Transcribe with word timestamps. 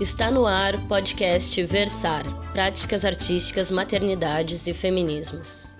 Está 0.00 0.30
no 0.30 0.46
ar 0.46 0.76
o 0.76 0.86
podcast 0.86 1.60
Versar 1.64 2.22
Práticas 2.52 3.04
Artísticas, 3.04 3.68
Maternidades 3.68 4.68
e 4.68 4.72
Feminismos. 4.72 5.76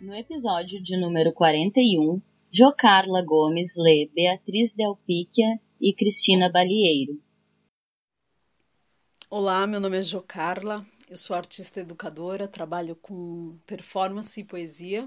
No 0.00 0.14
episódio 0.14 0.82
de 0.82 0.96
número 0.98 1.30
41, 1.34 2.22
Jocarla 2.50 3.22
Gomes 3.22 3.74
lê 3.76 4.10
Beatriz 4.14 4.72
Delpíquia 4.72 5.60
e 5.78 5.92
Cristina 5.92 6.50
Balieiro. 6.50 7.20
Olá, 9.28 9.66
meu 9.66 9.78
nome 9.78 9.98
é 9.98 10.02
Jocarla, 10.02 10.86
eu 11.10 11.18
sou 11.18 11.36
artista 11.36 11.80
educadora, 11.80 12.48
trabalho 12.48 12.96
com 12.96 13.58
performance 13.66 14.40
e 14.40 14.44
poesia. 14.44 15.06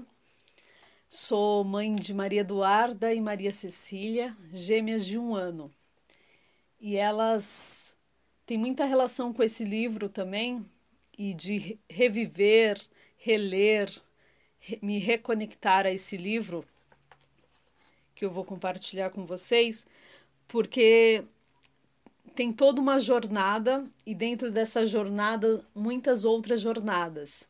Sou 1.08 1.64
mãe 1.64 1.92
de 1.96 2.14
Maria 2.14 2.42
Eduarda 2.42 3.12
e 3.12 3.20
Maria 3.20 3.52
Cecília, 3.52 4.36
gêmeas 4.52 5.04
de 5.04 5.18
um 5.18 5.34
ano. 5.34 5.72
E 6.80 6.96
elas 6.96 7.96
têm 8.46 8.56
muita 8.56 8.84
relação 8.84 9.32
com 9.32 9.42
esse 9.42 9.64
livro 9.64 10.08
também, 10.08 10.64
e 11.18 11.34
de 11.34 11.78
reviver, 11.90 12.80
reler, 13.16 13.90
me 14.80 14.98
reconectar 14.98 15.84
a 15.84 15.90
esse 15.90 16.16
livro 16.16 16.64
que 18.14 18.24
eu 18.24 18.30
vou 18.30 18.44
compartilhar 18.44 19.10
com 19.10 19.26
vocês, 19.26 19.86
porque 20.46 21.24
tem 22.34 22.52
toda 22.52 22.80
uma 22.80 23.00
jornada 23.00 23.84
e 24.06 24.14
dentro 24.14 24.50
dessa 24.50 24.86
jornada 24.86 25.64
muitas 25.74 26.24
outras 26.24 26.60
jornadas. 26.60 27.48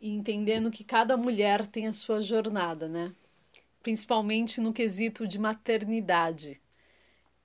E 0.00 0.10
entendendo 0.10 0.70
que 0.70 0.82
cada 0.82 1.16
mulher 1.16 1.66
tem 1.66 1.86
a 1.86 1.92
sua 1.92 2.22
jornada, 2.22 2.88
né? 2.88 3.14
Principalmente 3.82 4.60
no 4.60 4.72
quesito 4.72 5.26
de 5.26 5.38
maternidade. 5.38 6.60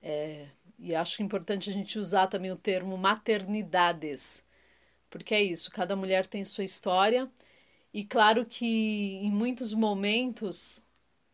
É, 0.01 0.47
e 0.79 0.95
acho 0.95 1.23
importante 1.23 1.69
a 1.69 1.73
gente 1.73 1.99
usar 1.99 2.27
também 2.27 2.51
o 2.51 2.57
termo 2.57 2.97
maternidades, 2.97 4.45
porque 5.09 5.33
é 5.35 5.41
isso, 5.43 5.71
cada 5.71 5.95
mulher 5.95 6.25
tem 6.25 6.43
sua 6.45 6.63
história 6.63 7.29
e 7.93 8.03
claro 8.03 8.45
que 8.45 8.65
em 9.23 9.31
muitos 9.31 9.73
momentos 9.73 10.83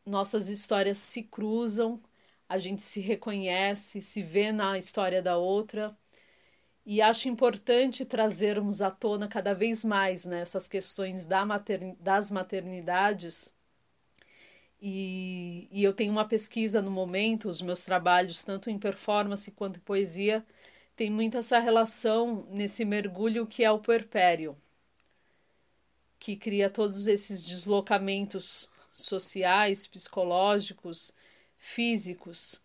nossas 0.05 0.47
histórias 0.47 0.99
se 0.99 1.23
cruzam, 1.23 1.99
a 2.47 2.59
gente 2.59 2.83
se 2.83 2.99
reconhece, 2.99 4.01
se 4.01 4.21
vê 4.21 4.51
na 4.51 4.77
história 4.77 5.21
da 5.21 5.37
outra. 5.37 5.97
E 6.85 7.01
acho 7.01 7.29
importante 7.29 8.05
trazermos 8.05 8.81
à 8.81 8.91
tona 8.91 9.27
cada 9.27 9.53
vez 9.55 9.83
mais 9.83 10.25
né, 10.25 10.41
essas 10.41 10.67
questões 10.67 11.25
da 11.25 11.45
matern 11.45 11.95
das 11.99 12.29
maternidades. 12.31 13.55
E, 14.81 15.67
e 15.71 15.83
eu 15.83 15.93
tenho 15.93 16.11
uma 16.11 16.27
pesquisa 16.27 16.81
no 16.81 16.91
momento, 16.91 17.49
os 17.49 17.61
meus 17.61 17.81
trabalhos, 17.81 18.43
tanto 18.43 18.69
em 18.69 18.79
performance 18.79 19.51
quanto 19.51 19.77
em 19.77 19.81
poesia, 19.81 20.45
tem 20.95 21.09
muito 21.09 21.37
essa 21.37 21.59
relação 21.59 22.47
nesse 22.49 22.83
mergulho 22.83 23.45
que 23.45 23.63
é 23.63 23.71
o 23.71 23.79
puerpério 23.79 24.57
que 26.21 26.35
cria 26.35 26.69
todos 26.69 27.07
esses 27.07 27.43
deslocamentos 27.43 28.71
sociais, 28.93 29.87
psicológicos, 29.87 31.11
físicos. 31.57 32.61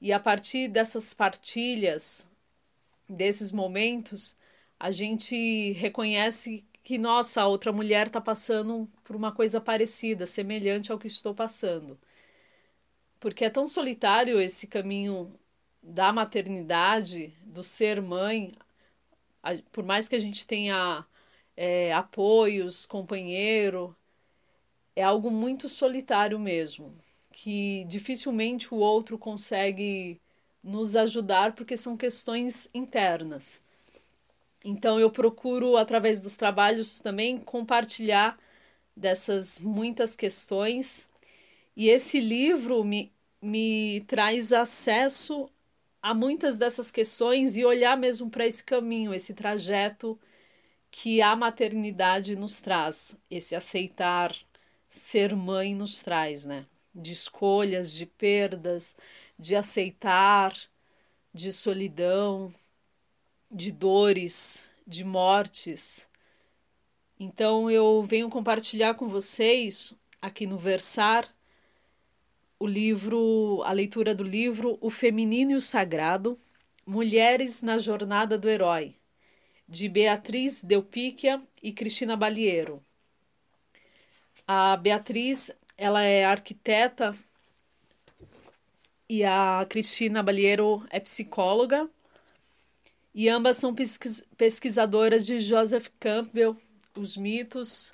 E 0.00 0.10
a 0.10 0.18
partir 0.18 0.68
dessas 0.68 1.12
partilhas, 1.12 2.30
desses 3.06 3.52
momentos, 3.52 4.34
a 4.80 4.90
gente 4.90 5.72
reconhece 5.72 6.64
que, 6.84 6.98
nossa, 6.98 7.42
a 7.42 7.48
outra 7.48 7.72
mulher 7.72 8.08
está 8.08 8.20
passando 8.20 8.88
por 9.04 9.16
uma 9.16 9.32
coisa 9.32 9.60
parecida, 9.60 10.26
semelhante 10.26 10.92
ao 10.92 10.98
que 10.98 11.08
estou 11.08 11.34
passando. 11.34 11.98
Porque 13.18 13.44
é 13.44 13.50
tão 13.50 13.66
solitário 13.66 14.40
esse 14.40 14.66
caminho 14.66 15.34
da 15.82 16.12
maternidade, 16.12 17.34
do 17.42 17.64
ser 17.64 18.00
mãe, 18.02 18.52
por 19.72 19.84
mais 19.84 20.08
que 20.08 20.16
a 20.16 20.18
gente 20.18 20.46
tenha 20.46 21.06
é, 21.56 21.92
apoios, 21.92 22.86
companheiro. 22.86 23.96
É 24.96 25.02
algo 25.02 25.30
muito 25.30 25.68
solitário 25.68 26.38
mesmo, 26.38 26.94
que 27.32 27.84
dificilmente 27.86 28.72
o 28.74 28.78
outro 28.78 29.18
consegue 29.18 30.20
nos 30.62 30.96
ajudar 30.96 31.54
porque 31.54 31.76
são 31.76 31.96
questões 31.96 32.70
internas. 32.74 33.63
Então 34.64 34.98
eu 34.98 35.10
procuro, 35.10 35.76
através 35.76 36.20
dos 36.20 36.36
trabalhos, 36.36 36.98
também 37.00 37.38
compartilhar 37.38 38.38
dessas 38.96 39.58
muitas 39.58 40.16
questões. 40.16 41.08
E 41.76 41.88
esse 41.90 42.20
livro 42.20 42.84
me, 42.84 43.12
me 43.42 44.02
traz 44.06 44.52
acesso 44.52 45.50
a 46.02 46.14
muitas 46.14 46.58
dessas 46.58 46.90
questões 46.90 47.56
e 47.56 47.64
olhar 47.64 47.96
mesmo 47.96 48.30
para 48.30 48.46
esse 48.46 48.64
caminho, 48.64 49.14
esse 49.14 49.34
trajeto 49.34 50.18
que 50.90 51.20
a 51.22 51.34
maternidade 51.36 52.36
nos 52.36 52.58
traz, 52.58 53.18
esse 53.30 53.56
aceitar 53.56 54.34
ser 54.88 55.34
mãe 55.36 55.74
nos 55.74 56.02
traz, 56.02 56.44
né? 56.46 56.66
De 56.94 57.12
escolhas, 57.12 57.92
de 57.92 58.06
perdas, 58.06 58.96
de 59.38 59.56
aceitar, 59.56 60.54
de 61.32 61.52
solidão, 61.52 62.52
de 63.54 63.70
dores, 63.70 64.68
de 64.84 65.04
mortes. 65.04 66.10
Então 67.18 67.70
eu 67.70 68.02
venho 68.02 68.28
compartilhar 68.28 68.94
com 68.94 69.06
vocês 69.06 69.94
aqui 70.20 70.44
no 70.44 70.58
Versar 70.58 71.32
o 72.58 72.66
livro, 72.66 73.62
a 73.64 73.72
leitura 73.72 74.12
do 74.12 74.24
livro 74.24 74.76
O 74.80 74.90
Feminino 74.90 75.52
e 75.52 75.54
o 75.54 75.60
Sagrado, 75.60 76.36
Mulheres 76.84 77.62
na 77.62 77.78
Jornada 77.78 78.36
do 78.36 78.48
Herói, 78.48 78.96
de 79.68 79.88
Beatriz 79.88 80.62
Delpíquia 80.62 81.40
e 81.62 81.72
Cristina 81.72 82.16
Balieiro. 82.16 82.84
A 84.48 84.76
Beatriz, 84.76 85.56
ela 85.78 86.02
é 86.02 86.24
arquiteta 86.24 87.16
e 89.08 89.24
a 89.24 89.64
Cristina 89.68 90.22
Balieiro 90.22 90.84
é 90.90 90.98
psicóloga. 90.98 91.88
E 93.14 93.28
ambas 93.28 93.58
são 93.58 93.74
pesquis 93.74 94.24
pesquisadoras 94.36 95.24
de 95.24 95.40
Joseph 95.40 95.86
Campbell, 96.00 96.56
os 96.98 97.16
mitos. 97.16 97.92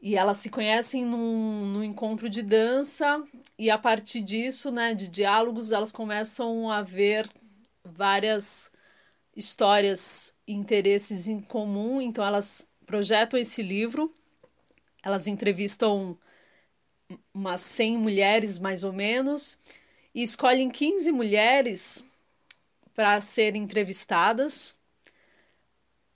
E 0.00 0.16
elas 0.16 0.38
se 0.38 0.48
conhecem 0.48 1.04
num, 1.04 1.66
num 1.66 1.84
encontro 1.84 2.30
de 2.30 2.40
dança, 2.40 3.22
e 3.58 3.68
a 3.68 3.76
partir 3.76 4.22
disso, 4.22 4.70
né, 4.70 4.94
de 4.94 5.08
diálogos, 5.08 5.72
elas 5.72 5.92
começam 5.92 6.70
a 6.70 6.80
ver 6.80 7.28
várias 7.84 8.72
histórias 9.36 10.34
e 10.46 10.54
interesses 10.54 11.28
em 11.28 11.42
comum, 11.42 12.00
então 12.00 12.24
elas 12.24 12.66
projetam 12.86 13.38
esse 13.38 13.62
livro, 13.62 14.14
elas 15.02 15.26
entrevistam 15.26 16.18
umas 17.34 17.60
100 17.60 17.98
mulheres 17.98 18.58
mais 18.58 18.82
ou 18.82 18.92
menos. 18.92 19.58
E 20.14 20.22
escolhem 20.22 20.68
15 20.68 21.12
mulheres 21.12 22.04
para 23.00 23.18
serem 23.22 23.62
entrevistadas. 23.62 24.76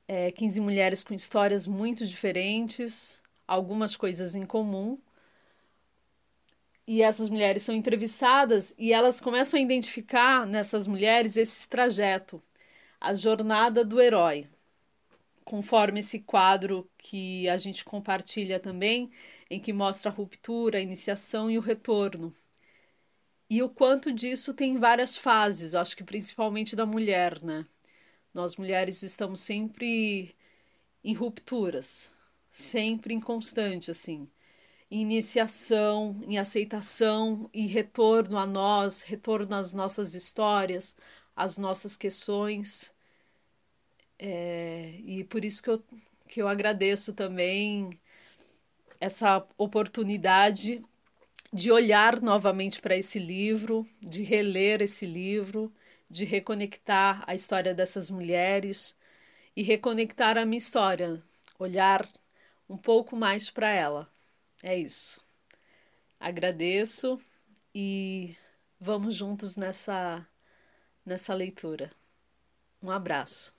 É, 0.06 0.30
15 0.30 0.60
mulheres 0.60 1.02
com 1.02 1.14
histórias 1.14 1.66
muito 1.66 2.06
diferentes, 2.06 3.22
algumas 3.48 3.96
coisas 3.96 4.36
em 4.36 4.44
comum. 4.44 4.98
E 6.86 7.00
essas 7.00 7.30
mulheres 7.30 7.62
são 7.62 7.74
entrevistadas 7.74 8.74
e 8.78 8.92
elas 8.92 9.18
começam 9.18 9.58
a 9.58 9.62
identificar 9.62 10.46
nessas 10.46 10.86
mulheres 10.86 11.38
esse 11.38 11.66
trajeto 11.66 12.42
a 13.00 13.14
jornada 13.14 13.82
do 13.82 13.98
herói, 13.98 14.46
conforme 15.42 16.00
esse 16.00 16.20
quadro 16.20 16.86
que 16.98 17.48
a 17.48 17.56
gente 17.56 17.82
compartilha 17.82 18.60
também, 18.60 19.10
em 19.48 19.58
que 19.58 19.72
mostra 19.72 20.10
a 20.10 20.14
ruptura, 20.14 20.76
a 20.76 20.82
iniciação 20.82 21.50
e 21.50 21.56
o 21.56 21.62
retorno. 21.62 22.36
E 23.48 23.62
o 23.62 23.68
quanto 23.68 24.12
disso 24.12 24.54
tem 24.54 24.78
várias 24.78 25.16
fases, 25.16 25.74
acho 25.74 25.96
que 25.96 26.04
principalmente 26.04 26.74
da 26.76 26.86
mulher, 26.86 27.42
né? 27.42 27.66
Nós 28.32 28.56
mulheres 28.56 29.02
estamos 29.02 29.40
sempre 29.40 30.34
em 31.04 31.14
rupturas, 31.14 32.14
sempre 32.50 33.14
em 33.14 33.20
constante, 33.20 33.90
assim. 33.90 34.28
Em 34.90 35.02
iniciação, 35.02 36.20
em 36.26 36.38
aceitação 36.38 37.50
e 37.52 37.66
retorno 37.66 38.38
a 38.38 38.46
nós, 38.46 39.02
retorno 39.02 39.54
às 39.56 39.72
nossas 39.74 40.14
histórias, 40.14 40.96
às 41.36 41.58
nossas 41.58 41.96
questões. 41.96 42.92
É, 44.18 45.00
e 45.04 45.24
por 45.24 45.44
isso 45.44 45.62
que 45.62 45.70
eu, 45.70 45.84
que 46.28 46.42
eu 46.42 46.48
agradeço 46.48 47.12
também 47.12 47.90
essa 49.00 49.46
oportunidade 49.58 50.82
de 51.54 51.70
olhar 51.70 52.20
novamente 52.20 52.80
para 52.80 52.96
esse 52.96 53.16
livro, 53.16 53.86
de 54.02 54.24
reler 54.24 54.82
esse 54.82 55.06
livro, 55.06 55.72
de 56.10 56.24
reconectar 56.24 57.22
a 57.28 57.34
história 57.34 57.72
dessas 57.72 58.10
mulheres 58.10 58.92
e 59.54 59.62
reconectar 59.62 60.36
a 60.36 60.44
minha 60.44 60.58
história, 60.58 61.22
olhar 61.56 62.08
um 62.68 62.76
pouco 62.76 63.14
mais 63.14 63.50
para 63.50 63.70
ela. 63.70 64.10
É 64.64 64.76
isso. 64.76 65.20
Agradeço 66.18 67.20
e 67.72 68.34
vamos 68.80 69.14
juntos 69.14 69.54
nessa 69.54 70.26
nessa 71.06 71.32
leitura. 71.34 71.92
Um 72.82 72.90
abraço. 72.90 73.54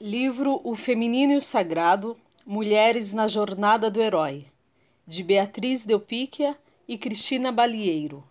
Livro 0.00 0.60
O 0.64 0.74
Feminino 0.74 1.34
e 1.34 1.36
o 1.36 1.40
Sagrado 1.40 2.18
Mulheres 2.46 3.14
na 3.14 3.26
Jornada 3.26 3.90
do 3.90 4.02
Herói, 4.02 4.52
de 5.06 5.22
Beatriz 5.22 5.82
Delpíquia 5.82 6.54
e 6.86 6.98
Cristina 6.98 7.50
Balieiro. 7.50 8.22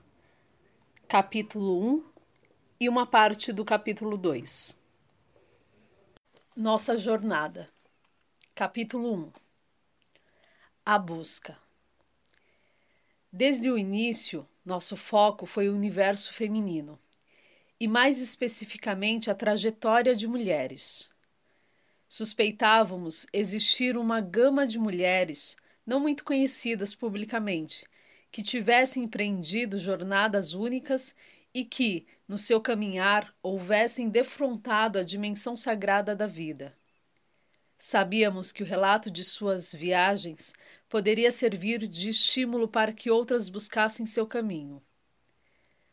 Capítulo 1.08 1.96
1 1.96 2.04
e 2.80 2.88
uma 2.88 3.08
parte 3.08 3.52
do 3.52 3.66
capítulo 3.66 4.16
2. 4.16 4.80
Nossa 6.56 6.96
Jornada. 6.96 7.68
Capítulo 8.54 9.16
1 9.16 9.32
A 10.86 11.00
Busca. 11.00 11.58
Desde 13.32 13.68
o 13.72 13.80
início, 13.80 14.48
nosso 14.64 14.96
foco 14.96 15.48
foi 15.48 15.70
o 15.70 15.76
universo 15.76 16.32
feminino, 16.34 17.00
e 17.80 17.88
mais 17.88 18.22
especificamente 18.22 19.32
a 19.32 19.34
trajetória 19.34 20.16
de 20.16 20.28
mulheres. 20.28 21.12
Suspeitávamos 22.16 23.26
existir 23.34 23.98
uma 23.98 24.22
gama 24.22 24.68
de 24.68 24.78
mulheres 24.78 25.58
não 25.84 26.00
muito 26.00 26.24
conhecidas 26.24 26.94
publicamente, 26.94 27.88
que 28.32 28.44
tivessem 28.44 29.06
empreendido 29.06 29.80
jornadas 29.80 30.54
únicas 30.54 31.16
e 31.52 31.66
que, 31.66 32.06
no 32.28 32.38
seu 32.38 32.62
caminhar, 32.62 33.34
houvessem 33.42 34.10
defrontado 34.10 35.00
a 35.00 35.04
dimensão 35.04 35.58
sagrada 35.58 36.16
da 36.16 36.28
vida. 36.28 36.78
Sabíamos 37.80 38.52
que 38.52 38.62
o 38.62 38.66
relato 38.68 39.10
de 39.10 39.24
suas 39.24 39.74
viagens 39.74 40.54
poderia 40.88 41.32
servir 41.32 41.88
de 41.88 42.10
estímulo 42.10 42.68
para 42.68 42.94
que 42.94 43.10
outras 43.10 43.50
buscassem 43.50 44.06
seu 44.06 44.28
caminho. 44.28 44.84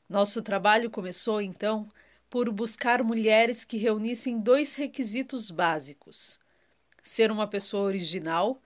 Nosso 0.06 0.42
trabalho 0.42 0.90
começou, 0.90 1.40
então, 1.40 1.90
por 2.30 2.48
buscar 2.52 3.02
mulheres 3.02 3.64
que 3.64 3.76
reunissem 3.76 4.38
dois 4.38 4.76
requisitos 4.76 5.50
básicos: 5.50 6.38
ser 7.02 7.30
uma 7.32 7.48
pessoa 7.48 7.82
original, 7.82 8.62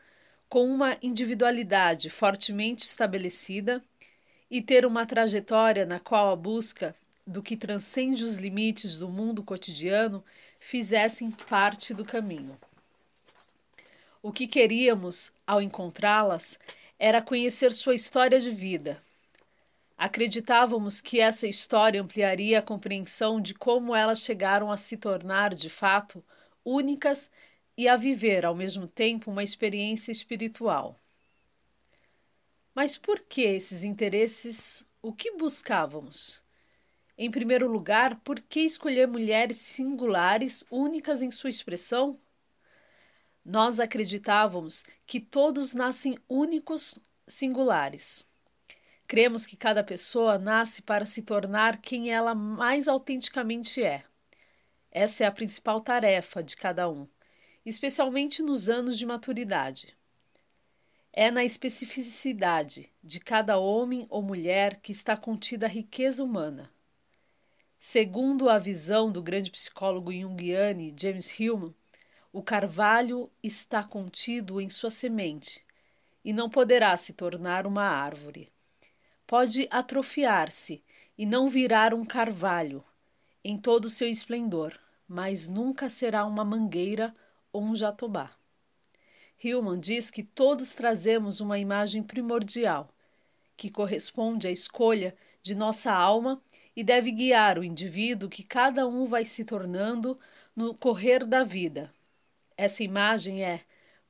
com 0.48 0.70
uma 0.70 0.98
individualidade 1.02 2.10
fortemente 2.10 2.84
estabelecida 2.84 3.82
e 4.50 4.60
ter 4.60 4.84
uma 4.84 5.06
trajetória 5.06 5.86
na 5.86 5.98
qual 5.98 6.30
a 6.30 6.36
busca 6.36 6.94
do 7.26 7.42
que 7.42 7.56
transcende 7.56 8.22
os 8.22 8.36
limites 8.36 8.98
do 8.98 9.08
mundo 9.08 9.42
cotidiano 9.42 10.22
fizessem 10.60 11.30
parte 11.30 11.94
do 11.94 12.04
caminho. 12.04 12.56
O 14.22 14.30
que 14.30 14.46
queríamos 14.46 15.32
ao 15.46 15.60
encontrá-las 15.60 16.58
era 16.98 17.22
conhecer 17.22 17.72
sua 17.72 17.94
história 17.94 18.38
de 18.38 18.50
vida. 18.50 19.02
Acreditávamos 20.04 21.00
que 21.00 21.18
essa 21.18 21.46
história 21.46 22.02
ampliaria 22.02 22.58
a 22.58 22.62
compreensão 22.62 23.40
de 23.40 23.54
como 23.54 23.96
elas 23.96 24.20
chegaram 24.20 24.70
a 24.70 24.76
se 24.76 24.98
tornar, 24.98 25.54
de 25.54 25.70
fato, 25.70 26.22
únicas 26.62 27.30
e 27.74 27.88
a 27.88 27.96
viver, 27.96 28.44
ao 28.44 28.54
mesmo 28.54 28.86
tempo, 28.86 29.30
uma 29.30 29.42
experiência 29.42 30.12
espiritual. 30.12 31.00
Mas 32.74 32.98
por 32.98 33.18
que 33.18 33.40
esses 33.44 33.82
interesses? 33.82 34.86
O 35.00 35.10
que 35.10 35.30
buscávamos? 35.38 36.42
Em 37.16 37.30
primeiro 37.30 37.66
lugar, 37.66 38.16
por 38.16 38.40
que 38.40 38.60
escolher 38.60 39.08
mulheres 39.08 39.56
singulares, 39.56 40.66
únicas 40.70 41.22
em 41.22 41.30
sua 41.30 41.48
expressão? 41.48 42.20
Nós 43.42 43.80
acreditávamos 43.80 44.84
que 45.06 45.18
todos 45.18 45.72
nascem 45.72 46.18
únicos, 46.28 46.98
singulares. 47.26 48.28
Cremos 49.06 49.44
que 49.44 49.56
cada 49.56 49.84
pessoa 49.84 50.38
nasce 50.38 50.80
para 50.80 51.04
se 51.04 51.22
tornar 51.22 51.76
quem 51.80 52.10
ela 52.10 52.34
mais 52.34 52.88
autenticamente 52.88 53.82
é. 53.82 54.04
Essa 54.90 55.24
é 55.24 55.26
a 55.26 55.32
principal 55.32 55.80
tarefa 55.80 56.42
de 56.42 56.56
cada 56.56 56.88
um, 56.88 57.06
especialmente 57.66 58.42
nos 58.42 58.68
anos 58.68 58.96
de 58.96 59.04
maturidade. 59.04 59.94
É 61.12 61.30
na 61.30 61.44
especificidade 61.44 62.90
de 63.02 63.20
cada 63.20 63.58
homem 63.58 64.06
ou 64.08 64.22
mulher 64.22 64.80
que 64.80 64.90
está 64.90 65.16
contida 65.16 65.66
a 65.66 65.68
riqueza 65.68 66.24
humana. 66.24 66.70
Segundo 67.76 68.48
a 68.48 68.58
visão 68.58 69.12
do 69.12 69.22
grande 69.22 69.50
psicólogo 69.50 70.10
junguiane 70.10 70.94
James 70.98 71.38
Hillman, 71.38 71.74
o 72.32 72.42
carvalho 72.42 73.30
está 73.42 73.82
contido 73.82 74.60
em 74.60 74.70
sua 74.70 74.90
semente 74.90 75.62
e 76.24 76.32
não 76.32 76.48
poderá 76.48 76.96
se 76.96 77.12
tornar 77.12 77.66
uma 77.66 77.84
árvore. 77.84 78.53
Pode 79.26 79.66
atrofiar-se 79.70 80.82
e 81.16 81.24
não 81.24 81.48
virar 81.48 81.94
um 81.94 82.04
carvalho 82.04 82.84
em 83.42 83.56
todo 83.56 83.86
o 83.86 83.90
seu 83.90 84.08
esplendor, 84.08 84.78
mas 85.08 85.48
nunca 85.48 85.88
será 85.88 86.26
uma 86.26 86.44
mangueira 86.44 87.14
ou 87.52 87.62
um 87.62 87.74
jatobá. 87.74 88.32
Hillman 89.42 89.80
diz 89.80 90.10
que 90.10 90.22
todos 90.22 90.74
trazemos 90.74 91.40
uma 91.40 91.58
imagem 91.58 92.02
primordial, 92.02 92.88
que 93.56 93.70
corresponde 93.70 94.46
à 94.46 94.50
escolha 94.50 95.16
de 95.42 95.54
nossa 95.54 95.90
alma 95.90 96.42
e 96.76 96.84
deve 96.84 97.10
guiar 97.10 97.58
o 97.58 97.64
indivíduo 97.64 98.28
que 98.28 98.42
cada 98.42 98.86
um 98.86 99.06
vai 99.06 99.24
se 99.24 99.42
tornando 99.44 100.18
no 100.54 100.74
correr 100.74 101.24
da 101.24 101.44
vida. 101.44 101.90
Essa 102.56 102.82
imagem 102.82 103.42
é 103.42 103.60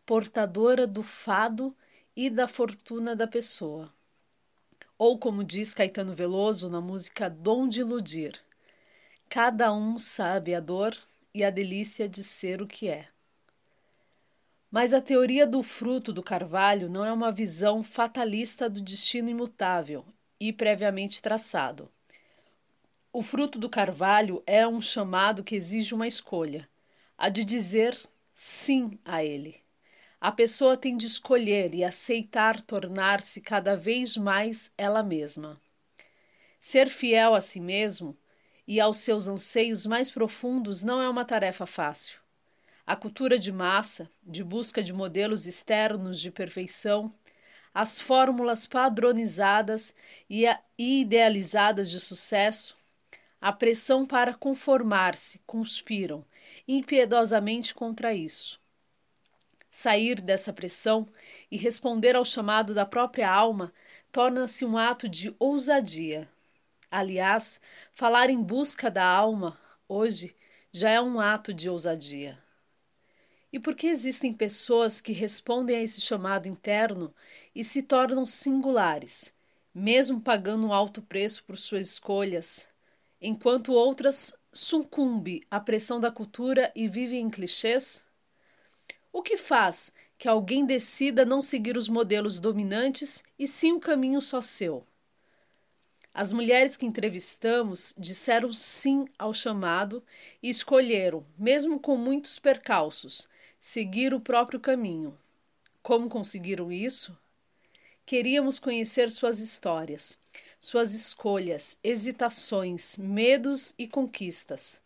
portadora 0.05 0.87
do 0.87 1.03
fado 1.03 1.77
e 2.17 2.29
da 2.29 2.49
fortuna 2.49 3.15
da 3.15 3.27
pessoa. 3.27 3.94
Ou, 4.97 5.19
como 5.19 5.43
diz 5.43 5.75
Caetano 5.75 6.15
Veloso 6.15 6.71
na 6.71 6.81
música 6.81 7.29
Dom 7.29 7.69
de 7.69 7.81
Iludir, 7.81 8.41
cada 9.29 9.73
um 9.73 9.99
sabe 9.99 10.55
a 10.55 10.61
dor 10.61 10.97
e 11.35 11.43
a 11.43 11.51
delícia 11.51 12.09
de 12.09 12.23
ser 12.23 12.63
o 12.63 12.67
que 12.67 12.89
é. 12.89 13.09
Mas 14.71 14.95
a 14.95 15.01
teoria 15.01 15.47
do 15.47 15.65
fruto 15.65 16.13
do 16.13 16.23
carvalho 16.23 16.89
não 16.89 17.05
é 17.05 17.13
uma 17.13 17.33
visão 17.33 17.83
fatalista 17.83 18.71
do 18.71 18.81
destino 18.81 19.29
imutável 19.29 20.05
e 20.39 20.53
previamente 20.53 21.21
traçado. 21.21 21.91
O 23.13 23.21
fruto 23.21 23.59
do 23.59 23.69
carvalho 23.69 24.45
é 24.47 24.67
um 24.67 24.81
chamado 24.81 25.43
que 25.43 25.57
exige 25.57 25.93
uma 25.93 26.07
escolha, 26.07 26.69
a 27.19 27.29
de 27.29 27.45
dizer 27.45 27.99
sim 28.33 28.97
a 29.05 29.25
ele. 29.25 29.64
A 30.25 30.33
pessoa 30.33 30.75
tem 30.75 30.97
de 30.97 31.07
escolher 31.07 31.75
e 31.75 31.85
aceitar 31.85 32.59
tornar-se 32.63 33.43
cada 33.43 33.77
vez 33.77 34.17
mais 34.17 34.73
ela 34.79 35.03
mesma. 35.03 35.61
Ser 36.59 36.89
fiel 36.89 37.35
a 37.35 37.43
si 37.43 37.61
mesmo 37.61 38.17
e 38.67 38.81
aos 38.81 39.01
seus 39.01 39.29
anseios 39.29 39.85
mais 39.85 40.09
profundos 40.09 40.83
não 40.83 40.99
é 40.99 41.11
uma 41.11 41.27
tarefa 41.27 41.67
fácil. 41.67 42.21
A 42.87 42.97
cultura 42.97 43.39
de 43.39 43.53
massa, 43.53 44.09
de 44.23 44.43
busca 44.43 44.83
de 44.83 44.95
modelos 44.95 45.47
externos 45.47 46.19
de 46.19 46.31
perfeição, 46.31 47.13
as 47.75 48.01
fórmulas 48.01 48.67
padronizadas 48.67 49.95
e 50.31 50.47
idealizadas 50.79 51.91
de 51.91 52.01
sucesso, 52.01 52.75
a 53.39 53.53
pressão 53.53 54.07
para 54.07 54.33
conformar-se 54.33 55.41
conspiram 55.41 56.25
impiedosamente 56.67 57.75
contra 57.75 58.15
isso. 58.15 58.64
Sair 59.77 60.21
dessa 60.21 60.53
pressão 60.53 61.05
e 61.51 61.57
responder 61.57 62.15
ao 62.15 62.25
chamado 62.25 62.73
da 62.73 62.87
própria 62.87 63.29
alma 63.29 63.75
torna-se 64.13 64.65
um 64.65 64.79
ato 64.79 65.09
de 65.09 65.35
ousadia. 65.37 66.31
Aliás, 66.89 67.61
falar 67.93 68.31
em 68.31 68.41
busca 68.41 68.89
da 68.89 69.05
alma, 69.05 69.59
hoje, 69.89 70.33
já 70.71 70.91
é 70.91 71.01
um 71.01 71.19
ato 71.19 71.53
de 71.53 71.69
ousadia. 71.69 72.39
E 73.53 73.59
por 73.59 73.75
que 73.75 73.89
existem 73.89 74.33
pessoas 74.33 75.01
que 75.01 75.13
respondem 75.13 75.75
a 75.75 75.83
esse 75.83 76.01
chamado 76.01 76.47
interno 76.47 77.13
e 77.53 77.65
se 77.65 77.83
tornam 77.83 78.25
singulares, 78.25 79.35
mesmo 79.75 80.21
pagando 80.21 80.69
um 80.69 80.73
alto 80.73 81.03
preço 81.03 81.43
por 81.43 81.59
suas 81.59 81.89
escolhas, 81.89 82.69
enquanto 83.21 83.73
outras 83.73 84.37
sucumbem 84.53 85.43
à 85.51 85.59
pressão 85.59 85.99
da 85.99 86.13
cultura 86.13 86.71
e 86.77 86.87
vivem 86.87 87.23
em 87.23 87.29
clichês? 87.29 88.04
O 89.15 89.23
que 89.23 89.37
faz 89.37 89.93
que 90.19 90.27
alguém 90.27 90.67
decida 90.67 91.25
não 91.25 91.41
seguir 91.41 91.77
os 91.77 91.89
modelos 91.89 92.41
dominantes 92.41 93.23
e 93.39 93.47
sim 93.47 93.71
um 93.71 93.79
caminho 93.79 94.21
só 94.21 94.41
seu? 94.41 94.85
As 96.13 96.33
mulheres 96.33 96.77
que 96.77 96.85
entrevistamos 96.85 97.95
disseram 97.97 98.53
sim 98.53 99.07
ao 99.17 99.33
chamado 99.33 100.03
e 100.43 100.51
escolheram, 100.51 101.25
mesmo 101.39 101.79
com 101.79 101.97
muitos 101.97 102.41
percalços, 102.41 103.29
seguir 103.57 104.13
o 104.13 104.19
próprio 104.19 104.59
caminho. 104.59 105.17
Como 105.81 106.09
conseguiram 106.09 106.73
isso? 106.73 107.17
Queríamos 108.05 108.59
conhecer 108.59 109.13
suas 109.13 109.39
histórias, 109.39 110.19
suas 110.59 110.93
escolhas, 110.93 111.79
hesitações, 111.85 112.97
medos 112.97 113.77
e 113.79 113.87
conquistas. 113.87 114.83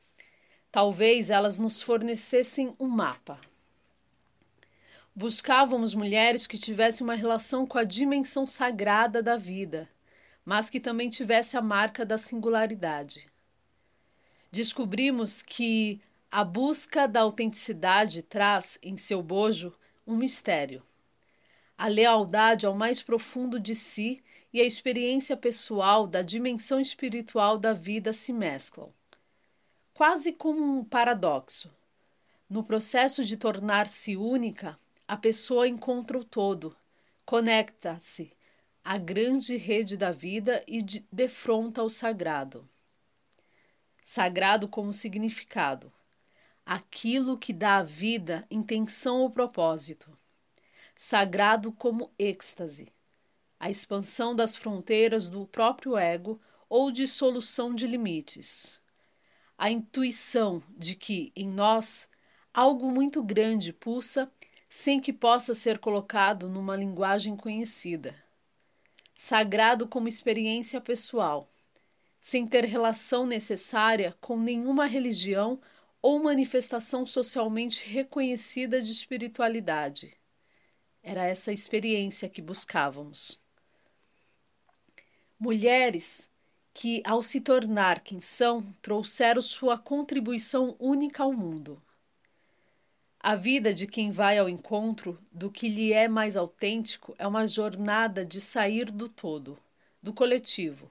Talvez 0.70 1.30
elas 1.30 1.58
nos 1.58 1.80
fornecessem 1.80 2.76
um 2.78 2.88
mapa. 2.88 3.47
Buscávamos 5.18 5.96
mulheres 5.96 6.46
que 6.46 6.56
tivessem 6.56 7.02
uma 7.02 7.16
relação 7.16 7.66
com 7.66 7.76
a 7.76 7.82
dimensão 7.82 8.46
sagrada 8.46 9.20
da 9.20 9.36
vida, 9.36 9.88
mas 10.44 10.70
que 10.70 10.78
também 10.78 11.10
tivesse 11.10 11.56
a 11.56 11.60
marca 11.60 12.06
da 12.06 12.16
singularidade. 12.16 13.28
Descobrimos 14.48 15.42
que 15.42 16.00
a 16.30 16.44
busca 16.44 17.08
da 17.08 17.22
autenticidade 17.22 18.22
traz 18.22 18.78
em 18.80 18.96
seu 18.96 19.20
bojo 19.20 19.74
um 20.06 20.16
mistério. 20.16 20.84
A 21.76 21.88
lealdade 21.88 22.64
ao 22.64 22.76
mais 22.76 23.02
profundo 23.02 23.58
de 23.58 23.74
si 23.74 24.22
e 24.52 24.60
a 24.60 24.64
experiência 24.64 25.36
pessoal 25.36 26.06
da 26.06 26.22
dimensão 26.22 26.78
espiritual 26.78 27.58
da 27.58 27.72
vida 27.72 28.12
se 28.12 28.32
mesclam. 28.32 28.92
Quase 29.92 30.30
como 30.32 30.62
um 30.62 30.84
paradoxo. 30.84 31.74
No 32.48 32.62
processo 32.62 33.24
de 33.24 33.36
tornar-se 33.36 34.16
única, 34.16 34.78
a 35.08 35.16
pessoa 35.16 35.66
encontra 35.66 36.18
o 36.18 36.24
todo, 36.24 36.76
conecta-se 37.24 38.30
à 38.84 38.98
grande 38.98 39.56
rede 39.56 39.96
da 39.96 40.10
vida 40.10 40.62
e 40.68 40.82
de, 40.82 41.00
defronta 41.10 41.82
o 41.82 41.88
sagrado. 41.88 42.68
Sagrado 44.02 44.68
como 44.68 44.92
significado, 44.92 45.90
aquilo 46.64 47.38
que 47.38 47.54
dá 47.54 47.78
à 47.78 47.82
vida 47.82 48.46
intenção 48.50 49.20
ou 49.20 49.30
propósito. 49.30 50.14
Sagrado 50.94 51.72
como 51.72 52.12
êxtase, 52.18 52.92
a 53.58 53.70
expansão 53.70 54.36
das 54.36 54.54
fronteiras 54.56 55.26
do 55.26 55.46
próprio 55.46 55.96
ego 55.96 56.38
ou 56.68 56.92
dissolução 56.92 57.74
de 57.74 57.86
limites. 57.86 58.78
A 59.56 59.70
intuição 59.70 60.62
de 60.76 60.94
que, 60.94 61.32
em 61.34 61.48
nós, 61.48 62.10
algo 62.52 62.90
muito 62.90 63.22
grande 63.22 63.72
pulsa 63.72 64.30
sem 64.68 65.00
que 65.00 65.12
possa 65.12 65.54
ser 65.54 65.78
colocado 65.78 66.50
numa 66.50 66.76
linguagem 66.76 67.34
conhecida. 67.34 68.14
Sagrado 69.14 69.88
como 69.88 70.06
experiência 70.06 70.80
pessoal, 70.80 71.50
sem 72.20 72.46
ter 72.46 72.64
relação 72.64 73.26
necessária 73.26 74.14
com 74.20 74.38
nenhuma 74.38 74.86
religião 74.86 75.60
ou 76.02 76.22
manifestação 76.22 77.06
socialmente 77.06 77.88
reconhecida 77.88 78.80
de 78.80 78.92
espiritualidade. 78.92 80.16
Era 81.02 81.26
essa 81.26 81.52
experiência 81.52 82.28
que 82.28 82.42
buscávamos. 82.42 83.40
Mulheres 85.38 86.30
que, 86.74 87.02
ao 87.04 87.22
se 87.22 87.40
tornar 87.40 88.00
quem 88.00 88.20
são, 88.20 88.62
trouxeram 88.82 89.40
sua 89.40 89.78
contribuição 89.78 90.76
única 90.78 91.22
ao 91.22 91.32
mundo. 91.32 91.82
A 93.20 93.34
vida 93.34 93.74
de 93.74 93.88
quem 93.88 94.12
vai 94.12 94.38
ao 94.38 94.48
encontro 94.48 95.18
do 95.32 95.50
que 95.50 95.68
lhe 95.68 95.92
é 95.92 96.06
mais 96.06 96.36
autêntico 96.36 97.16
é 97.18 97.26
uma 97.26 97.48
jornada 97.48 98.24
de 98.24 98.40
sair 98.40 98.92
do 98.92 99.08
todo, 99.08 99.58
do 100.00 100.12
coletivo, 100.12 100.88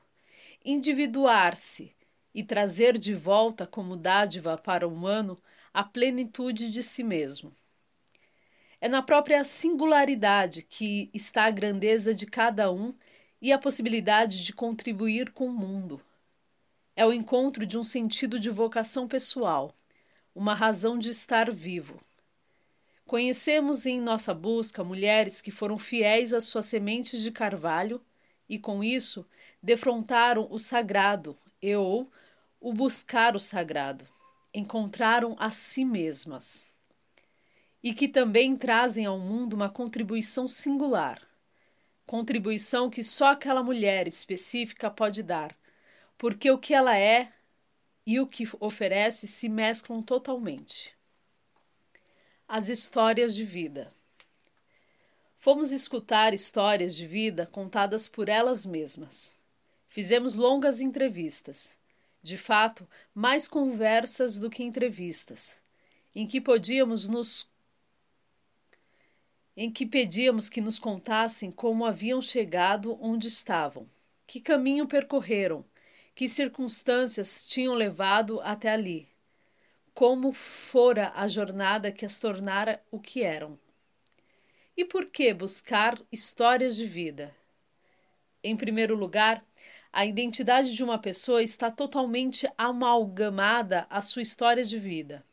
individuar-se 0.63 1.95
e 2.35 2.43
trazer 2.43 2.97
de 2.97 3.13
volta 3.13 3.65
como 3.65 3.95
dádiva 3.95 4.57
para 4.57 4.85
o 4.85 4.91
humano 4.91 5.37
a 5.73 5.85
plenitude 5.85 6.69
de 6.69 6.83
si 6.83 7.01
mesmo. 7.01 7.55
É 8.81 8.89
na 8.89 9.01
própria 9.01 9.41
singularidade 9.45 10.63
que 10.63 11.09
está 11.13 11.45
a 11.45 11.51
grandeza 11.51 12.13
de 12.13 12.25
cada 12.25 12.69
um 12.69 12.93
e 13.41 13.53
a 13.53 13.57
possibilidade 13.57 14.43
de 14.43 14.51
contribuir 14.51 15.31
com 15.31 15.47
o 15.47 15.53
mundo. 15.53 16.01
É 16.93 17.05
o 17.05 17.13
encontro 17.13 17.65
de 17.65 17.77
um 17.77 17.83
sentido 17.85 18.37
de 18.37 18.49
vocação 18.49 19.07
pessoal, 19.07 19.73
uma 20.35 20.53
razão 20.53 20.99
de 20.99 21.09
estar 21.09 21.49
vivo. 21.49 22.01
Conhecemos 23.07 23.85
em 23.85 23.99
nossa 23.99 24.33
busca 24.33 24.83
mulheres 24.83 25.41
que 25.41 25.49
foram 25.49 25.79
fiéis 25.79 26.33
às 26.33 26.43
suas 26.43 26.67
sementes 26.67 27.21
de 27.21 27.31
carvalho 27.31 27.99
e, 28.47 28.59
com 28.59 28.83
isso, 28.83 29.25
defrontaram 29.63 30.47
o 30.51 30.59
sagrado 30.59 31.35
e 31.61 31.75
ou 31.75 32.11
o 32.59 32.73
buscar 32.73 33.35
o 33.35 33.39
sagrado, 33.39 34.05
encontraram 34.53 35.35
a 35.39 35.49
si 35.49 35.83
mesmas. 35.83 36.67
E 37.81 37.93
que 37.93 38.07
também 38.07 38.55
trazem 38.55 39.05
ao 39.05 39.17
mundo 39.17 39.53
uma 39.53 39.69
contribuição 39.69 40.47
singular 40.47 41.27
contribuição 42.07 42.89
que 42.89 43.03
só 43.03 43.31
aquela 43.31 43.61
mulher 43.61 44.07
específica 44.07 44.89
pode 44.89 45.21
dar, 45.21 45.55
porque 46.17 46.49
o 46.49 46.57
que 46.57 46.73
ela 46.73 46.97
é 46.97 47.33
e 48.05 48.17
o 48.17 48.25
que 48.25 48.45
oferece 48.61 49.27
se 49.27 49.49
mesclam 49.49 50.01
totalmente. 50.01 50.96
As 52.49 52.69
histórias 52.69 53.35
de 53.35 53.43
vida. 53.43 53.91
Fomos 55.37 55.73
escutar 55.73 56.33
histórias 56.33 56.95
de 56.95 57.05
vida 57.05 57.45
contadas 57.45 58.07
por 58.07 58.29
elas 58.29 58.65
mesmas. 58.65 59.37
Fizemos 59.89 60.33
longas 60.33 60.79
entrevistas, 60.79 61.75
de 62.21 62.37
fato, 62.37 62.87
mais 63.13 63.49
conversas 63.49 64.37
do 64.37 64.49
que 64.49 64.63
entrevistas, 64.63 65.59
em 66.15 66.25
que 66.25 66.39
podíamos 66.39 67.09
nos 67.09 67.49
em 69.55 69.69
que 69.69 69.85
pedíamos 69.85 70.47
que 70.47 70.61
nos 70.61 70.79
contassem 70.79 71.51
como 71.51 71.85
haviam 71.85 72.21
chegado 72.21 72.97
onde 73.01 73.27
estavam, 73.27 73.89
que 74.25 74.39
caminho 74.39 74.87
percorreram, 74.87 75.65
que 76.15 76.29
circunstâncias 76.29 77.45
tinham 77.45 77.73
levado 77.73 78.39
até 78.39 78.69
ali, 78.69 79.09
como 79.97 80.31
fora 80.31 81.11
a 81.15 81.27
jornada 81.27 81.91
que 81.91 82.05
as 82.05 82.19
tornara 82.19 82.79
o 82.91 82.99
que 82.99 83.23
eram. 83.23 83.57
E 84.77 84.85
por 84.85 85.07
que 85.07 85.33
buscar 85.33 85.99
histórias 86.11 86.75
de 86.75 86.85
vida? 86.85 87.35
Em 88.43 88.55
primeiro 88.55 88.95
lugar, 88.95 89.43
a 89.91 90.05
identidade 90.05 90.75
de 90.75 90.83
uma 90.83 90.99
pessoa 90.99 91.41
está 91.41 91.71
totalmente 91.71 92.47
amalgamada 92.55 93.87
à 93.89 93.99
sua 94.03 94.21
história 94.21 94.63
de 94.63 94.77
vida. 94.77 95.25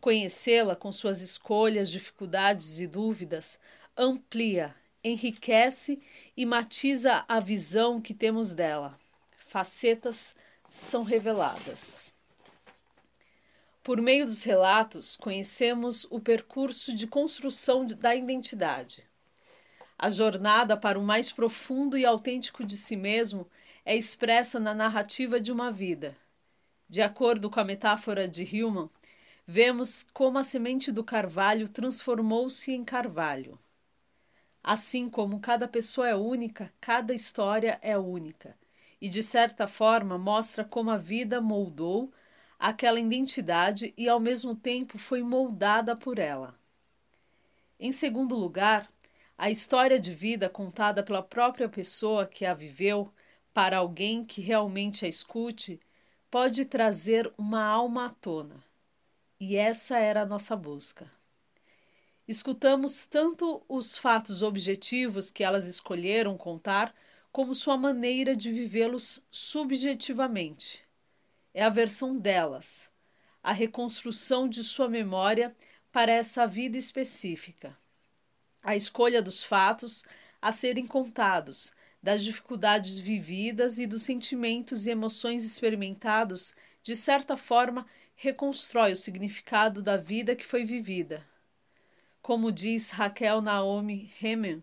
Conhecê-la 0.00 0.74
com 0.74 0.90
suas 0.90 1.20
escolhas, 1.20 1.90
dificuldades 1.90 2.80
e 2.80 2.86
dúvidas 2.86 3.60
amplia, 3.94 4.74
enriquece 5.04 6.00
e 6.34 6.46
matiza 6.46 7.22
a 7.28 7.38
visão 7.38 8.00
que 8.00 8.14
temos 8.14 8.54
dela. 8.54 8.98
Facetas 9.46 10.34
são 10.70 11.02
reveladas. 11.02 12.13
Por 13.84 14.00
meio 14.00 14.24
dos 14.24 14.42
relatos, 14.44 15.14
conhecemos 15.14 16.06
o 16.10 16.18
percurso 16.18 16.96
de 16.96 17.06
construção 17.06 17.84
da 17.84 18.14
identidade. 18.14 19.06
A 19.98 20.08
jornada 20.08 20.74
para 20.74 20.98
o 20.98 21.02
mais 21.02 21.30
profundo 21.30 21.98
e 21.98 22.06
autêntico 22.06 22.64
de 22.64 22.78
si 22.78 22.96
mesmo 22.96 23.46
é 23.84 23.94
expressa 23.94 24.58
na 24.58 24.72
narrativa 24.72 25.38
de 25.38 25.52
uma 25.52 25.70
vida. 25.70 26.16
De 26.88 27.02
acordo 27.02 27.50
com 27.50 27.60
a 27.60 27.64
metáfora 27.64 28.26
de 28.26 28.42
Hillman, 28.42 28.88
vemos 29.46 30.06
como 30.14 30.38
a 30.38 30.42
semente 30.42 30.90
do 30.90 31.04
carvalho 31.04 31.68
transformou-se 31.68 32.72
em 32.72 32.82
carvalho. 32.82 33.58
Assim 34.62 35.10
como 35.10 35.40
cada 35.40 35.68
pessoa 35.68 36.08
é 36.08 36.14
única, 36.14 36.72
cada 36.80 37.12
história 37.12 37.78
é 37.82 37.98
única, 37.98 38.56
e 38.98 39.10
de 39.10 39.22
certa 39.22 39.66
forma 39.66 40.16
mostra 40.16 40.64
como 40.64 40.90
a 40.90 40.96
vida 40.96 41.38
moldou 41.38 42.10
aquela 42.58 43.00
identidade 43.00 43.92
e 43.96 44.08
ao 44.08 44.20
mesmo 44.20 44.54
tempo 44.54 44.98
foi 44.98 45.22
moldada 45.22 45.96
por 45.96 46.18
ela. 46.18 46.58
Em 47.78 47.92
segundo 47.92 48.34
lugar, 48.34 48.90
a 49.36 49.50
história 49.50 49.98
de 49.98 50.12
vida 50.12 50.48
contada 50.48 51.02
pela 51.02 51.22
própria 51.22 51.68
pessoa 51.68 52.26
que 52.26 52.46
a 52.46 52.54
viveu 52.54 53.12
para 53.52 53.78
alguém 53.78 54.24
que 54.24 54.40
realmente 54.40 55.04
a 55.04 55.08
escute 55.08 55.80
pode 56.30 56.64
trazer 56.64 57.32
uma 57.36 57.64
alma 57.64 58.06
à 58.06 58.10
tona 58.10 58.64
e 59.38 59.56
essa 59.56 59.98
era 59.98 60.22
a 60.22 60.26
nossa 60.26 60.56
busca. 60.56 61.10
Escutamos 62.26 63.04
tanto 63.04 63.62
os 63.68 63.96
fatos 63.96 64.42
objetivos 64.42 65.30
que 65.30 65.44
elas 65.44 65.66
escolheram 65.66 66.36
contar, 66.36 66.94
como 67.30 67.54
sua 67.54 67.76
maneira 67.76 68.34
de 68.34 68.50
vivê-los 68.50 69.22
subjetivamente. 69.30 70.83
É 71.54 71.62
a 71.62 71.68
versão 71.68 72.18
delas, 72.18 72.90
a 73.40 73.52
reconstrução 73.52 74.48
de 74.48 74.64
sua 74.64 74.88
memória 74.88 75.54
para 75.92 76.10
essa 76.10 76.48
vida 76.48 76.76
específica. 76.76 77.78
A 78.60 78.74
escolha 78.74 79.22
dos 79.22 79.44
fatos 79.44 80.04
a 80.42 80.50
serem 80.50 80.84
contados, 80.84 81.72
das 82.02 82.24
dificuldades 82.24 82.98
vividas 82.98 83.78
e 83.78 83.86
dos 83.86 84.02
sentimentos 84.02 84.86
e 84.86 84.90
emoções 84.90 85.44
experimentados, 85.44 86.56
de 86.82 86.96
certa 86.96 87.36
forma, 87.36 87.86
reconstrói 88.16 88.92
o 88.92 88.96
significado 88.96 89.80
da 89.80 89.96
vida 89.96 90.34
que 90.34 90.44
foi 90.44 90.64
vivida. 90.64 91.24
Como 92.20 92.50
diz 92.50 92.90
Raquel 92.90 93.40
Naomi 93.40 94.12
Hemen, 94.20 94.62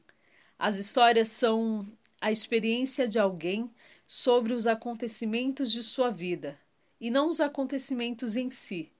as 0.60 0.76
histórias 0.76 1.30
são 1.30 1.88
a 2.20 2.32
experiência 2.32 3.08
de 3.08 3.18
alguém 3.18 3.72
sobre 4.06 4.54
os 4.54 4.68
acontecimentos 4.68 5.72
de 5.72 5.84
sua 5.84 6.12
vida, 6.12 6.60
e 7.01 7.10
não 7.10 7.27
os 7.27 7.41
acontecimentos 7.41 8.38
em 8.38 8.51
si. 8.51 8.91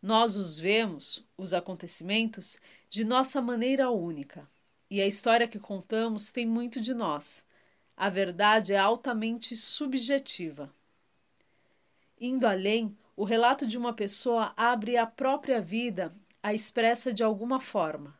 Nós 0.00 0.36
os 0.36 0.58
vemos, 0.58 1.26
os 1.36 1.52
acontecimentos, 1.52 2.56
de 2.88 3.04
nossa 3.04 3.42
maneira 3.42 3.90
única, 3.90 4.48
e 4.88 5.00
a 5.00 5.06
história 5.06 5.48
que 5.48 5.58
contamos 5.58 6.30
tem 6.30 6.46
muito 6.46 6.80
de 6.80 6.94
nós. 6.94 7.44
A 7.96 8.08
verdade 8.08 8.72
é 8.72 8.78
altamente 8.78 9.56
subjetiva. 9.56 10.72
Indo 12.20 12.46
além, 12.46 12.96
o 13.16 13.24
relato 13.24 13.66
de 13.66 13.76
uma 13.76 13.92
pessoa 13.92 14.52
abre 14.56 14.96
a 14.96 15.06
própria 15.06 15.60
vida 15.60 16.14
a 16.40 16.54
expressa 16.54 17.12
de 17.12 17.24
alguma 17.24 17.58
forma. 17.58 18.16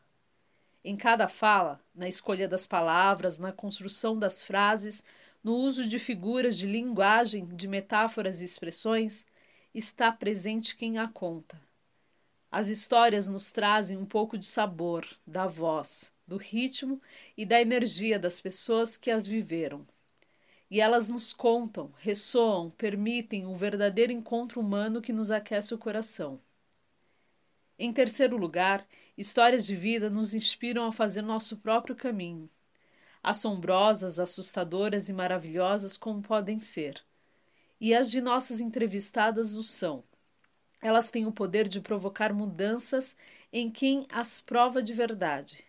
Em 0.83 0.97
cada 0.97 1.29
fala, 1.29 1.79
na 1.95 2.09
escolha 2.09 2.47
das 2.47 2.67
palavras, 2.67 3.37
na 3.37 3.53
construção 3.53 4.19
das 4.19 4.43
frases, 4.43 5.03
no 5.43 5.55
uso 5.55 5.85
de 5.85 5.99
figuras 5.99 6.57
de 6.57 6.65
linguagem, 6.65 7.45
de 7.47 7.67
metáforas 7.67 8.41
e 8.41 8.45
expressões, 8.45 9.25
está 9.73 10.11
presente 10.11 10.75
quem 10.75 10.97
a 10.97 11.07
conta. 11.07 11.59
As 12.49 12.67
histórias 12.69 13.27
nos 13.27 13.51
trazem 13.51 13.97
um 13.97 14.05
pouco 14.05 14.37
de 14.37 14.45
sabor, 14.45 15.05
da 15.25 15.47
voz, 15.47 16.13
do 16.25 16.37
ritmo 16.37 17.01
e 17.35 17.45
da 17.45 17.59
energia 17.59 18.19
das 18.19 18.39
pessoas 18.39 18.95
que 18.95 19.11
as 19.11 19.25
viveram. 19.27 19.85
E 20.69 20.79
elas 20.79 21.09
nos 21.09 21.33
contam, 21.33 21.91
ressoam, 21.97 22.69
permitem 22.69 23.45
o 23.45 23.55
verdadeiro 23.55 24.11
encontro 24.11 24.61
humano 24.61 25.01
que 25.01 25.11
nos 25.11 25.29
aquece 25.29 25.73
o 25.73 25.77
coração. 25.77 26.39
Em 27.77 27.91
terceiro 27.91 28.37
lugar, 28.37 28.87
histórias 29.17 29.65
de 29.65 29.75
vida 29.75 30.09
nos 30.09 30.33
inspiram 30.33 30.85
a 30.85 30.91
fazer 30.91 31.21
nosso 31.21 31.57
próprio 31.57 31.95
caminho. 31.95 32.49
Assombrosas, 33.23 34.19
assustadoras 34.19 35.07
e 35.07 35.13
maravilhosas 35.13 35.95
como 35.95 36.21
podem 36.21 36.59
ser. 36.59 37.01
E 37.79 37.95
as 37.95 38.11
de 38.11 38.19
nossas 38.19 38.59
entrevistadas 38.59 39.55
o 39.55 39.63
são. 39.63 40.03
Elas 40.81 41.09
têm 41.09 41.25
o 41.25 41.31
poder 41.31 41.69
de 41.69 41.79
provocar 41.79 42.33
mudanças 42.33 43.15
em 43.53 43.71
quem 43.71 44.05
as 44.09 44.41
prova 44.41 44.83
de 44.83 44.93
verdade. 44.93 45.63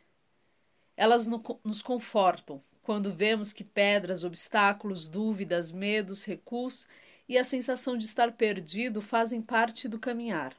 Elas 0.97 1.29
nos 1.63 1.81
confortam 1.81 2.61
quando 2.83 3.13
vemos 3.13 3.53
que 3.53 3.63
pedras, 3.63 4.25
obstáculos, 4.25 5.07
dúvidas, 5.07 5.71
medos, 5.71 6.25
recuos 6.25 6.89
e 7.29 7.39
a 7.39 7.45
sensação 7.45 7.97
de 7.97 8.05
estar 8.05 8.33
perdido 8.33 9.01
fazem 9.01 9.41
parte 9.41 9.87
do 9.89 9.99
caminhar. 9.99 10.55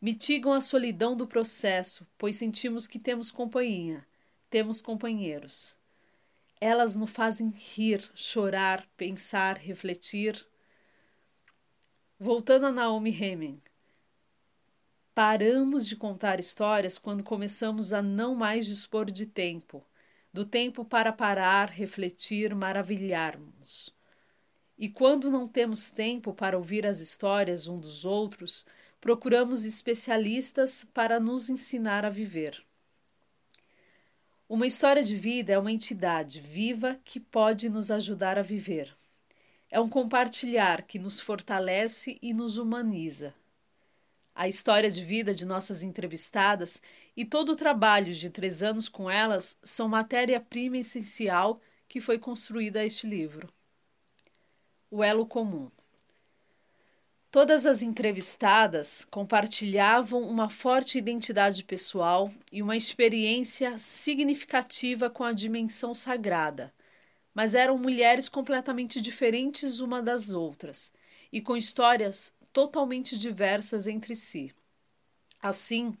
Mitigam 0.00 0.52
a 0.52 0.60
solidão 0.60 1.16
do 1.16 1.28
processo, 1.28 2.04
pois 2.18 2.34
sentimos 2.34 2.88
que 2.88 2.98
temos 2.98 3.30
companhia, 3.30 4.04
temos 4.50 4.82
companheiros. 4.82 5.80
Elas 6.64 6.94
nos 6.94 7.10
fazem 7.10 7.50
rir, 7.50 8.08
chorar, 8.14 8.86
pensar, 8.96 9.58
refletir. 9.58 10.46
Voltando 12.16 12.66
a 12.66 12.70
Naomi 12.70 13.10
Heming, 13.10 13.60
Paramos 15.12 15.88
de 15.88 15.96
contar 15.96 16.38
histórias 16.38 16.98
quando 16.98 17.24
começamos 17.24 17.92
a 17.92 18.00
não 18.00 18.36
mais 18.36 18.64
dispor 18.64 19.10
de 19.10 19.26
tempo, 19.26 19.84
do 20.32 20.44
tempo 20.44 20.84
para 20.84 21.12
parar, 21.12 21.68
refletir, 21.68 22.54
maravilharmos. 22.54 23.92
E 24.78 24.88
quando 24.88 25.32
não 25.32 25.48
temos 25.48 25.90
tempo 25.90 26.32
para 26.32 26.56
ouvir 26.56 26.86
as 26.86 27.00
histórias 27.00 27.66
um 27.66 27.80
dos 27.80 28.04
outros, 28.04 28.64
procuramos 29.00 29.64
especialistas 29.64 30.84
para 30.94 31.18
nos 31.18 31.50
ensinar 31.50 32.04
a 32.04 32.08
viver. 32.08 32.64
Uma 34.52 34.66
história 34.66 35.02
de 35.02 35.16
vida 35.16 35.54
é 35.54 35.58
uma 35.58 35.72
entidade 35.72 36.38
viva 36.38 37.00
que 37.06 37.18
pode 37.18 37.70
nos 37.70 37.90
ajudar 37.90 38.36
a 38.36 38.42
viver. 38.42 38.94
É 39.70 39.80
um 39.80 39.88
compartilhar 39.88 40.82
que 40.82 40.98
nos 40.98 41.18
fortalece 41.18 42.18
e 42.20 42.34
nos 42.34 42.58
humaniza. 42.58 43.34
A 44.34 44.46
história 44.46 44.90
de 44.90 45.02
vida 45.02 45.34
de 45.34 45.46
nossas 45.46 45.82
entrevistadas 45.82 46.82
e 47.16 47.24
todo 47.24 47.52
o 47.52 47.56
trabalho 47.56 48.12
de 48.12 48.28
três 48.28 48.62
anos 48.62 48.90
com 48.90 49.10
elas 49.10 49.58
são 49.62 49.88
matéria-prima 49.88 50.76
essencial 50.76 51.58
que 51.88 51.98
foi 51.98 52.18
construída 52.18 52.80
a 52.80 52.84
este 52.84 53.06
livro. 53.06 53.50
O 54.90 55.02
elo 55.02 55.24
comum. 55.24 55.70
Todas 57.32 57.64
as 57.64 57.80
entrevistadas 57.80 59.06
compartilhavam 59.06 60.20
uma 60.20 60.50
forte 60.50 60.98
identidade 60.98 61.64
pessoal 61.64 62.30
e 62.52 62.60
uma 62.60 62.76
experiência 62.76 63.78
significativa 63.78 65.08
com 65.08 65.24
a 65.24 65.32
dimensão 65.32 65.94
sagrada, 65.94 66.74
mas 67.32 67.54
eram 67.54 67.78
mulheres 67.78 68.28
completamente 68.28 69.00
diferentes 69.00 69.80
uma 69.80 70.02
das 70.02 70.34
outras 70.34 70.92
e 71.32 71.40
com 71.40 71.56
histórias 71.56 72.34
totalmente 72.52 73.16
diversas 73.16 73.86
entre 73.86 74.14
si. 74.14 74.54
Assim, 75.40 75.96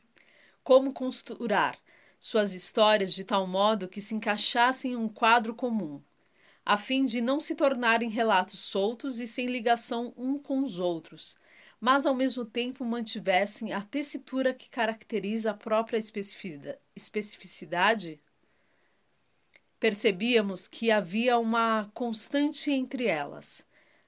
como 0.62 0.92
costurar 0.92 1.78
suas 2.20 2.52
histórias 2.52 3.14
de 3.14 3.24
tal 3.24 3.46
modo 3.46 3.88
que 3.88 4.02
se 4.02 4.14
encaixassem 4.14 4.92
em 4.92 4.96
um 4.96 5.08
quadro 5.08 5.54
comum, 5.54 6.02
a 6.64 6.76
fim 6.76 7.04
de 7.04 7.20
não 7.20 7.40
se 7.40 7.54
tornarem 7.54 8.08
relatos 8.08 8.58
soltos 8.58 9.20
e 9.20 9.26
sem 9.26 9.46
ligação 9.46 10.12
um 10.16 10.38
com 10.38 10.62
os 10.62 10.78
outros, 10.78 11.36
mas 11.80 12.06
ao 12.06 12.14
mesmo 12.14 12.44
tempo 12.44 12.84
mantivessem 12.84 13.72
a 13.72 13.80
tessitura 13.80 14.54
que 14.54 14.68
caracteriza 14.68 15.50
a 15.50 15.54
própria 15.54 15.98
especificidade? 15.98 18.20
Percebíamos 19.80 20.68
que 20.68 20.90
havia 20.90 21.36
uma 21.38 21.90
constante 21.92 22.70
entre 22.70 23.06
elas. 23.06 23.66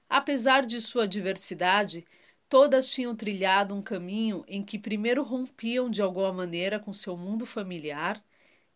Apesar 0.09 0.65
de 0.65 0.81
sua 0.81 1.09
diversidade, 1.09 2.05
Todas 2.49 2.91
tinham 2.91 3.17
trilhado 3.17 3.75
um 3.75 3.83
caminho 3.83 4.45
em 4.47 4.65
que 4.65 4.79
primeiro 4.79 5.23
rompiam 5.23 5.91
de 5.91 6.03
alguma 6.03 6.33
maneira 6.33 6.79
com 6.79 6.93
seu 6.93 7.17
mundo 7.17 7.47
familiar 7.47 8.23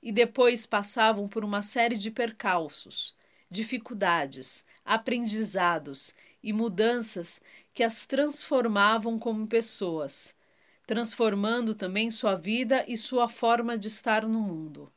e 0.03 0.11
depois 0.11 0.67
passavam 0.67 1.29
por 1.29 1.45
uma 1.45 1.63
série 1.63 1.97
de 1.97 2.11
percalços, 2.11 3.17
dificuldades, 3.51 4.65
aprendizados 4.85 6.15
e 6.43 6.53
mudanças 6.53 7.41
que 7.73 7.83
as 7.83 8.07
transformavam 8.07 9.19
como 9.19 9.47
pessoas, 9.47 10.37
transformando 10.87 11.75
também 11.75 12.11
sua 12.11 12.35
vida 12.35 12.85
e 12.89 12.97
sua 12.97 13.29
forma 13.29 13.77
de 13.77 13.89
estar 13.89 14.27
no 14.27 14.41
mundo. 14.41 14.93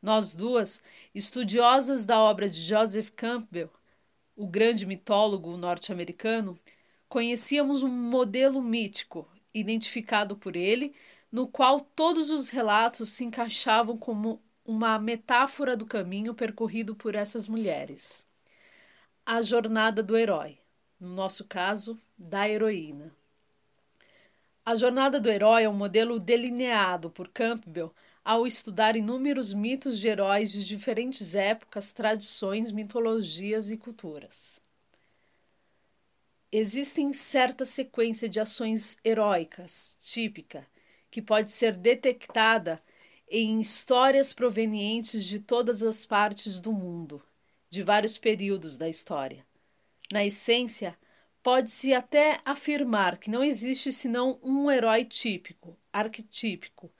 Nós 0.00 0.34
duas, 0.34 0.82
estudiosas 1.14 2.04
da 2.04 2.18
obra 2.18 2.48
de 2.48 2.60
Joseph 2.60 3.10
Campbell, 3.10 3.70
o 4.36 4.46
grande 4.46 4.86
mitólogo 4.86 5.56
norte-americano, 5.56 6.58
conhecíamos 7.08 7.82
um 7.82 7.88
modelo 7.88 8.62
mítico, 8.62 9.26
identificado 9.52 10.36
por 10.36 10.54
ele, 10.54 10.94
no 11.32 11.48
qual 11.48 11.80
todos 11.80 12.30
os 12.30 12.48
relatos 12.48 13.08
se 13.08 13.24
encaixavam 13.24 13.96
como 13.96 14.40
uma 14.66 14.98
metáfora 14.98 15.76
do 15.76 15.86
caminho 15.86 16.34
percorrido 16.34 16.94
por 16.94 17.14
essas 17.14 17.46
mulheres. 17.46 18.26
A 19.24 19.40
jornada 19.40 20.02
do 20.02 20.16
herói, 20.16 20.58
no 20.98 21.08
nosso 21.08 21.44
caso, 21.44 22.00
da 22.18 22.48
heroína. 22.48 23.14
A 24.64 24.74
jornada 24.74 25.20
do 25.20 25.28
herói 25.28 25.62
é 25.62 25.68
um 25.68 25.72
modelo 25.72 26.18
delineado 26.18 27.08
por 27.10 27.28
Campbell 27.28 27.94
ao 28.24 28.44
estudar 28.44 28.96
inúmeros 28.96 29.52
mitos 29.52 30.00
de 30.00 30.08
heróis 30.08 30.50
de 30.50 30.64
diferentes 30.64 31.36
épocas, 31.36 31.92
tradições, 31.92 32.72
mitologias 32.72 33.70
e 33.70 33.76
culturas. 33.76 34.60
Existem 36.50 37.12
certa 37.12 37.64
sequência 37.64 38.28
de 38.28 38.40
ações 38.40 38.98
heróicas, 39.04 39.96
típica, 40.00 40.66
que 41.10 41.22
pode 41.22 41.50
ser 41.50 41.76
detectada 41.76 42.82
em 43.28 43.60
histórias 43.60 44.32
provenientes 44.32 45.24
de 45.24 45.40
todas 45.40 45.82
as 45.82 46.06
partes 46.06 46.60
do 46.60 46.72
mundo, 46.72 47.22
de 47.68 47.82
vários 47.82 48.16
períodos 48.16 48.78
da 48.78 48.88
história. 48.88 49.44
Na 50.12 50.24
essência, 50.24 50.96
pode-se 51.42 51.92
até 51.92 52.40
afirmar 52.44 53.18
que 53.18 53.30
não 53.30 53.42
existe 53.42 53.90
senão 53.90 54.38
um 54.42 54.70
herói 54.70 55.04
típico, 55.04 55.76
arquetípico, 55.92 56.90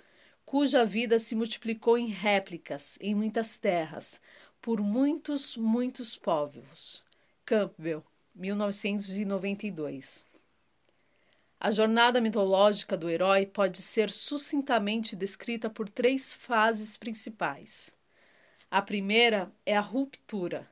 cuja 0.44 0.84
vida 0.84 1.18
se 1.18 1.34
multiplicou 1.34 1.96
em 1.98 2.06
réplicas 2.06 2.98
em 3.00 3.14
muitas 3.14 3.58
terras, 3.58 4.20
por 4.60 4.80
muitos, 4.80 5.56
muitos 5.56 6.16
povos. 6.16 7.04
Campbell 7.44 8.04
1992. 8.34 10.24
A 11.58 11.70
jornada 11.70 12.20
mitológica 12.20 12.96
do 12.96 13.08
herói 13.08 13.46
pode 13.46 13.80
ser 13.80 14.10
sucintamente 14.10 15.16
descrita 15.16 15.70
por 15.70 15.88
três 15.88 16.32
fases 16.32 16.96
principais. 16.96 17.94
A 18.70 18.82
primeira 18.82 19.50
é 19.64 19.76
a 19.76 19.80
ruptura, 19.80 20.70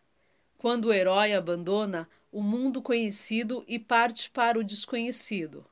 quando 0.58 0.86
o 0.86 0.92
herói 0.92 1.32
abandona 1.32 2.08
o 2.30 2.42
mundo 2.42 2.82
conhecido 2.82 3.64
e 3.66 3.78
parte 3.78 4.30
para 4.30 4.58
o 4.58 4.64
desconhecido, 4.64 5.64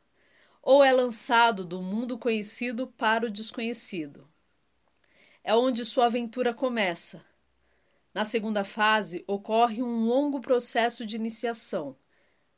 ou 0.63 0.83
é 0.83 0.93
lançado 0.93 1.65
do 1.65 1.83
mundo 1.83 2.17
conhecido 2.17 2.87
para 2.87 3.27
o 3.27 3.31
desconhecido. 3.31 4.27
É 5.45 5.55
onde 5.55 5.85
sua 5.85 6.07
aventura 6.07 6.55
começa, 6.55 7.23
na 8.15 8.25
segunda 8.25 8.63
fase, 8.63 9.25
ocorre 9.27 9.83
um 9.83 10.05
longo 10.05 10.41
processo 10.41 11.07
de 11.07 11.17
iniciação, 11.17 11.97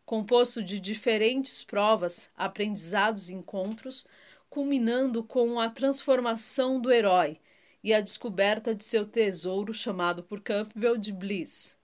composto 0.04 0.62
de 0.62 0.78
diferentes 0.78 1.64
provas, 1.64 2.30
aprendizados 2.36 3.28
e 3.28 3.34
encontros, 3.34 4.06
culminando 4.50 5.22
com 5.22 5.58
a 5.58 5.68
transformação 5.68 6.80
do 6.80 6.92
herói, 6.92 7.38
e 7.84 7.92
a 7.92 8.00
descoberta 8.00 8.74
de 8.74 8.82
seu 8.82 9.04
tesouro 9.04 9.74
chamado 9.74 10.22
por 10.22 10.40
Campbell 10.40 10.96
de 10.96 11.12
Bliss. 11.12 11.76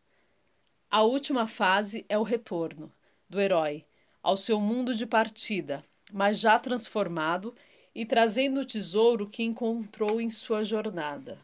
A 0.91 1.03
última 1.03 1.47
fase 1.47 2.07
é 2.09 2.19
o 2.19 2.23
retorno 2.23 2.91
do 3.29 3.39
herói 3.39 3.85
ao 4.23 4.37
seu 4.37 4.59
mundo 4.59 4.95
de 4.95 5.07
partida, 5.07 5.85
mas 6.11 6.39
já 6.39 6.59
transformado 6.59 7.55
e 7.95 8.07
trazendo 8.07 8.61
o 8.61 8.65
tesouro 8.65 9.29
que 9.29 9.43
encontrou 9.43 10.21
em 10.21 10.31
sua 10.31 10.65
jornada. 10.65 11.39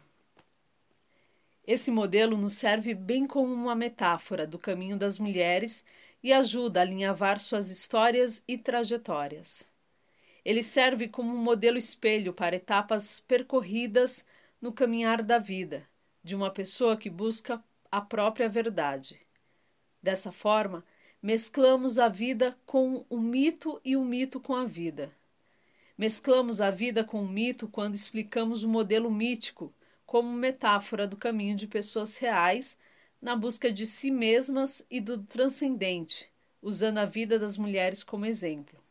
Esse 1.66 1.90
modelo 1.90 2.36
nos 2.36 2.54
serve 2.54 2.94
bem 2.94 3.26
como 3.26 3.52
uma 3.52 3.74
metáfora 3.74 4.46
do 4.46 4.58
caminho 4.58 4.96
das 4.96 5.18
mulheres 5.18 5.84
e 6.22 6.33
ajuda 6.33 6.81
a 6.81 6.83
alinhavar 6.83 7.38
suas 7.38 7.70
histórias 7.70 8.42
e 8.46 8.59
trajetórias. 8.59 9.68
Ele 10.44 10.62
serve 10.62 11.09
como 11.09 11.35
um 11.35 11.42
modelo 11.42 11.76
espelho 11.76 12.33
para 12.33 12.57
etapas 12.57 13.20
percorridas 13.20 14.24
no 14.61 14.72
caminhar 14.72 15.22
da 15.22 15.38
vida 15.38 15.88
de 16.22 16.35
uma 16.35 16.50
pessoa 16.50 16.96
que 16.96 17.09
busca 17.09 17.62
a 17.90 18.00
própria 18.00 18.48
verdade. 18.48 19.20
Dessa 20.02 20.33
forma, 20.33 20.85
mesclamos 21.22 21.98
a 21.98 22.09
vida 22.09 22.57
com 22.66 23.05
o 23.09 23.18
mito 23.18 23.81
e 23.85 23.96
o 23.96 24.05
mito 24.05 24.40
com 24.40 24.55
a 24.55 24.64
vida. 24.64 25.11
Mesclamos 25.96 26.61
a 26.61 26.70
vida 26.70 27.02
com 27.05 27.22
o 27.22 27.29
mito 27.29 27.68
quando 27.68 27.94
explicamos 27.94 28.62
o 28.62 28.68
modelo 28.68 29.11
mítico 29.11 29.72
como 30.05 30.33
metáfora 30.33 31.07
do 31.07 31.16
caminho 31.16 31.57
de 31.57 31.66
pessoas 31.66 32.16
reais 32.16 32.79
na 33.20 33.37
busca 33.37 33.72
de 33.72 33.87
si 33.87 34.11
mesmas 34.11 34.87
e 34.90 35.00
do 35.00 35.22
transcendente, 35.24 36.31
usando 36.62 36.98
a 36.98 37.05
vida 37.05 37.38
das 37.38 37.57
mulheres 37.59 38.02
como 38.02 38.26
exemplo. 38.26 38.87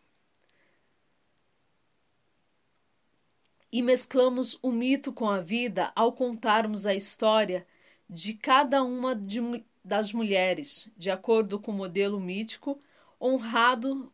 e 3.75 3.81
mesclamos 3.81 4.57
o 4.61 4.71
mito 4.71 5.11
com 5.11 5.29
a 5.29 5.41
vida 5.41 5.91
ao 5.97 6.13
contarmos 6.13 6.85
a 6.85 6.95
história 6.95 7.67
de 8.09 8.33
cada 8.33 8.81
uma 8.81 9.13
de, 9.13 9.41
das 9.83 10.13
mulheres, 10.13 10.89
de 10.95 11.11
acordo 11.11 11.59
com 11.59 11.71
o 11.71 11.75
modelo 11.75 12.17
mítico, 12.17 12.79
honrado, 13.19 14.13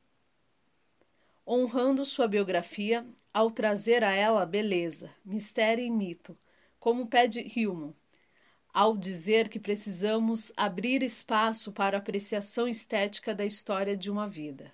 honrando 1.46 2.04
sua 2.04 2.28
biografia 2.28 3.06
ao 3.32 3.52
trazer 3.52 4.04
a 4.04 4.12
ela 4.12 4.48
beleza, 4.48 5.12
mistério 5.24 5.86
e 5.86 5.92
mito, 5.92 6.36
como 6.80 7.06
pede 7.06 7.42
Hillman, 7.42 7.94
ao 8.74 8.96
dizer 8.96 9.50
que 9.50 9.60
precisamos 9.60 10.52
abrir 10.56 11.04
espaço 11.04 11.72
para 11.72 11.98
a 11.98 12.00
apreciação 12.00 12.68
estética 12.68 13.36
da 13.36 13.46
história 13.46 13.96
de 13.98 14.10
uma 14.10 14.28
vida. 14.28 14.74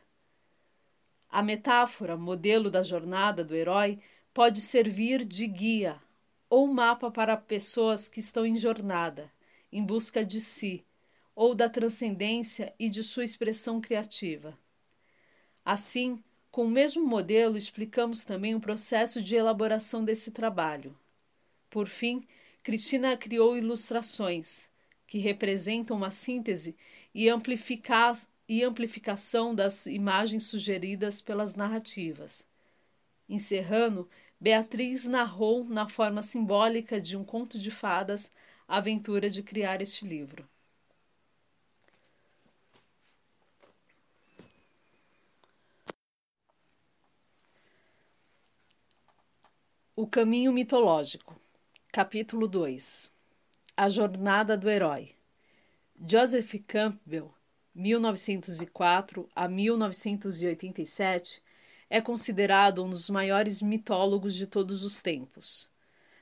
A 1.30 1.42
metáfora, 1.42 2.16
modelo 2.16 2.70
da 2.70 2.84
jornada 2.84 3.44
do 3.44 3.56
herói, 3.56 4.00
pode 4.34 4.62
servir 4.62 5.26
de 5.26 5.48
guia 5.48 6.02
ou 6.50 6.68
mapa 6.68 7.12
para 7.12 7.36
pessoas 7.36 8.08
que 8.08 8.20
estão 8.20 8.46
em 8.46 8.56
jornada, 8.56 9.32
em 9.72 9.84
busca 9.84 10.26
de 10.26 10.40
si, 10.40 10.86
ou 11.36 11.54
da 11.54 11.70
transcendência 11.70 12.74
e 12.80 12.90
de 12.90 13.04
sua 13.04 13.26
expressão 13.26 13.82
criativa. 13.82 14.58
Assim, 15.66 16.24
com 16.50 16.66
o 16.66 16.70
mesmo 16.70 17.06
modelo, 17.06 17.58
explicamos 17.58 18.24
também 18.24 18.56
o 18.56 18.60
processo 18.60 19.22
de 19.22 19.36
elaboração 19.36 20.04
desse 20.04 20.32
trabalho. 20.32 20.98
Por 21.70 21.88
fim, 21.88 22.26
Cristina 22.68 23.16
criou 23.16 23.58
ilustrações, 23.58 24.66
que 25.08 25.20
representam 25.20 25.96
uma 25.96 26.12
síntese 26.12 26.76
e, 27.16 27.30
e 28.50 28.62
amplificação 28.62 29.56
das 29.56 29.86
imagens 29.86 30.48
sugeridas 30.48 31.22
pelas 31.22 31.56
narrativas. 31.56 32.46
Encerrando, 33.30 34.10
Beatriz 34.38 35.06
narrou, 35.06 35.64
na 35.64 35.88
forma 35.88 36.22
simbólica 36.22 37.00
de 37.00 37.16
um 37.16 37.24
conto 37.24 37.58
de 37.58 37.72
fadas, 37.72 38.34
a 38.68 38.80
aventura 38.80 39.30
de 39.30 39.42
criar 39.42 39.82
este 39.82 40.06
livro. 40.06 40.46
O 49.96 50.06
Caminho 50.06 50.52
Mitológico, 50.52 51.47
Capítulo 51.92 52.48
2 52.48 53.12
A 53.76 53.90
Jornada 53.90 54.56
do 54.56 54.70
Herói. 54.70 55.16
Joseph 56.08 56.54
Campbell, 56.68 57.34
1904 57.74 59.28
a 59.36 59.48
1987, 59.48 61.42
é 61.90 62.00
considerado 62.00 62.84
um 62.84 62.90
dos 62.90 63.10
maiores 63.10 63.64
mitólogos 63.64 64.36
de 64.36 64.46
todos 64.46 64.84
os 64.84 65.02
tempos. 65.02 65.72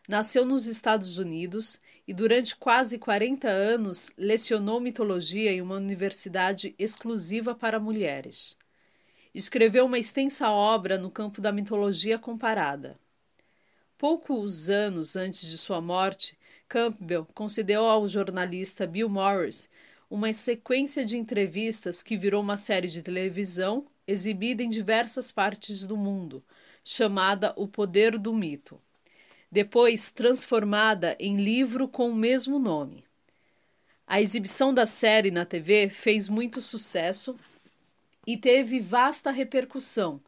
Nasceu 0.07 0.45
nos 0.45 0.65
Estados 0.65 1.17
Unidos 1.17 1.81
e, 2.07 2.13
durante 2.13 2.55
quase 2.55 2.97
40 2.97 3.49
anos, 3.49 4.09
lecionou 4.17 4.79
mitologia 4.79 5.51
em 5.51 5.61
uma 5.61 5.75
universidade 5.75 6.73
exclusiva 6.79 7.53
para 7.53 7.81
mulheres. 7.81 8.55
Escreveu 9.33 9.87
uma 9.87 9.99
extensa 9.99 10.49
obra 10.49 10.97
no 10.97 11.11
campo 11.11 11.41
da 11.41 11.51
mitologia 11.51 12.17
comparada. 12.17 12.97
Poucos 13.97 14.69
anos 14.69 15.15
antes 15.15 15.49
de 15.49 15.57
sua 15.57 15.79
morte, 15.79 16.37
Campbell 16.67 17.25
concedeu 17.33 17.85
ao 17.85 18.09
jornalista 18.09 18.85
Bill 18.85 19.07
Morris 19.07 19.69
uma 20.09 20.33
sequência 20.33 21.05
de 21.05 21.15
entrevistas 21.15 22.03
que 22.03 22.17
virou 22.17 22.41
uma 22.41 22.57
série 22.57 22.89
de 22.89 23.01
televisão 23.01 23.85
exibida 24.05 24.61
em 24.61 24.69
diversas 24.69 25.31
partes 25.31 25.85
do 25.87 25.95
mundo, 25.95 26.43
chamada 26.83 27.53
O 27.55 27.69
Poder 27.69 28.17
do 28.17 28.33
Mito, 28.33 28.81
depois 29.49 30.11
transformada 30.11 31.15
em 31.17 31.37
livro 31.37 31.87
com 31.87 32.09
o 32.09 32.15
mesmo 32.15 32.59
nome. 32.59 33.05
A 34.05 34.19
exibição 34.21 34.73
da 34.73 34.85
série 34.85 35.31
na 35.31 35.45
TV 35.45 35.87
fez 35.87 36.27
muito 36.27 36.59
sucesso 36.59 37.39
e 38.27 38.35
teve 38.35 38.81
vasta 38.81 39.31
repercussão, 39.31 40.19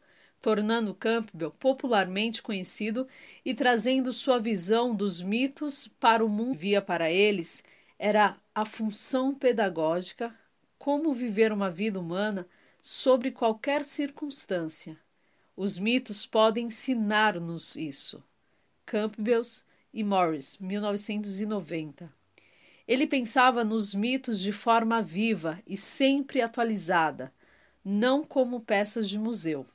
tornando 0.47 0.93
Campbell 0.93 1.51
popularmente 1.51 2.41
conhecido 2.41 3.05
e 3.43 3.53
trazendo 3.53 4.13
sua 4.13 4.39
visão 4.39 4.95
dos 4.95 5.21
mitos 5.21 5.89
para 5.99 6.23
o 6.23 6.29
mundo. 6.29 6.57
Via 6.57 6.81
para 6.81 7.11
eles 7.11 7.65
era 7.99 8.37
a 8.55 8.63
função 8.63 9.35
pedagógica, 9.35 10.33
como 10.79 11.13
viver 11.13 11.51
uma 11.51 11.69
vida 11.69 11.99
humana 11.99 12.47
sobre 12.81 13.29
qualquer 13.29 13.83
circunstância. 13.83 14.97
Os 15.53 15.77
mitos 15.77 16.25
podem 16.25 16.67
ensinar-nos 16.67 17.75
isso. 17.75 18.23
Campbell 18.85 19.41
e 19.93 20.01
Morris, 20.01 20.57
1990. 20.59 22.09
Ele 22.87 23.05
pensava 23.05 23.65
nos 23.65 23.93
mitos 23.93 24.39
de 24.39 24.53
forma 24.53 25.01
viva 25.01 25.59
e 25.67 25.75
sempre 25.75 26.39
atualizada, 26.39 27.33
não 27.83 28.23
como 28.23 28.61
peças 28.61 29.09
de 29.09 29.19
museu. 29.19 29.67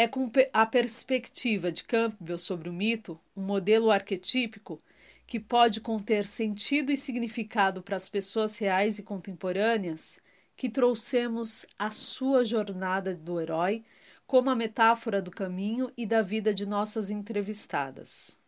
É 0.00 0.06
com 0.06 0.30
a 0.52 0.64
perspectiva 0.64 1.72
de 1.72 1.82
Campbell 1.82 2.38
sobre 2.38 2.68
o 2.68 2.72
mito, 2.72 3.18
um 3.36 3.42
modelo 3.42 3.90
arquetípico 3.90 4.80
que 5.26 5.40
pode 5.40 5.80
conter 5.80 6.24
sentido 6.24 6.92
e 6.92 6.96
significado 6.96 7.82
para 7.82 7.96
as 7.96 8.08
pessoas 8.08 8.56
reais 8.58 9.00
e 9.00 9.02
contemporâneas, 9.02 10.20
que 10.56 10.70
trouxemos 10.70 11.66
a 11.76 11.90
sua 11.90 12.44
jornada 12.44 13.12
do 13.12 13.40
herói 13.40 13.84
como 14.24 14.48
a 14.50 14.54
metáfora 14.54 15.20
do 15.20 15.32
caminho 15.32 15.90
e 15.96 16.06
da 16.06 16.22
vida 16.22 16.54
de 16.54 16.64
nossas 16.64 17.10
entrevistadas. 17.10 18.38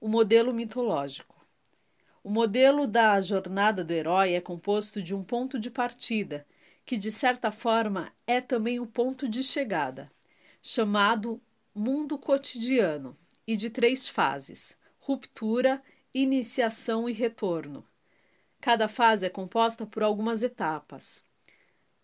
O 0.00 0.08
modelo 0.08 0.52
mitológico. 0.52 1.36
O 2.24 2.30
modelo 2.30 2.88
da 2.88 3.20
jornada 3.20 3.84
do 3.84 3.92
herói 3.92 4.32
é 4.32 4.40
composto 4.40 5.00
de 5.00 5.14
um 5.14 5.22
ponto 5.22 5.56
de 5.56 5.70
partida, 5.70 6.44
que 6.84 6.98
de 6.98 7.12
certa 7.12 7.52
forma 7.52 8.12
é 8.26 8.40
também 8.40 8.80
o 8.80 8.86
ponto 8.88 9.28
de 9.28 9.40
chegada, 9.44 10.10
chamado 10.68 11.40
mundo 11.72 12.18
cotidiano, 12.18 13.16
e 13.46 13.56
de 13.56 13.70
três 13.70 14.08
fases: 14.08 14.76
ruptura, 14.98 15.80
iniciação 16.12 17.08
e 17.08 17.12
retorno. 17.12 17.86
Cada 18.60 18.88
fase 18.88 19.24
é 19.24 19.30
composta 19.30 19.86
por 19.86 20.02
algumas 20.02 20.42
etapas. 20.42 21.22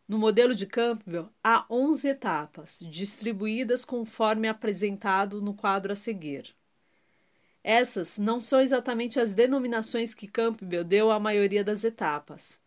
No 0.07 0.17
modelo 0.17 0.55
de 0.55 0.65
Campbell, 0.65 1.29
há 1.43 1.67
11 1.69 2.07
etapas, 2.07 2.79
distribuídas 2.89 3.85
conforme 3.85 4.47
apresentado 4.47 5.43
no 5.43 5.55
quadro 5.55 5.91
a 5.91 5.97
seguir. 5.97 6.55
Essas 7.65 8.17
não 8.17 8.41
são 8.41 8.61
exatamente 8.61 9.19
as 9.19 9.35
denominações 9.35 10.15
que 10.15 10.29
Campbell 10.29 10.85
deu 10.85 11.11
à 11.11 11.19
maioria 11.19 11.65
das 11.65 11.83
etapas. 11.83 12.61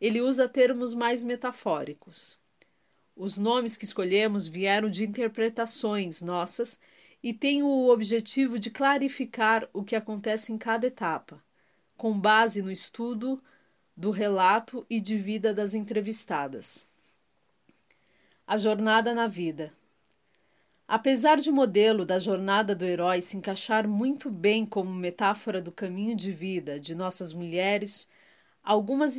Ele 0.00 0.20
usa 0.20 0.48
termos 0.48 0.92
mais 0.92 1.22
metafóricos. 1.22 2.36
Os 3.16 3.38
nomes 3.38 3.78
que 3.78 3.86
escolhemos 3.86 4.46
vieram 4.46 4.90
de 4.90 5.02
interpretações 5.02 6.20
nossas 6.20 6.78
e 7.22 7.32
têm 7.32 7.62
o 7.62 7.88
objetivo 7.88 8.58
de 8.58 8.70
clarificar 8.70 9.66
o 9.72 9.82
que 9.82 9.96
acontece 9.96 10.52
em 10.52 10.58
cada 10.58 10.86
etapa, 10.86 11.42
com 11.96 12.20
base 12.20 12.60
no 12.60 12.70
estudo 12.70 13.42
do 13.96 14.10
relato 14.10 14.84
e 14.90 15.00
de 15.00 15.16
vida 15.16 15.54
das 15.54 15.74
entrevistadas. 15.74 16.86
A 18.46 18.58
jornada 18.58 19.14
na 19.14 19.26
vida. 19.26 19.72
Apesar 20.86 21.38
de 21.38 21.48
o 21.48 21.54
modelo 21.54 22.04
da 22.04 22.18
jornada 22.18 22.74
do 22.74 22.84
herói 22.84 23.22
se 23.22 23.36
encaixar 23.36 23.88
muito 23.88 24.30
bem 24.30 24.66
como 24.66 24.92
metáfora 24.92 25.60
do 25.60 25.72
caminho 25.72 26.14
de 26.14 26.30
vida 26.30 26.78
de 26.78 26.94
nossas 26.94 27.32
mulheres, 27.32 28.06
algumas 28.62 29.16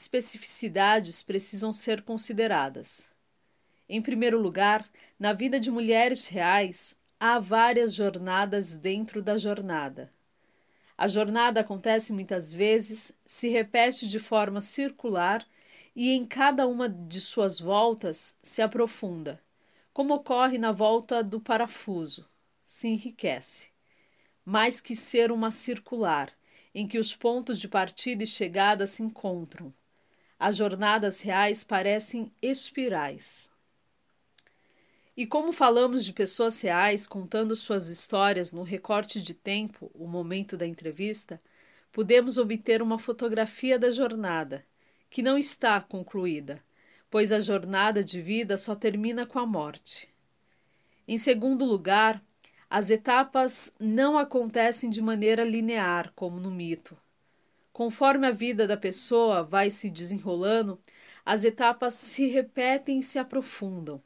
especificidades 0.00 1.22
precisam 1.22 1.72
ser 1.72 2.02
consideradas. 2.02 3.10
Em 3.88 4.02
primeiro 4.02 4.38
lugar, 4.40 4.88
na 5.18 5.32
vida 5.32 5.58
de 5.58 5.70
mulheres 5.70 6.26
reais, 6.26 6.98
há 7.18 7.38
várias 7.38 7.94
jornadas 7.94 8.74
dentro 8.74 9.22
da 9.22 9.38
jornada. 9.38 10.12
A 10.96 11.06
jornada 11.06 11.60
acontece 11.60 12.12
muitas 12.12 12.52
vezes, 12.52 13.16
se 13.24 13.48
repete 13.48 14.08
de 14.08 14.18
forma 14.18 14.60
circular 14.60 15.46
e 15.94 16.12
em 16.12 16.24
cada 16.24 16.66
uma 16.66 16.88
de 16.88 17.20
suas 17.20 17.58
voltas 17.58 18.36
se 18.42 18.60
aprofunda 18.62 19.40
como 19.98 20.14
ocorre 20.14 20.58
na 20.58 20.70
volta 20.70 21.24
do 21.24 21.40
parafuso, 21.40 22.24
se 22.62 22.86
enriquece. 22.86 23.66
Mais 24.44 24.80
que 24.80 24.94
ser 24.94 25.32
uma 25.32 25.50
circular, 25.50 26.32
em 26.72 26.86
que 26.86 27.00
os 27.00 27.16
pontos 27.16 27.58
de 27.58 27.66
partida 27.66 28.22
e 28.22 28.26
chegada 28.26 28.86
se 28.86 29.02
encontram. 29.02 29.74
As 30.38 30.56
jornadas 30.56 31.20
reais 31.20 31.64
parecem 31.64 32.30
espirais. 32.40 33.50
E 35.16 35.26
como 35.26 35.52
falamos 35.52 36.04
de 36.04 36.12
pessoas 36.12 36.60
reais 36.60 37.08
contando 37.08 37.56
suas 37.56 37.88
histórias 37.88 38.52
no 38.52 38.62
recorte 38.62 39.20
de 39.20 39.34
tempo, 39.34 39.90
o 39.92 40.06
momento 40.06 40.56
da 40.56 40.64
entrevista, 40.64 41.42
podemos 41.90 42.38
obter 42.38 42.80
uma 42.80 43.00
fotografia 43.00 43.80
da 43.80 43.90
jornada, 43.90 44.64
que 45.10 45.22
não 45.22 45.36
está 45.36 45.80
concluída, 45.80 46.62
pois 47.10 47.32
a 47.32 47.40
jornada 47.40 48.04
de 48.04 48.22
vida 48.22 48.56
só 48.56 48.76
termina 48.76 49.26
com 49.26 49.40
a 49.40 49.46
morte. 49.46 50.08
Em 51.08 51.18
segundo 51.18 51.64
lugar, 51.64 52.22
as 52.70 52.90
etapas 52.90 53.74
não 53.80 54.16
acontecem 54.16 54.88
de 54.88 55.02
maneira 55.02 55.42
linear, 55.42 56.12
como 56.14 56.38
no 56.38 56.50
mito. 56.50 56.96
Conforme 57.78 58.26
a 58.26 58.32
vida 58.32 58.66
da 58.66 58.76
pessoa 58.76 59.44
vai 59.44 59.70
se 59.70 59.88
desenrolando, 59.88 60.80
as 61.24 61.44
etapas 61.44 61.94
se 61.94 62.26
repetem 62.26 62.98
e 62.98 63.02
se 63.04 63.20
aprofundam. 63.20 64.02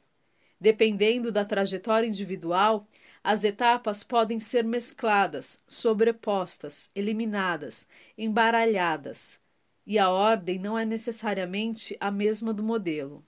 Dependendo 0.61 1.31
da 1.31 1.43
trajetória 1.43 2.05
individual, 2.05 2.87
as 3.23 3.43
etapas 3.43 4.03
podem 4.03 4.39
ser 4.39 4.63
mescladas, 4.63 5.63
sobrepostas, 5.65 6.91
eliminadas, 6.93 7.87
embaralhadas, 8.15 9.41
e 9.87 9.97
a 9.97 10.07
ordem 10.07 10.59
não 10.59 10.77
é 10.77 10.85
necessariamente 10.85 11.97
a 11.99 12.11
mesma 12.11 12.53
do 12.53 12.61
modelo. 12.61 13.25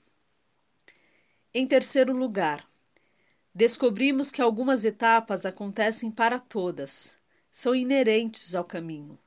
Em 1.52 1.66
terceiro 1.66 2.16
lugar, 2.16 2.70
descobrimos 3.52 4.32
que 4.32 4.44
algumas 4.44 4.86
etapas 4.86 5.44
acontecem 5.44 6.12
para 6.12 6.40
todas, 6.40 7.20
são 7.50 7.74
inerentes 7.74 8.54
ao 8.54 8.64
caminho. 8.64 9.18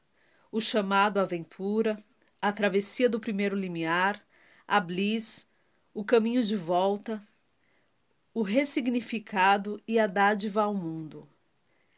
O 0.50 0.62
chamado 0.62 1.18
aventura, 1.18 2.02
a 2.40 2.50
travessia 2.50 3.06
do 3.06 3.20
primeiro 3.20 3.54
limiar, 3.54 4.18
a 4.66 4.80
bliss, 4.80 5.46
o 5.92 6.02
caminho 6.02 6.42
de 6.42 6.56
volta, 6.56 7.22
o 8.32 8.40
ressignificado 8.40 9.78
e 9.86 9.98
a 9.98 10.06
dádiva 10.06 10.62
ao 10.62 10.72
mundo. 10.72 11.28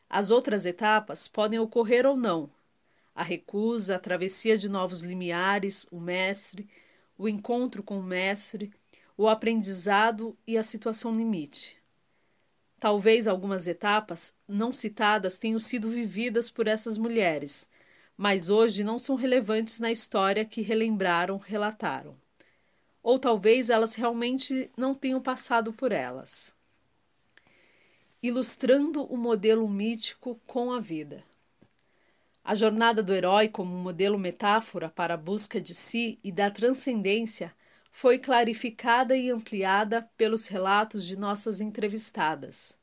As 0.08 0.32
outras 0.32 0.66
etapas 0.66 1.28
podem 1.28 1.60
ocorrer 1.60 2.04
ou 2.04 2.16
não, 2.16 2.50
a 3.14 3.22
recusa, 3.22 3.94
a 3.94 4.00
travessia 4.00 4.58
de 4.58 4.68
novos 4.68 5.00
limiares, 5.00 5.86
o 5.92 6.00
mestre, 6.00 6.68
o 7.16 7.28
encontro 7.28 7.84
com 7.84 8.00
o 8.00 8.02
mestre, 8.02 8.72
o 9.16 9.28
aprendizado 9.28 10.36
e 10.44 10.58
a 10.58 10.64
situação 10.64 11.16
limite. 11.16 11.76
Talvez 12.80 13.28
algumas 13.28 13.68
etapas 13.68 14.34
não 14.48 14.72
citadas 14.72 15.38
tenham 15.38 15.60
sido 15.60 15.88
vividas 15.88 16.50
por 16.50 16.66
essas 16.66 16.98
mulheres, 16.98 17.69
mas 18.20 18.50
hoje 18.50 18.84
não 18.84 18.98
são 18.98 19.16
relevantes 19.16 19.78
na 19.78 19.90
história 19.90 20.44
que 20.44 20.60
relembraram, 20.60 21.38
relataram. 21.38 22.14
Ou 23.02 23.18
talvez 23.18 23.70
elas 23.70 23.94
realmente 23.94 24.70
não 24.76 24.94
tenham 24.94 25.22
passado 25.22 25.72
por 25.72 25.90
elas. 25.90 26.54
Ilustrando 28.22 29.04
o 29.04 29.16
modelo 29.16 29.66
mítico 29.66 30.38
com 30.46 30.70
a 30.70 30.78
vida. 30.78 31.24
A 32.44 32.54
jornada 32.54 33.02
do 33.02 33.14
herói, 33.14 33.48
como 33.48 33.74
modelo 33.74 34.18
metáfora 34.18 34.90
para 34.90 35.14
a 35.14 35.16
busca 35.16 35.58
de 35.58 35.74
si 35.74 36.18
e 36.22 36.30
da 36.30 36.50
transcendência, 36.50 37.56
foi 37.90 38.18
clarificada 38.18 39.16
e 39.16 39.30
ampliada 39.30 40.02
pelos 40.18 40.46
relatos 40.46 41.06
de 41.06 41.16
nossas 41.16 41.58
entrevistadas. 41.62 42.78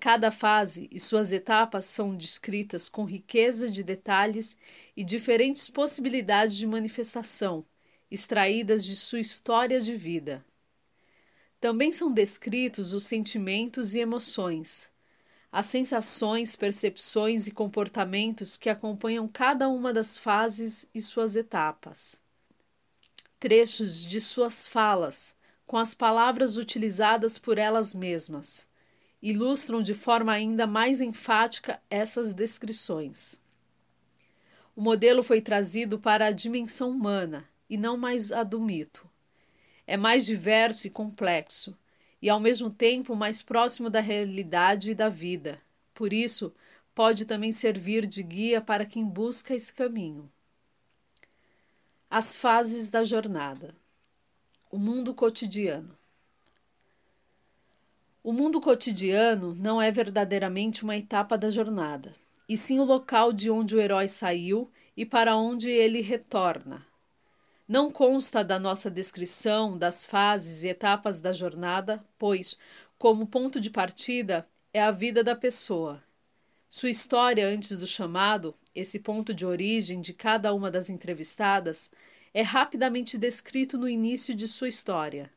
Cada 0.00 0.32
fase 0.32 0.88
e 0.90 0.98
suas 0.98 1.30
etapas 1.30 1.84
são 1.84 2.16
descritas 2.16 2.88
com 2.88 3.04
riqueza 3.04 3.70
de 3.70 3.82
detalhes 3.82 4.56
e 4.96 5.04
diferentes 5.04 5.68
possibilidades 5.68 6.56
de 6.56 6.66
manifestação, 6.66 7.66
extraídas 8.10 8.82
de 8.82 8.96
sua 8.96 9.20
história 9.20 9.78
de 9.78 9.94
vida. 9.94 10.42
Também 11.60 11.92
são 11.92 12.10
descritos 12.10 12.94
os 12.94 13.04
sentimentos 13.04 13.94
e 13.94 13.98
emoções, 13.98 14.88
as 15.52 15.66
sensações, 15.66 16.56
percepções 16.56 17.46
e 17.46 17.50
comportamentos 17.50 18.56
que 18.56 18.70
acompanham 18.70 19.28
cada 19.28 19.68
uma 19.68 19.92
das 19.92 20.16
fases 20.16 20.88
e 20.94 21.02
suas 21.02 21.36
etapas. 21.36 22.18
Trechos 23.38 24.06
de 24.06 24.18
suas 24.18 24.66
falas, 24.66 25.36
com 25.66 25.76
as 25.76 25.92
palavras 25.92 26.56
utilizadas 26.56 27.36
por 27.36 27.58
elas 27.58 27.94
mesmas, 27.94 28.69
ilustram 29.22 29.82
de 29.82 29.94
forma 29.94 30.32
ainda 30.32 30.66
mais 30.66 31.00
enfática 31.00 31.80
essas 31.90 32.32
descrições. 32.32 33.40
O 34.74 34.80
modelo 34.80 35.22
foi 35.22 35.40
trazido 35.40 35.98
para 35.98 36.26
a 36.26 36.30
dimensão 36.30 36.90
humana 36.90 37.48
e 37.68 37.76
não 37.76 37.96
mais 37.96 38.32
a 38.32 38.42
do 38.42 38.60
mito. 38.60 39.08
É 39.86 39.96
mais 39.96 40.24
diverso 40.24 40.86
e 40.86 40.90
complexo 40.90 41.76
e 42.22 42.28
ao 42.28 42.40
mesmo 42.40 42.70
tempo 42.70 43.14
mais 43.16 43.42
próximo 43.42 43.90
da 43.90 44.00
realidade 44.00 44.92
e 44.92 44.94
da 44.94 45.08
vida. 45.08 45.60
Por 45.92 46.12
isso, 46.12 46.54
pode 46.94 47.24
também 47.24 47.52
servir 47.52 48.06
de 48.06 48.22
guia 48.22 48.60
para 48.60 48.86
quem 48.86 49.04
busca 49.04 49.54
esse 49.54 49.72
caminho. 49.72 50.30
As 52.08 52.36
fases 52.36 52.88
da 52.88 53.04
jornada. 53.04 53.74
O 54.70 54.78
mundo 54.78 55.14
cotidiano. 55.14 55.99
O 58.22 58.32
mundo 58.32 58.60
cotidiano 58.60 59.54
não 59.54 59.80
é 59.80 59.90
verdadeiramente 59.90 60.84
uma 60.84 60.96
etapa 60.96 61.38
da 61.38 61.48
jornada, 61.50 62.12
e 62.48 62.56
sim 62.56 62.78
o 62.78 62.84
local 62.84 63.32
de 63.32 63.50
onde 63.50 63.74
o 63.74 63.80
herói 63.80 64.08
saiu 64.08 64.70
e 64.96 65.06
para 65.06 65.36
onde 65.36 65.70
ele 65.70 66.00
retorna, 66.00 66.86
não 67.70 67.88
consta 67.88 68.42
da 68.42 68.58
nossa 68.58 68.90
descrição 68.90 69.78
das 69.78 70.04
fases 70.04 70.64
e 70.64 70.68
etapas 70.68 71.20
da 71.20 71.32
jornada, 71.32 72.04
pois, 72.18 72.58
como 72.98 73.28
ponto 73.28 73.60
de 73.60 73.70
partida, 73.70 74.44
é 74.74 74.82
a 74.82 74.90
vida 74.90 75.22
da 75.22 75.36
pessoa. 75.36 76.02
Sua 76.68 76.90
história 76.90 77.46
antes 77.46 77.78
do 77.78 77.86
chamado, 77.86 78.56
esse 78.74 78.98
ponto 78.98 79.32
de 79.32 79.46
origem 79.46 80.00
de 80.00 80.12
cada 80.12 80.52
uma 80.52 80.68
das 80.68 80.90
entrevistadas, 80.90 81.92
é 82.34 82.42
rapidamente 82.42 83.16
descrito 83.16 83.78
no 83.78 83.88
início 83.88 84.34
de 84.34 84.48
sua 84.48 84.66
história. 84.66 85.30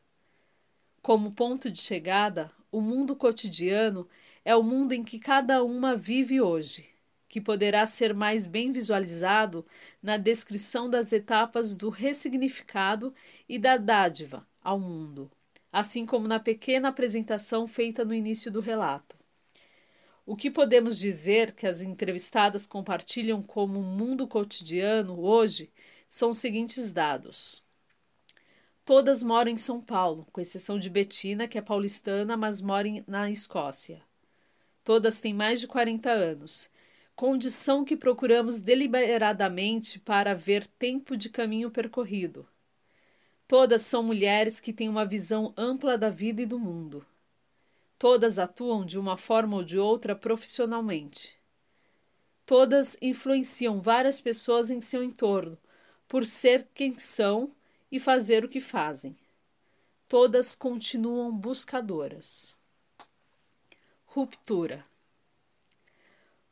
Como 1.00 1.30
ponto 1.30 1.70
de 1.70 1.80
chegada, 1.80 2.50
o 2.74 2.80
mundo 2.80 3.14
cotidiano 3.14 4.08
é 4.44 4.56
o 4.56 4.62
mundo 4.62 4.92
em 4.92 5.04
que 5.04 5.20
cada 5.20 5.62
uma 5.62 5.96
vive 5.96 6.40
hoje 6.40 6.88
que 7.28 7.40
poderá 7.40 7.86
ser 7.86 8.12
mais 8.12 8.48
bem 8.48 8.72
visualizado 8.72 9.64
na 10.02 10.16
descrição 10.16 10.90
das 10.90 11.12
etapas 11.12 11.74
do 11.74 11.88
ressignificado 11.88 13.14
e 13.48 13.60
da 13.60 13.76
dádiva 13.76 14.44
ao 14.60 14.78
mundo, 14.78 15.30
assim 15.72 16.04
como 16.04 16.26
na 16.26 16.40
pequena 16.40 16.88
apresentação 16.88 17.66
feita 17.68 18.04
no 18.04 18.12
início 18.12 18.50
do 18.50 18.60
relato. 18.60 19.16
O 20.26 20.34
que 20.34 20.50
podemos 20.50 20.98
dizer 20.98 21.52
que 21.52 21.68
as 21.68 21.80
entrevistadas 21.80 22.66
compartilham 22.66 23.40
como 23.40 23.82
mundo 23.82 24.26
cotidiano 24.26 25.20
hoje 25.20 25.72
são 26.08 26.30
os 26.30 26.38
seguintes 26.38 26.92
dados. 26.92 27.64
Todas 28.84 29.22
moram 29.22 29.50
em 29.50 29.56
São 29.56 29.80
Paulo, 29.80 30.26
com 30.32 30.40
exceção 30.40 30.78
de 30.78 30.90
Betina, 30.90 31.48
que 31.48 31.56
é 31.56 31.62
paulistana, 31.62 32.36
mas 32.36 32.60
mora 32.60 32.88
na 33.06 33.30
Escócia. 33.30 34.02
Todas 34.82 35.20
têm 35.20 35.32
mais 35.32 35.60
de 35.60 35.66
40 35.66 36.10
anos 36.10 36.70
condição 37.16 37.84
que 37.84 37.96
procuramos 37.96 38.60
deliberadamente 38.60 39.98
para 40.00 40.34
ver 40.34 40.66
tempo 40.66 41.16
de 41.16 41.28
caminho 41.28 41.70
percorrido. 41.70 42.46
Todas 43.46 43.82
são 43.82 44.02
mulheres 44.02 44.58
que 44.58 44.72
têm 44.72 44.88
uma 44.88 45.04
visão 45.04 45.54
ampla 45.56 45.96
da 45.96 46.10
vida 46.10 46.42
e 46.42 46.46
do 46.46 46.58
mundo. 46.58 47.06
Todas 47.98 48.38
atuam 48.38 48.84
de 48.84 48.98
uma 48.98 49.16
forma 49.16 49.56
ou 49.56 49.62
de 49.62 49.78
outra 49.78 50.16
profissionalmente. 50.16 51.38
Todas 52.44 52.98
influenciam 53.00 53.80
várias 53.80 54.20
pessoas 54.20 54.70
em 54.70 54.80
seu 54.80 55.02
entorno, 55.02 55.56
por 56.08 56.26
ser 56.26 56.68
quem 56.74 56.98
são 56.98 57.52
e 57.94 58.00
fazer 58.00 58.44
o 58.44 58.48
que 58.48 58.60
fazem. 58.60 59.16
Todas 60.08 60.56
continuam 60.56 61.30
buscadoras. 61.30 62.58
Ruptura. 64.04 64.84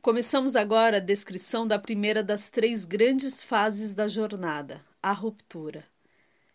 Começamos 0.00 0.54
agora 0.54 0.98
a 0.98 1.00
descrição 1.00 1.66
da 1.66 1.80
primeira 1.80 2.22
das 2.22 2.48
três 2.48 2.84
grandes 2.84 3.42
fases 3.42 3.92
da 3.92 4.06
jornada, 4.06 4.86
a 5.02 5.10
ruptura. 5.10 5.84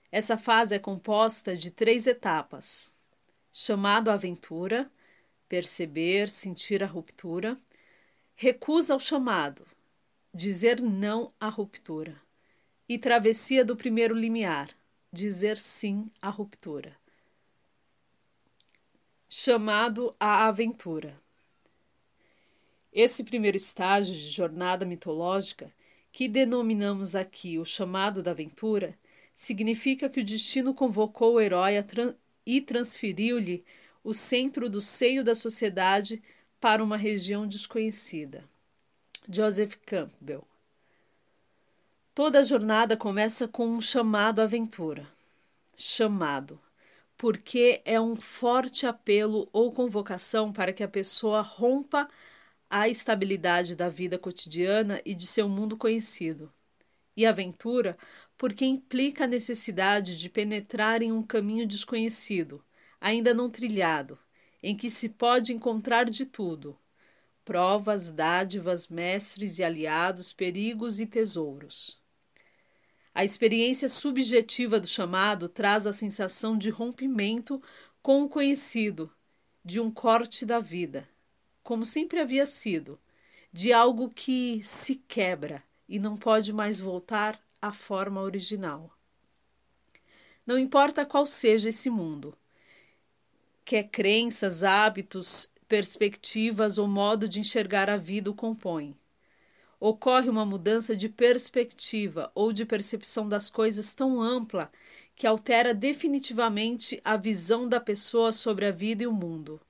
Essa 0.10 0.38
fase 0.38 0.76
é 0.76 0.80
composta 0.80 1.58
de 1.58 1.70
três 1.70 2.08
etapas: 2.08 2.96
chamado 3.52 4.10
aventura, 4.10 4.90
perceber, 5.50 6.30
sentir 6.30 6.82
a 6.82 6.88
ruptura, 6.88 7.60
recusa 8.36 8.94
ao 8.94 9.02
chamado, 9.02 9.68
dizer 10.34 10.80
não 10.80 11.34
à 11.38 11.50
ruptura, 11.50 12.16
e 12.88 12.98
travessia 12.98 13.66
do 13.66 13.76
primeiro 13.76 14.16
limiar, 14.16 14.77
dizer 15.12 15.58
sim 15.58 16.10
à 16.22 16.30
ruptura 16.30 16.96
chamado 19.30 20.16
a 20.20 20.48
aventura. 20.48 21.20
Esse 22.92 23.24
primeiro 23.24 23.58
estágio 23.58 24.16
de 24.16 24.30
jornada 24.30 24.86
mitológica, 24.86 25.72
que 26.12 26.28
denominamos 26.28 27.16
aqui 27.16 27.60
o 27.60 27.66
chamado 27.66 28.24
da 28.24 28.32
aventura, 28.32 28.98
significa 29.36 30.10
que 30.10 30.22
o 30.22 30.24
destino 30.24 30.74
convocou 30.74 31.36
o 31.36 31.42
herói 31.42 31.74
e 32.46 32.62
transferiu-lhe 32.62 33.64
o 34.04 34.14
centro 34.14 34.70
do 34.70 34.80
seio 34.80 35.24
da 35.24 35.36
sociedade 35.36 36.24
para 36.60 36.84
uma 36.84 36.98
região 36.98 37.46
desconhecida. 37.46 38.44
Joseph 39.30 39.76
Campbell. 39.86 40.48
Toda 42.18 42.44
jornada 42.44 42.98
começa 42.98 43.48
com 43.48 43.68
um 43.68 43.80
chamado 43.80 44.40
à 44.40 44.46
aventura. 44.46 45.08
Chamado 45.76 46.60
porque 47.16 47.80
é 47.86 48.02
um 48.02 48.16
forte 48.16 48.88
apelo 48.88 49.48
ou 49.54 49.72
convocação 49.72 50.52
para 50.52 50.74
que 50.74 50.82
a 50.82 50.88
pessoa 50.88 51.42
rompa 51.42 52.10
a 52.68 52.90
estabilidade 52.90 53.76
da 53.76 53.88
vida 53.88 54.18
cotidiana 54.18 55.00
e 55.06 55.14
de 55.14 55.28
seu 55.28 55.48
mundo 55.48 55.78
conhecido. 55.78 56.52
E 57.16 57.24
aventura, 57.24 57.96
porque 58.36 58.66
implica 58.66 59.26
a 59.26 59.28
necessidade 59.28 60.18
de 60.18 60.28
penetrar 60.28 61.04
em 61.04 61.12
um 61.12 61.22
caminho 61.22 61.68
desconhecido, 61.68 62.66
ainda 63.00 63.32
não 63.32 63.48
trilhado, 63.48 64.18
em 64.64 64.76
que 64.76 64.90
se 64.90 65.08
pode 65.08 65.54
encontrar 65.54 66.10
de 66.10 66.26
tudo: 66.26 66.76
provas, 67.46 68.10
dádivas, 68.10 68.88
mestres 68.88 69.60
e 69.60 69.64
aliados, 69.64 70.34
perigos 70.34 71.00
e 71.00 71.06
tesouros. 71.06 72.07
A 73.18 73.24
experiência 73.24 73.90
subjetiva 73.90 74.80
do 74.80 74.86
chamado 74.86 75.50
traz 75.50 75.88
a 75.88 75.92
sensação 75.92 76.56
de 76.56 76.70
rompimento 76.70 77.60
com 78.00 78.22
o 78.22 78.30
conhecido, 78.30 79.12
de 79.66 79.80
um 79.80 79.90
corte 79.90 80.46
da 80.46 80.60
vida, 80.60 81.10
como 81.64 81.84
sempre 81.84 82.20
havia 82.20 82.46
sido, 82.46 83.00
de 83.52 83.74
algo 83.74 84.12
que 84.12 84.62
se 84.64 84.98
quebra 85.08 85.64
e 85.90 85.98
não 85.98 86.16
pode 86.16 86.54
mais 86.54 86.80
voltar 86.80 87.42
à 87.60 87.74
forma 87.74 88.22
original. 88.22 88.96
Não 90.46 90.56
importa 90.56 91.04
qual 91.04 91.26
seja 91.26 91.70
esse 91.70 91.90
mundo, 91.90 92.38
que 93.66 93.78
é 93.78 93.84
crenças, 93.84 94.64
hábitos, 94.64 95.52
perspectivas 95.68 96.78
ou 96.78 96.88
modo 96.88 97.28
de 97.28 97.40
enxergar 97.40 97.90
a 97.90 97.98
vida 97.98 98.30
o 98.30 98.36
compõem 98.36 98.96
ocorre 99.80 100.30
uma 100.30 100.46
mudança 100.46 100.96
de 100.96 101.08
perspectiva 101.08 102.32
ou 102.34 102.52
de 102.52 102.66
percepção 102.66 103.28
das 103.28 103.50
coisas 103.50 103.94
tão 103.94 104.22
ampla 104.22 104.72
que 105.16 105.28
altera 105.28 105.74
definitivamente 105.74 107.00
a 107.04 107.18
visão 107.18 107.68
da 107.68 107.80
pessoa 107.80 108.32
sobre 108.32 108.66
a 108.66 108.72
vida 108.72 109.04
e 109.04 109.08
o 109.08 109.14
mundo. 109.14 109.62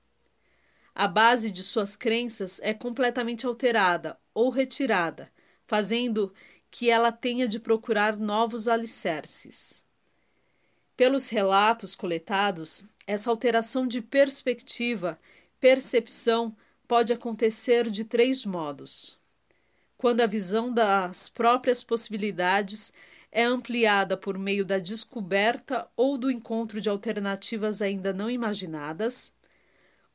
A 0.94 1.06
base 1.06 1.50
de 1.50 1.62
suas 1.62 1.94
crenças 1.94 2.60
é 2.62 2.74
completamente 2.74 3.46
alterada 3.46 4.18
ou 4.34 4.50
retirada, 4.50 5.30
fazendo 5.66 6.32
que 6.70 6.90
ela 6.90 7.12
tenha 7.12 7.46
de 7.46 7.60
procurar 7.60 8.16
novos 8.16 8.66
alicerces. 8.68 9.86
Pelos 10.96 11.28
relatos 11.28 11.94
coletados, 11.94 12.84
essa 13.06 13.30
alteração 13.30 13.86
de 13.86 14.02
perspectiva, 14.02 15.18
percepção, 15.60 16.54
pode 16.86 17.12
acontecer 17.12 17.88
de 17.88 18.04
três 18.04 18.44
modos 18.44 19.18
quando 19.98 20.20
a 20.20 20.26
visão 20.26 20.72
das 20.72 21.28
próprias 21.28 21.82
possibilidades 21.82 22.92
é 23.32 23.42
ampliada 23.42 24.16
por 24.16 24.38
meio 24.38 24.64
da 24.64 24.78
descoberta 24.78 25.88
ou 25.96 26.16
do 26.16 26.30
encontro 26.30 26.80
de 26.80 26.88
alternativas 26.88 27.82
ainda 27.82 28.12
não 28.12 28.30
imaginadas, 28.30 29.32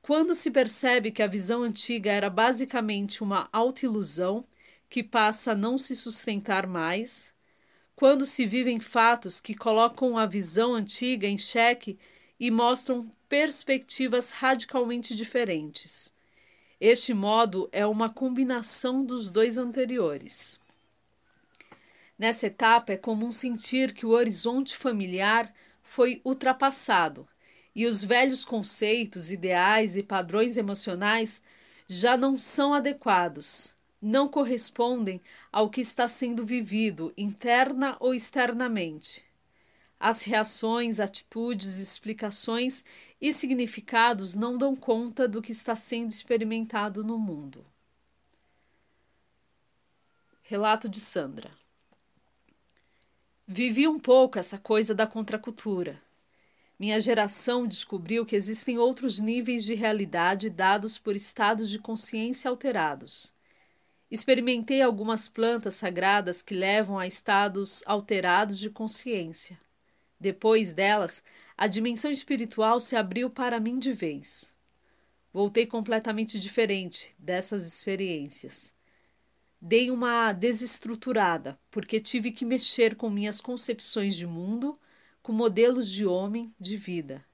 quando 0.02 0.34
se 0.34 0.50
percebe 0.50 1.12
que 1.12 1.22
a 1.22 1.28
visão 1.28 1.64
antiga 1.64 2.12
era 2.12 2.30
basicamente 2.30 3.22
uma 3.22 3.48
autoilusão 3.52 4.46
que 4.90 5.04
passa 5.04 5.52
a 5.52 5.56
não 5.56 5.78
se 5.78 5.96
sustentar 5.96 6.66
mais, 6.66 7.34
quando 7.96 8.26
se 8.26 8.46
vivem 8.46 8.80
fatos 8.80 9.40
que 9.40 9.54
colocam 9.54 10.18
a 10.18 10.26
visão 10.26 10.74
antiga 10.74 11.28
em 11.28 11.38
xeque 11.38 12.00
e 12.40 12.50
mostram 12.50 13.12
perspectivas 13.30 14.32
radicalmente 14.32 15.16
diferentes. 15.16 16.14
Este 16.86 17.14
modo 17.14 17.70
é 17.72 17.88
uma 17.88 18.10
combinação 18.10 19.06
dos 19.06 19.30
dois 19.30 19.58
anteriores. 19.58 20.60
Nessa 22.20 22.48
etapa, 22.48 22.92
é 22.92 22.98
comum 22.98 23.32
sentir 23.32 23.94
que 23.94 24.06
o 24.06 24.10
horizonte 24.10 24.76
familiar 24.76 25.54
foi 25.82 26.20
ultrapassado 26.26 27.26
e 27.74 27.86
os 27.86 28.04
velhos 28.04 28.44
conceitos, 28.44 29.32
ideais 29.32 29.96
e 29.96 30.04
padrões 30.04 30.58
emocionais 30.58 31.42
já 31.88 32.18
não 32.18 32.38
são 32.38 32.74
adequados, 32.74 33.74
não 34.02 34.28
correspondem 34.28 35.22
ao 35.54 35.70
que 35.70 35.80
está 35.80 36.06
sendo 36.06 36.46
vivido 36.46 37.14
interna 37.16 37.96
ou 37.98 38.14
externamente. 38.14 39.24
As 40.06 40.22
reações, 40.24 41.00
atitudes, 41.00 41.78
explicações 41.78 42.84
e 43.22 43.32
significados 43.32 44.36
não 44.36 44.58
dão 44.58 44.76
conta 44.76 45.30
do 45.30 45.42
que 45.42 45.54
está 45.54 45.78
sendo 45.78 46.10
experimentado 46.10 47.06
no 47.06 47.18
mundo. 47.18 47.66
Relato 50.42 50.90
de 50.90 51.00
Sandra. 51.00 51.52
Vivi 53.48 53.88
um 53.88 53.98
pouco 53.98 54.38
essa 54.38 54.58
coisa 54.58 54.94
da 54.94 55.08
contracultura. 55.08 56.02
Minha 56.78 57.00
geração 57.00 57.66
descobriu 57.66 58.26
que 58.26 58.36
existem 58.36 58.78
outros 58.78 59.22
níveis 59.22 59.64
de 59.64 59.74
realidade 59.74 60.50
dados 60.50 60.98
por 60.98 61.16
estados 61.16 61.70
de 61.70 61.80
consciência 61.80 62.50
alterados. 62.50 63.34
Experimentei 64.12 64.82
algumas 64.82 65.30
plantas 65.30 65.76
sagradas 65.76 66.42
que 66.42 66.54
levam 66.54 67.00
a 67.00 67.08
estados 67.08 67.82
alterados 67.88 68.60
de 68.60 68.70
consciência. 68.70 69.58
Depois 70.24 70.72
delas, 70.72 71.22
a 71.58 71.68
dimensão 71.68 72.10
espiritual 72.10 72.80
se 72.80 72.96
abriu 72.96 73.30
para 73.30 73.60
mim 73.60 73.78
de 73.78 73.92
vez. 73.92 74.56
Voltei 75.34 75.66
completamente 75.66 76.40
diferente 76.40 77.14
dessas 77.20 77.68
experiências. 77.68 78.74
Dei 79.60 79.92
uma 79.92 80.32
desestruturada, 80.32 81.60
porque 81.70 82.00
tive 82.00 82.32
que 82.32 82.46
mexer 82.46 82.96
com 82.96 83.10
minhas 83.10 83.42
concepções 83.42 84.16
de 84.16 84.26
mundo, 84.26 84.80
com 85.22 85.34
modelos 85.34 85.92
de 85.92 86.06
homem, 86.06 86.56
de 86.58 86.78
vida. 86.78 87.26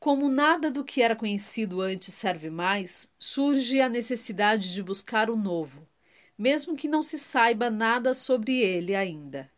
Como 0.00 0.30
nada 0.30 0.70
do 0.70 0.82
que 0.82 1.02
era 1.02 1.14
conhecido 1.14 1.82
antes 1.82 2.14
serve 2.14 2.48
mais, 2.48 3.12
surge 3.18 3.78
a 3.78 3.90
necessidade 3.90 4.72
de 4.72 4.82
buscar 4.82 5.28
o 5.28 5.36
novo, 5.36 5.86
mesmo 6.38 6.74
que 6.74 6.88
não 6.88 7.02
se 7.02 7.18
saiba 7.18 7.68
nada 7.68 8.14
sobre 8.14 8.58
ele 8.58 8.94
ainda. 8.94 9.51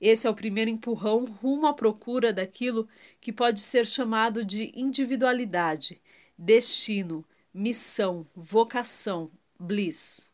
Esse 0.00 0.26
é 0.26 0.30
o 0.30 0.34
primeiro 0.34 0.70
empurrão 0.70 1.24
rumo 1.24 1.66
à 1.66 1.74
procura 1.74 2.32
daquilo 2.32 2.88
que 3.20 3.32
pode 3.32 3.60
ser 3.60 3.86
chamado 3.86 4.44
de 4.44 4.72
individualidade, 4.74 6.00
destino, 6.36 7.24
missão, 7.52 8.26
vocação, 8.34 9.30
bliss. 9.58 10.30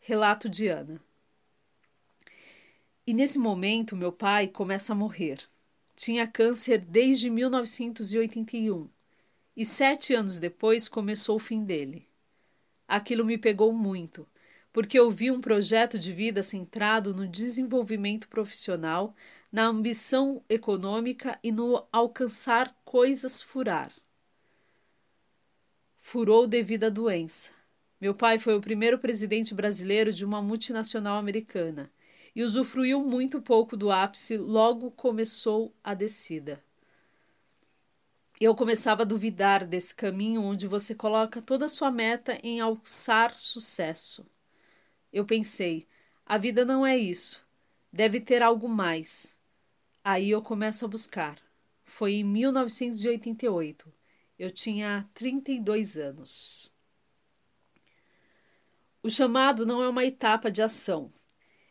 Relato 0.00 0.50
de 0.50 0.68
Ana. 0.68 1.00
E 3.06 3.14
nesse 3.14 3.38
momento, 3.38 3.96
meu 3.96 4.12
pai 4.12 4.48
começa 4.48 4.92
a 4.92 4.96
morrer. 4.96 5.38
Tinha 5.96 6.26
câncer 6.26 6.78
desde 6.78 7.30
1981 7.30 8.88
e 9.56 9.64
sete 9.64 10.12
anos 10.12 10.38
depois 10.38 10.88
começou 10.88 11.36
o 11.36 11.40
fim 11.40 11.64
dele. 11.64 12.06
Aquilo 12.86 13.24
me 13.24 13.38
pegou 13.38 13.72
muito 13.72 14.26
porque 14.74 14.98
eu 14.98 15.08
vi 15.08 15.30
um 15.30 15.40
projeto 15.40 15.96
de 15.96 16.12
vida 16.12 16.42
centrado 16.42 17.14
no 17.14 17.28
desenvolvimento 17.28 18.28
profissional, 18.28 19.14
na 19.50 19.66
ambição 19.66 20.42
econômica 20.48 21.38
e 21.44 21.52
no 21.52 21.86
alcançar 21.92 22.76
coisas 22.84 23.40
furar. 23.40 23.92
Furou 25.96 26.48
devido 26.48 26.84
à 26.84 26.88
doença. 26.88 27.52
Meu 28.00 28.16
pai 28.16 28.40
foi 28.40 28.56
o 28.56 28.60
primeiro 28.60 28.98
presidente 28.98 29.54
brasileiro 29.54 30.12
de 30.12 30.24
uma 30.24 30.42
multinacional 30.42 31.18
americana 31.18 31.88
e 32.34 32.42
usufruiu 32.42 33.00
muito 33.00 33.40
pouco 33.40 33.76
do 33.76 33.92
ápice 33.92 34.36
logo 34.36 34.90
começou 34.90 35.72
a 35.84 35.94
descida. 35.94 36.60
eu 38.40 38.56
começava 38.56 39.02
a 39.02 39.06
duvidar 39.06 39.64
desse 39.64 39.94
caminho 39.94 40.42
onde 40.42 40.66
você 40.66 40.96
coloca 40.96 41.40
toda 41.40 41.66
a 41.66 41.68
sua 41.68 41.92
meta 41.92 42.40
em 42.42 42.60
alçar 42.60 43.38
sucesso. 43.38 44.26
Eu 45.14 45.24
pensei, 45.24 45.86
a 46.26 46.36
vida 46.36 46.64
não 46.64 46.84
é 46.84 46.98
isso, 46.98 47.40
deve 47.92 48.20
ter 48.20 48.42
algo 48.42 48.68
mais. 48.68 49.38
Aí 50.02 50.28
eu 50.28 50.42
começo 50.42 50.84
a 50.84 50.88
buscar. 50.88 51.38
Foi 51.84 52.14
em 52.14 52.24
1988. 52.24 53.94
Eu 54.36 54.50
tinha 54.50 55.08
32 55.14 55.96
anos. 55.96 56.74
O 59.04 59.08
chamado 59.08 59.64
não 59.64 59.80
é 59.80 59.88
uma 59.88 60.04
etapa 60.04 60.50
de 60.50 60.60
ação. 60.60 61.12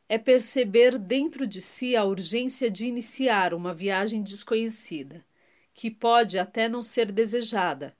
É 0.07 0.17
perceber 0.17 0.97
dentro 0.97 1.45
de 1.45 1.59
si 1.61 1.97
a 1.97 2.05
urgência 2.05 2.71
de 2.71 2.85
iniciar 2.85 3.53
uma 3.53 3.73
viagem 3.73 4.23
desconhecida 4.23 5.25
que 5.73 5.91
pode 5.91 6.39
até 6.39 6.69
não 6.69 6.81
ser 6.81 7.11
desejada, 7.11 7.93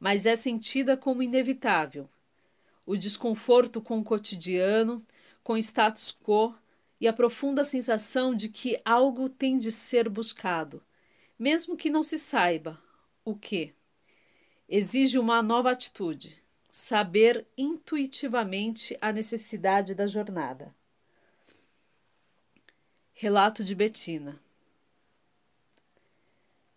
mas 0.00 0.24
é 0.24 0.34
sentida 0.34 0.96
como 0.96 1.22
inevitável. 1.22 2.08
O 2.86 2.96
desconforto 2.96 3.82
com 3.82 3.98
o 3.98 4.04
cotidiano, 4.04 5.04
com 5.42 5.58
status 5.58 6.10
quo 6.12 6.54
e 6.98 7.06
a 7.06 7.12
profunda 7.12 7.64
sensação 7.64 8.34
de 8.34 8.48
que 8.48 8.80
algo 8.84 9.28
tem 9.28 9.58
de 9.58 9.70
ser 9.70 10.08
buscado, 10.08 10.82
mesmo 11.38 11.76
que 11.76 11.90
não 11.90 12.02
se 12.02 12.16
saiba 12.16 12.80
o 13.24 13.34
que. 13.34 13.74
Exige 14.68 15.18
uma 15.18 15.42
nova 15.42 15.72
atitude, 15.72 16.40
saber 16.70 17.46
intuitivamente 17.58 18.96
a 19.00 19.12
necessidade 19.12 19.94
da 19.94 20.06
jornada. 20.06 20.74
Relato 23.12 23.64
de 23.64 23.74
Betina 23.74 24.40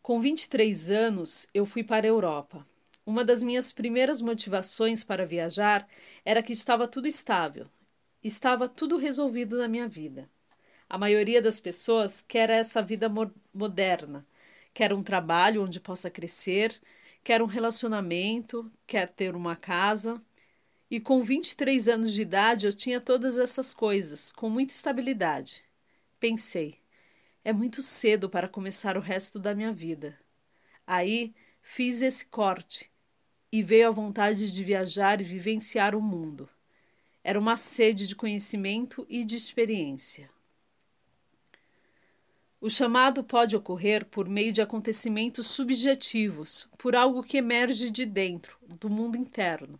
com 0.09 0.19
23 0.19 0.89
anos, 0.89 1.47
eu 1.53 1.67
fui 1.67 1.83
para 1.83 2.07
a 2.07 2.09
Europa. 2.09 2.65
Uma 3.09 3.25
das 3.25 3.41
minhas 3.41 3.71
primeiras 3.71 4.21
motivações 4.21 5.03
para 5.03 5.25
viajar 5.25 5.89
era 6.23 6.43
que 6.43 6.53
estava 6.53 6.87
tudo 6.87 7.07
estável, 7.07 7.65
estava 8.23 8.69
tudo 8.69 8.97
resolvido 8.97 9.57
na 9.57 9.67
minha 9.67 9.87
vida. 9.87 10.29
A 10.87 10.95
maioria 10.95 11.41
das 11.41 11.59
pessoas 11.59 12.21
quer 12.21 12.51
essa 12.51 12.83
vida 12.83 13.11
moderna, 13.51 14.27
quer 14.75 14.93
um 14.93 15.01
trabalho 15.01 15.63
onde 15.63 15.79
possa 15.79 16.07
crescer, 16.07 16.79
quer 17.23 17.41
um 17.41 17.47
relacionamento, 17.47 18.71
quer 18.85 19.07
ter 19.07 19.35
uma 19.35 19.55
casa. 19.55 20.21
E 20.87 20.99
com 20.99 21.23
23 21.23 21.87
anos 21.87 22.13
de 22.13 22.21
idade 22.21 22.67
eu 22.67 22.73
tinha 22.73 23.01
todas 23.01 23.39
essas 23.39 23.73
coisas, 23.73 24.31
com 24.31 24.51
muita 24.51 24.71
estabilidade. 24.71 25.63
Pensei, 26.19 26.77
é 27.43 27.51
muito 27.51 27.81
cedo 27.81 28.29
para 28.29 28.47
começar 28.47 28.95
o 28.97 29.01
resto 29.01 29.39
da 29.39 29.55
minha 29.55 29.73
vida. 29.73 30.15
Aí 30.85 31.33
fiz 31.59 32.03
esse 32.03 32.23
corte 32.27 32.87
e 33.51 33.61
veio 33.61 33.87
a 33.87 33.91
vontade 33.91 34.51
de 34.51 34.63
viajar 34.63 35.19
e 35.21 35.23
vivenciar 35.23 35.95
o 35.95 36.01
mundo. 36.01 36.49
Era 37.23 37.39
uma 37.39 37.57
sede 37.57 38.07
de 38.07 38.15
conhecimento 38.15 39.05
e 39.09 39.25
de 39.25 39.35
experiência. 39.35 40.29
O 42.61 42.69
chamado 42.69 43.23
pode 43.23 43.55
ocorrer 43.55 44.05
por 44.05 44.27
meio 44.27 44.51
de 44.51 44.61
acontecimentos 44.61 45.47
subjetivos, 45.47 46.69
por 46.77 46.95
algo 46.95 47.23
que 47.23 47.37
emerge 47.37 47.89
de 47.89 48.05
dentro, 48.05 48.57
do 48.61 48.89
mundo 48.89 49.17
interno, 49.17 49.79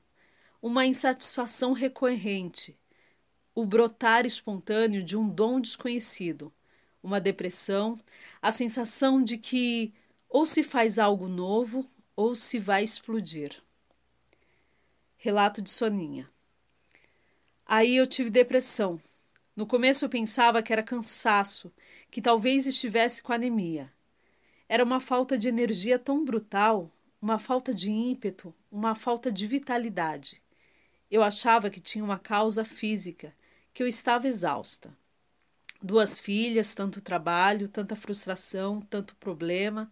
uma 0.61 0.85
insatisfação 0.85 1.73
recorrente, 1.73 2.77
o 3.53 3.65
brotar 3.65 4.25
espontâneo 4.25 5.03
de 5.03 5.17
um 5.17 5.27
dom 5.27 5.59
desconhecido, 5.59 6.53
uma 7.03 7.19
depressão, 7.19 7.99
a 8.41 8.51
sensação 8.51 9.21
de 9.21 9.37
que 9.37 9.93
ou 10.29 10.45
se 10.45 10.63
faz 10.63 10.97
algo 10.97 11.27
novo 11.27 11.85
ou 12.19 12.35
se 12.35 12.59
vai 12.59 12.83
explodir. 12.83 13.63
Relato 15.15 15.61
de 15.61 15.69
Soninha. 15.69 16.29
Aí 17.65 17.95
eu 17.95 18.05
tive 18.05 18.29
depressão. 18.29 18.99
No 19.55 19.65
começo 19.65 20.03
eu 20.03 20.09
pensava 20.09 20.61
que 20.61 20.73
era 20.73 20.83
cansaço, 20.83 21.71
que 22.11 22.21
talvez 22.21 22.67
estivesse 22.67 23.23
com 23.23 23.31
anemia. 23.31 23.89
Era 24.67 24.83
uma 24.83 24.99
falta 24.99 25.37
de 25.37 25.47
energia 25.47 25.97
tão 25.97 26.25
brutal, 26.25 26.91
uma 27.21 27.39
falta 27.39 27.73
de 27.73 27.89
ímpeto, 27.89 28.53
uma 28.69 28.95
falta 28.95 29.31
de 29.31 29.47
vitalidade. 29.47 30.41
Eu 31.09 31.23
achava 31.23 31.69
que 31.69 31.79
tinha 31.79 32.03
uma 32.03 32.19
causa 32.19 32.65
física, 32.65 33.33
que 33.73 33.81
eu 33.81 33.87
estava 33.87 34.27
exausta. 34.27 34.93
Duas 35.81 36.19
filhas, 36.19 36.73
tanto 36.73 36.99
trabalho, 36.99 37.69
tanta 37.69 37.95
frustração, 37.95 38.81
tanto 38.81 39.15
problema. 39.15 39.89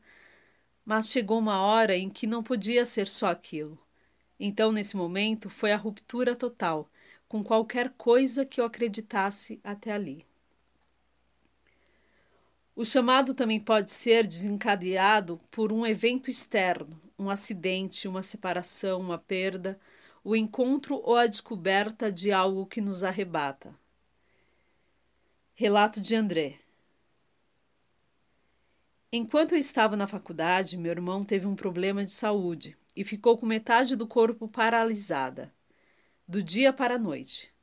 Mas 0.88 1.10
chegou 1.10 1.38
uma 1.38 1.60
hora 1.60 1.98
em 1.98 2.10
que 2.10 2.26
não 2.26 2.42
podia 2.42 2.86
ser 2.86 3.10
só 3.10 3.28
aquilo. 3.28 3.78
Então, 4.40 4.72
nesse 4.72 4.96
momento, 4.96 5.50
foi 5.50 5.74
a 5.74 5.76
ruptura 5.76 6.34
total 6.34 6.90
com 7.28 7.44
qualquer 7.44 7.90
coisa 7.98 8.46
que 8.46 8.62
eu 8.62 8.64
acreditasse 8.64 9.60
até 9.62 9.92
ali. 9.92 10.26
O 12.74 12.86
chamado 12.86 13.34
também 13.34 13.60
pode 13.60 13.92
ser 13.92 14.26
desencadeado 14.26 15.38
por 15.52 15.74
um 15.74 15.86
evento 15.86 16.30
externo, 16.30 16.98
um 17.20 17.30
acidente, 17.30 18.08
uma 18.08 18.24
separação, 18.24 19.02
uma 19.02 19.18
perda, 19.18 19.78
o 20.24 20.38
encontro 20.38 21.02
ou 21.04 21.18
a 21.18 21.28
descoberta 21.28 22.10
de 22.10 22.32
algo 22.32 22.66
que 22.66 22.80
nos 22.80 23.04
arrebata. 23.04 23.76
Relato 25.54 26.00
de 26.00 26.16
André. 26.16 26.62
Enquanto 29.12 29.54
eu 29.54 29.58
estava 29.58 29.96
na 29.96 30.06
faculdade, 30.06 30.78
meu 30.78 30.92
irmão 30.92 31.24
teve 31.24 31.48
um 31.48 31.56
problema 31.56 32.04
de 32.04 32.12
saúde 32.12 32.78
e 32.96 33.04
ficou 33.04 33.38
com 33.38 33.46
metade 33.46 33.96
do 33.96 34.06
corpo 34.06 34.48
paralisada, 34.48 35.54
do 36.28 36.44
dia 36.44 36.74
para 36.74 36.96
a 36.96 37.00
noite. 37.00 37.54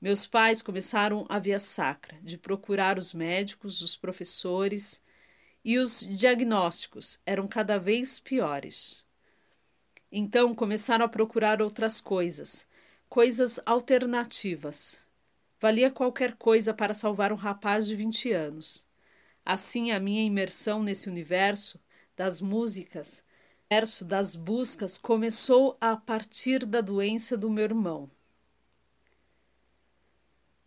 Meus 0.00 0.26
pais 0.26 0.62
começaram 0.62 1.26
a 1.28 1.38
via 1.38 1.60
sacra, 1.60 2.18
de 2.22 2.36
procurar 2.36 2.98
os 2.98 3.14
médicos, 3.14 3.80
os 3.82 3.96
professores, 3.96 5.04
e 5.64 5.78
os 5.78 6.00
diagnósticos 6.00 7.20
eram 7.26 7.46
cada 7.46 7.78
vez 7.78 8.18
piores. 8.18 9.04
Então 10.10 10.54
começaram 10.54 11.04
a 11.04 11.08
procurar 11.08 11.60
outras 11.62 12.00
coisas, 12.00 12.66
coisas 13.08 13.60
alternativas 13.66 15.06
Valia 15.60 15.90
qualquer 15.90 16.36
coisa 16.36 16.72
para 16.72 16.94
salvar 16.94 17.30
um 17.30 17.36
rapaz 17.36 17.86
de 17.86 17.94
vinte 17.94 18.32
anos. 18.32 18.89
Assim, 19.44 19.90
a 19.90 19.98
minha 19.98 20.22
imersão 20.22 20.82
nesse 20.82 21.08
universo 21.08 21.80
das 22.16 22.40
músicas, 22.40 23.24
verso 23.68 24.04
das 24.04 24.36
buscas, 24.36 24.98
começou 24.98 25.76
a 25.80 25.96
partir 25.96 26.66
da 26.66 26.80
doença 26.80 27.36
do 27.36 27.48
meu 27.48 27.64
irmão. 27.64 28.10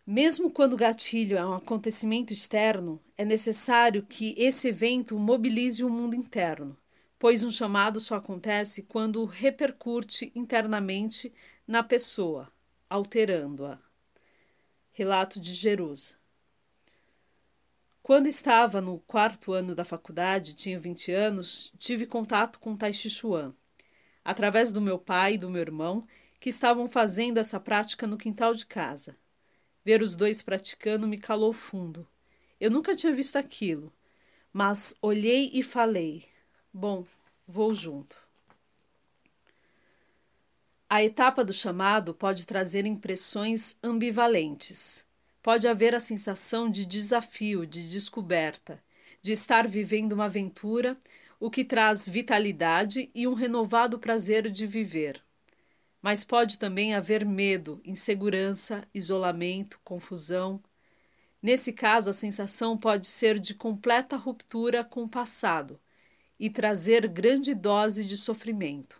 Mesmo 0.06 0.50
quando 0.50 0.74
o 0.74 0.76
gatilho 0.76 1.38
é 1.38 1.46
um 1.46 1.54
acontecimento 1.54 2.30
externo, 2.30 3.00
é 3.16 3.24
necessário 3.24 4.02
que 4.02 4.34
esse 4.36 4.68
evento 4.68 5.18
mobilize 5.18 5.82
o 5.82 5.88
mundo 5.88 6.14
interno, 6.14 6.76
pois 7.18 7.42
um 7.42 7.50
chamado 7.50 7.98
só 7.98 8.16
acontece 8.16 8.82
quando 8.82 9.24
repercute 9.24 10.30
internamente 10.34 11.32
na 11.66 11.82
pessoa, 11.82 12.52
alterando-a. 12.90 13.78
Relato 14.92 15.40
de 15.40 15.54
Jerusa. 15.54 16.23
Quando 18.04 18.26
estava 18.26 18.82
no 18.82 18.98
quarto 18.98 19.54
ano 19.54 19.74
da 19.74 19.82
faculdade, 19.82 20.52
tinha 20.52 20.78
20 20.78 21.10
anos, 21.10 21.72
tive 21.78 22.04
contato 22.04 22.60
com 22.60 22.76
Tai 22.76 22.92
Chi 22.92 23.08
Chuan, 23.08 23.54
através 24.22 24.70
do 24.70 24.78
meu 24.78 24.98
pai 24.98 25.32
e 25.34 25.38
do 25.38 25.48
meu 25.48 25.62
irmão, 25.62 26.06
que 26.38 26.50
estavam 26.50 26.86
fazendo 26.86 27.38
essa 27.38 27.58
prática 27.58 28.06
no 28.06 28.18
quintal 28.18 28.54
de 28.54 28.66
casa. 28.66 29.16
Ver 29.82 30.02
os 30.02 30.14
dois 30.14 30.42
praticando 30.42 31.08
me 31.08 31.16
calou 31.16 31.50
fundo. 31.54 32.06
Eu 32.60 32.70
nunca 32.70 32.94
tinha 32.94 33.10
visto 33.10 33.36
aquilo, 33.36 33.90
mas 34.52 34.94
olhei 35.00 35.50
e 35.54 35.62
falei: 35.62 36.28
Bom, 36.70 37.06
vou 37.48 37.72
junto. 37.72 38.18
A 40.90 41.02
etapa 41.02 41.42
do 41.42 41.54
chamado 41.54 42.12
pode 42.12 42.46
trazer 42.46 42.84
impressões 42.84 43.78
ambivalentes. 43.82 45.06
Pode 45.44 45.68
haver 45.68 45.94
a 45.94 46.00
sensação 46.00 46.70
de 46.70 46.86
desafio, 46.86 47.66
de 47.66 47.86
descoberta, 47.86 48.82
de 49.20 49.32
estar 49.32 49.68
vivendo 49.68 50.12
uma 50.12 50.24
aventura, 50.24 50.96
o 51.38 51.50
que 51.50 51.62
traz 51.62 52.08
vitalidade 52.08 53.10
e 53.14 53.28
um 53.28 53.34
renovado 53.34 53.98
prazer 53.98 54.50
de 54.50 54.66
viver. 54.66 55.22
Mas 56.00 56.24
pode 56.24 56.58
também 56.58 56.94
haver 56.94 57.26
medo, 57.26 57.78
insegurança, 57.84 58.88
isolamento, 58.94 59.78
confusão. 59.84 60.62
Nesse 61.42 61.74
caso, 61.74 62.08
a 62.08 62.14
sensação 62.14 62.74
pode 62.78 63.06
ser 63.06 63.38
de 63.38 63.52
completa 63.52 64.16
ruptura 64.16 64.82
com 64.82 65.02
o 65.02 65.08
passado 65.10 65.78
e 66.40 66.48
trazer 66.48 67.06
grande 67.06 67.52
dose 67.52 68.02
de 68.02 68.16
sofrimento. 68.16 68.98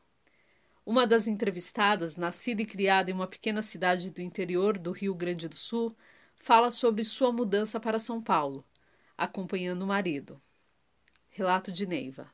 Uma 0.85 1.07
das 1.07 1.27
entrevistadas, 1.27 2.19
nascida 2.19 2.61
e 2.61 2.67
criada 2.67 3.11
em 3.11 3.15
uma 3.15 3.27
pequena 3.27 3.63
cidade 3.63 4.11
do 4.11 4.21
interior 4.21 4.77
do 4.77 4.93
Rio 4.93 5.15
Grande 5.15 5.49
do 5.49 5.57
Sul, 5.57 5.97
fala 6.45 6.71
sobre 6.71 7.03
sua 7.05 7.33
mudança 7.33 7.81
para 7.81 7.99
São 7.99 8.21
Paulo, 8.21 8.63
acompanhando 9.17 9.81
o 9.81 9.87
marido. 9.87 10.39
Relato 11.31 11.73
de 11.73 11.87
Neiva. 11.87 12.31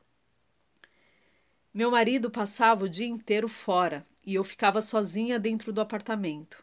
Meu 1.73 1.89
marido 1.89 2.29
passava 2.29 2.83
o 2.83 2.89
dia 2.89 3.07
inteiro 3.07 3.47
fora 3.47 4.05
e 4.25 4.35
eu 4.35 4.43
ficava 4.43 4.81
sozinha 4.81 5.39
dentro 5.39 5.71
do 5.71 5.79
apartamento. 5.79 6.61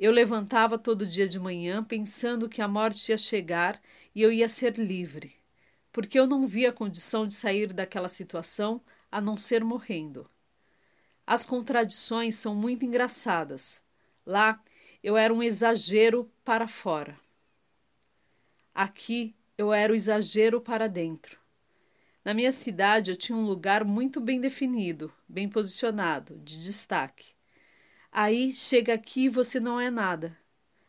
Eu 0.00 0.10
levantava 0.10 0.78
todo 0.78 1.06
dia 1.06 1.28
de 1.28 1.38
manhã 1.38 1.84
pensando 1.84 2.48
que 2.48 2.62
a 2.62 2.66
morte 2.66 3.10
ia 3.10 3.18
chegar 3.18 3.78
e 4.14 4.22
eu 4.22 4.32
ia 4.32 4.48
ser 4.48 4.78
livre, 4.78 5.36
porque 5.92 6.18
eu 6.18 6.26
não 6.26 6.46
via 6.46 6.72
condição 6.72 7.26
de 7.26 7.34
sair 7.34 7.70
daquela 7.70 8.08
situação 8.08 8.80
a 9.10 9.20
não 9.20 9.36
ser 9.36 9.62
morrendo. 9.62 10.26
As 11.26 11.44
contradições 11.44 12.36
são 12.36 12.54
muito 12.54 12.82
engraçadas. 12.82 13.82
Lá 14.24 14.58
eu 15.02 15.16
era 15.16 15.34
um 15.34 15.42
exagero 15.42 16.30
para 16.44 16.68
fora. 16.68 17.18
Aqui 18.74 19.34
eu 19.58 19.72
era 19.72 19.92
o 19.92 19.96
exagero 19.96 20.60
para 20.60 20.88
dentro. 20.88 21.38
Na 22.24 22.32
minha 22.32 22.52
cidade 22.52 23.10
eu 23.10 23.16
tinha 23.16 23.36
um 23.36 23.44
lugar 23.44 23.84
muito 23.84 24.20
bem 24.20 24.40
definido, 24.40 25.12
bem 25.28 25.48
posicionado, 25.48 26.38
de 26.38 26.56
destaque. 26.58 27.34
Aí 28.12 28.52
chega 28.52 28.94
aqui 28.94 29.22
e 29.22 29.28
você 29.28 29.58
não 29.58 29.80
é 29.80 29.90
nada. 29.90 30.38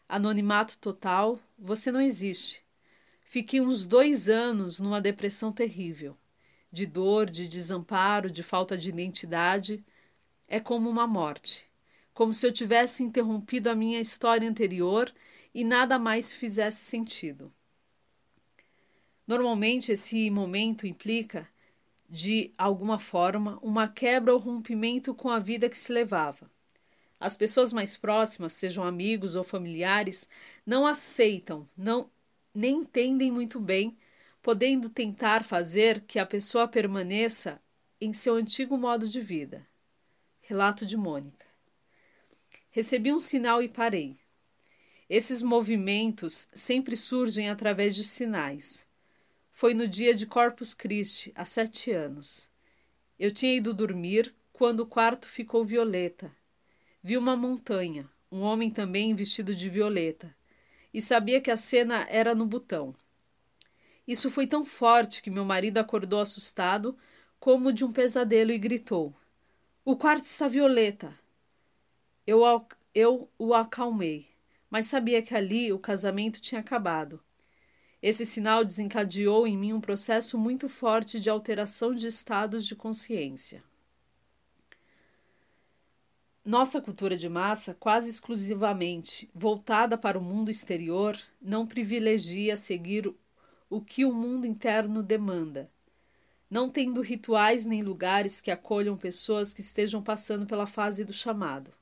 Anonimato 0.08 0.78
total, 0.78 1.40
você 1.58 1.92
não 1.92 2.02
existe. 2.02 2.64
Fiquei 3.24 3.60
uns 3.60 3.84
dois 3.84 4.30
anos 4.30 4.80
numa 4.80 5.02
depressão 5.02 5.52
terrível. 5.52 6.16
De 6.72 6.86
dor, 6.86 7.30
de 7.30 7.48
desamparo, 7.48 8.30
de 8.30 8.44
falta 8.44 8.78
de 8.78 8.90
identidade. 8.90 9.84
É 10.48 10.60
como 10.60 10.88
uma 10.88 11.08
morte. 11.08 11.73
Como 12.14 12.34
se 12.34 12.46
eu 12.46 12.52
tivesse 12.52 13.04
interrompido 13.04 13.70
a 13.70 13.76
minha 13.76 14.00
história 14.00 14.48
anterior 14.48 15.12
e 15.54 15.64
nada 15.64 15.98
mais 15.98 16.32
fizesse 16.32 16.84
sentido. 16.84 17.52
Normalmente, 19.26 19.92
esse 19.92 20.30
momento 20.30 20.86
implica, 20.86 21.48
de 22.10 22.54
alguma 22.58 23.00
forma, 23.00 23.58
uma 23.62 23.88
quebra 23.88 24.34
ou 24.34 24.40
rompimento 24.40 25.14
com 25.16 25.30
a 25.30 25.40
vida 25.40 25.70
que 25.70 25.78
se 25.78 25.92
levava. 25.92 26.52
As 27.20 27.38
pessoas 27.38 27.72
mais 27.72 27.96
próximas, 27.96 28.52
sejam 28.54 28.84
amigos 28.84 29.36
ou 29.36 29.44
familiares, 29.44 30.30
não 30.66 30.86
aceitam, 30.86 31.68
não 31.76 32.12
nem 32.54 32.80
entendem 32.80 33.32
muito 33.32 33.60
bem, 33.60 33.98
podendo 34.42 34.90
tentar 34.90 35.44
fazer 35.44 36.02
que 36.02 36.20
a 36.20 36.26
pessoa 36.26 36.68
permaneça 36.68 37.62
em 38.00 38.12
seu 38.12 38.36
antigo 38.36 38.78
modo 38.78 39.08
de 39.08 39.22
vida. 39.22 39.66
Relato 40.42 40.86
de 40.86 40.98
Mônica. 40.98 41.53
Recebi 42.74 43.14
um 43.14 43.20
sinal 43.20 43.62
e 43.62 43.70
parei. 43.70 44.18
Esses 45.08 45.44
movimentos 45.44 46.48
sempre 46.56 46.98
surgem 46.98 47.48
através 47.48 47.94
de 47.94 48.04
sinais. 48.04 48.84
Foi 49.52 49.76
no 49.76 49.88
dia 49.88 50.16
de 50.16 50.26
Corpus 50.26 50.74
Christi, 50.74 51.32
há 51.36 51.46
sete 51.46 51.92
anos. 51.92 52.50
Eu 53.20 53.30
tinha 53.30 53.54
ido 53.54 53.76
dormir 53.76 54.34
quando 54.52 54.80
o 54.80 54.88
quarto 54.88 55.28
ficou 55.28 55.64
violeta. 55.64 56.36
Vi 57.04 57.16
uma 57.16 57.38
montanha, 57.38 58.10
um 58.32 58.42
homem 58.42 58.72
também 58.72 59.14
vestido 59.14 59.54
de 59.54 59.70
violeta, 59.70 60.36
e 60.92 61.00
sabia 61.00 61.40
que 61.40 61.52
a 61.52 61.58
cena 61.58 62.08
era 62.10 62.34
no 62.34 62.48
botão. 62.48 62.96
Isso 64.08 64.32
foi 64.32 64.48
tão 64.48 64.66
forte 64.66 65.22
que 65.22 65.30
meu 65.30 65.46
marido 65.46 65.78
acordou 65.78 66.22
assustado, 66.22 66.98
como 67.40 67.72
de 67.72 67.86
um 67.86 67.92
pesadelo, 67.92 68.52
e 68.52 68.58
gritou: 68.58 69.14
O 69.86 69.96
quarto 69.96 70.24
está 70.24 70.48
violeta. 70.48 71.22
Eu, 72.26 72.42
eu 72.96 73.30
o 73.38 73.54
acalmei, 73.54 74.30
mas 74.70 74.86
sabia 74.86 75.22
que 75.22 75.36
ali 75.36 75.74
o 75.74 75.80
casamento 75.80 76.40
tinha 76.40 76.62
acabado. 76.62 77.22
Esse 78.02 78.26
sinal 78.26 78.64
desencadeou 78.64 79.46
em 79.46 79.58
mim 79.58 79.74
um 79.74 79.82
processo 79.82 80.38
muito 80.38 80.70
forte 80.70 81.20
de 81.20 81.30
alteração 81.30 81.94
de 81.94 82.08
estados 82.08 82.66
de 82.66 82.76
consciência. 82.76 83.64
Nossa 86.46 86.82
cultura 86.82 87.16
de 87.18 87.28
massa, 87.28 87.74
quase 87.74 88.10
exclusivamente 88.10 89.30
voltada 89.34 89.98
para 89.98 90.20
o 90.20 90.22
mundo 90.22 90.52
exterior, 90.52 91.18
não 91.42 91.68
privilegia 91.68 92.58
seguir 92.58 93.14
o 93.70 93.82
que 93.82 94.06
o 94.06 94.14
mundo 94.14 94.46
interno 94.46 95.02
demanda, 95.02 95.70
não 96.50 96.70
tendo 96.70 97.02
rituais 97.02 97.66
nem 97.66 97.82
lugares 97.82 98.40
que 98.40 98.52
acolham 98.52 98.98
pessoas 98.98 99.54
que 99.54 99.62
estejam 99.62 100.02
passando 100.04 100.46
pela 100.46 100.68
fase 100.68 101.06
do 101.06 101.14
chamado. 101.14 101.74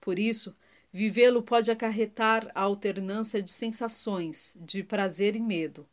Por 0.00 0.18
isso, 0.18 0.54
Vivê-lo 0.92 1.42
pode 1.42 1.70
acarretar 1.70 2.50
a 2.54 2.62
alternância 2.62 3.42
de 3.42 3.50
sensações, 3.50 4.56
de 4.58 4.82
prazer 4.82 5.36
e 5.36 5.40
medo, 5.40 5.86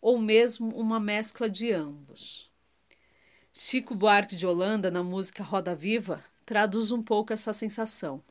ou 0.00 0.18
mesmo 0.18 0.74
uma 0.76 0.98
mescla 0.98 1.48
de 1.48 1.72
ambos. 1.72 2.50
Chico 3.52 3.94
Buarque 3.94 4.34
de 4.34 4.46
Holanda, 4.46 4.90
na 4.90 5.04
música 5.04 5.44
Roda 5.44 5.74
Viva, 5.74 6.24
traduz 6.44 6.90
um 6.90 7.02
pouco 7.02 7.32
essa 7.32 7.52
sensação. 7.52 8.22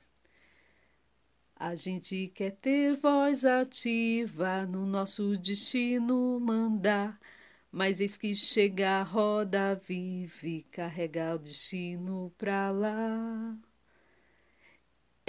A 1.55 1.73
gente 1.73 2.31
quer 2.35 2.51
ter 2.51 2.95
voz 2.95 3.45
ativa 3.45 4.65
no 4.65 4.85
nosso 4.85 5.37
destino 5.37 6.39
mandar, 6.39 7.19
mas 7.71 8.01
eis 8.01 8.17
que 8.17 8.33
chega 8.33 9.01
a 9.01 9.03
roda 9.03 9.75
viva 9.75 10.47
e 10.47 10.63
carrega 10.63 11.35
o 11.35 11.39
destino 11.39 12.33
pra 12.37 12.71
lá 12.71 13.57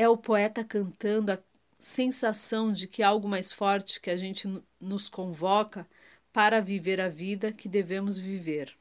é 0.00 0.08
o 0.08 0.16
poeta 0.16 0.64
cantando 0.64 1.30
a 1.30 1.38
sensação 1.78 2.72
de 2.72 2.88
que 2.88 3.02
algo 3.02 3.28
mais 3.28 3.52
forte 3.52 4.00
que 4.00 4.08
a 4.08 4.16
gente 4.16 4.48
nos 4.80 5.10
convoca 5.10 5.86
para 6.32 6.58
viver 6.58 7.02
a 7.02 7.08
vida 7.10 7.52
que 7.52 7.68
devemos 7.68 8.16
viver. 8.16 8.74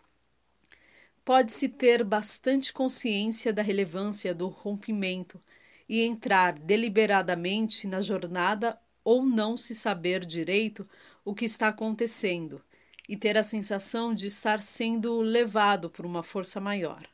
Pode-se 1.25 1.67
ter 1.67 2.05
bastante 2.05 2.71
consciência 2.71 3.51
da 3.51 3.61
relevância 3.61 4.33
do 4.33 4.47
rompimento 4.47 5.43
e 5.89 6.03
entrar 6.03 6.53
deliberadamente 6.57 7.85
na 7.85 7.99
jornada 7.99 8.79
ou 9.03 9.21
não 9.21 9.57
se 9.57 9.75
saber 9.75 10.25
direito 10.25 10.87
o 11.25 11.35
que 11.35 11.43
está 11.43 11.67
acontecendo 11.67 12.63
e 13.09 13.17
ter 13.17 13.37
a 13.37 13.43
sensação 13.43 14.13
de 14.13 14.27
estar 14.27 14.61
sendo 14.61 15.19
levado 15.19 15.89
por 15.89 16.05
uma 16.05 16.23
força 16.23 16.61
maior. 16.61 17.05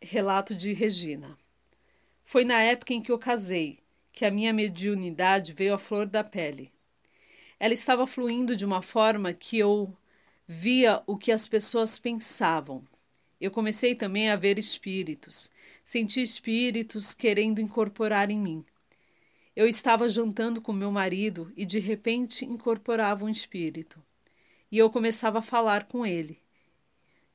Relato 0.00 0.54
de 0.54 0.72
Regina. 0.72 1.43
Foi 2.24 2.44
na 2.44 2.60
época 2.60 2.94
em 2.94 3.02
que 3.02 3.12
eu 3.12 3.18
casei 3.18 3.78
que 4.12 4.24
a 4.24 4.30
minha 4.30 4.52
mediunidade 4.52 5.52
veio 5.52 5.74
à 5.74 5.78
flor 5.78 6.06
da 6.06 6.24
pele. 6.24 6.72
Ela 7.58 7.74
estava 7.74 8.06
fluindo 8.06 8.56
de 8.56 8.64
uma 8.64 8.80
forma 8.80 9.32
que 9.32 9.58
eu 9.58 9.94
via 10.46 11.02
o 11.06 11.16
que 11.16 11.32
as 11.32 11.48
pessoas 11.48 11.98
pensavam. 11.98 12.82
Eu 13.40 13.50
comecei 13.50 13.94
também 13.94 14.30
a 14.30 14.36
ver 14.36 14.58
espíritos, 14.58 15.50
senti 15.82 16.22
espíritos 16.22 17.12
querendo 17.12 17.60
incorporar 17.60 18.30
em 18.30 18.38
mim. 18.38 18.64
Eu 19.54 19.68
estava 19.68 20.08
jantando 20.08 20.60
com 20.60 20.72
meu 20.72 20.90
marido 20.90 21.52
e 21.56 21.64
de 21.64 21.78
repente 21.78 22.44
incorporava 22.44 23.24
um 23.24 23.28
espírito. 23.28 24.02
E 24.70 24.78
eu 24.78 24.90
começava 24.90 25.38
a 25.38 25.42
falar 25.42 25.84
com 25.86 26.04
ele. 26.04 26.40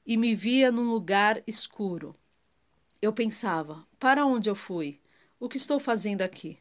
E 0.06 0.18
me 0.18 0.36
via 0.36 0.72
num 0.72 0.92
lugar 0.92 1.42
escuro. 1.48 2.16
Eu 3.02 3.14
pensava: 3.14 3.86
para 3.98 4.26
onde 4.26 4.50
eu 4.50 4.56
fui? 4.56 5.00
O 5.40 5.48
que 5.48 5.56
estou 5.56 5.80
fazendo 5.80 6.22
aqui? 6.22 6.60